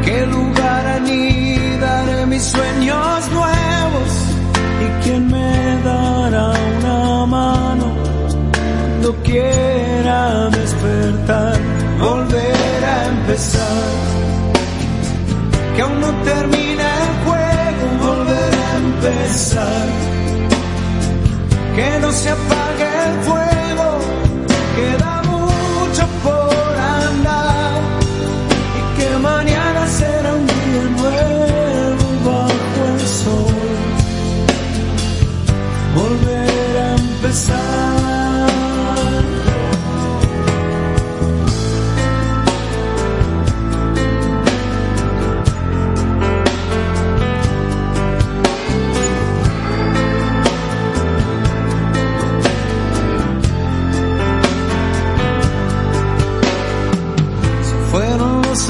¿Qué 0.06 0.26
lugar 0.26 0.86
anidaré 1.00 2.26
mis 2.26 2.44
sueños 2.44 3.18
nuevos? 3.38 4.10
¿Y 4.84 4.88
quién 5.04 5.30
me 5.30 5.82
dará 5.84 6.46
una 6.78 7.26
mano 7.26 7.86
cuando 8.54 9.22
quiera 9.22 10.48
despertar? 10.48 11.58
Volver 12.00 12.84
a 12.94 13.06
empezar. 13.06 14.25
Que 15.76 15.82
aún 15.82 16.00
no 16.00 16.10
termina 16.24 16.84
el 17.02 17.10
juego, 17.26 17.84
volver 18.08 18.54
a 18.54 18.76
empezar. 18.78 19.86
Que 21.76 21.98
no 22.00 22.10
se 22.12 22.30
apague 22.30 22.88
el 23.06 23.14
fuego, 23.26 23.98
queda 24.76 25.15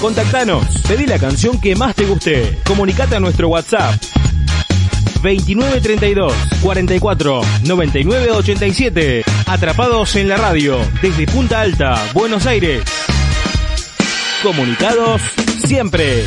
Contactanos, 0.00 0.64
pedí 0.88 1.06
la 1.06 1.18
canción 1.18 1.60
que 1.60 1.76
más 1.76 1.94
te 1.94 2.06
guste. 2.06 2.58
Comunicate 2.64 3.16
a 3.16 3.20
nuestro 3.20 3.48
WhatsApp 3.48 4.00
2932 5.22 6.32
44 6.62 7.42
99 7.64 8.30
87. 8.30 9.24
Atrapados 9.46 10.16
en 10.16 10.28
la 10.28 10.38
radio 10.38 10.78
desde 11.02 11.26
Punta 11.26 11.60
Alta, 11.60 12.02
Buenos 12.14 12.46
Aires. 12.46 12.82
Comunicados 14.42 15.20
siempre. 15.66 16.24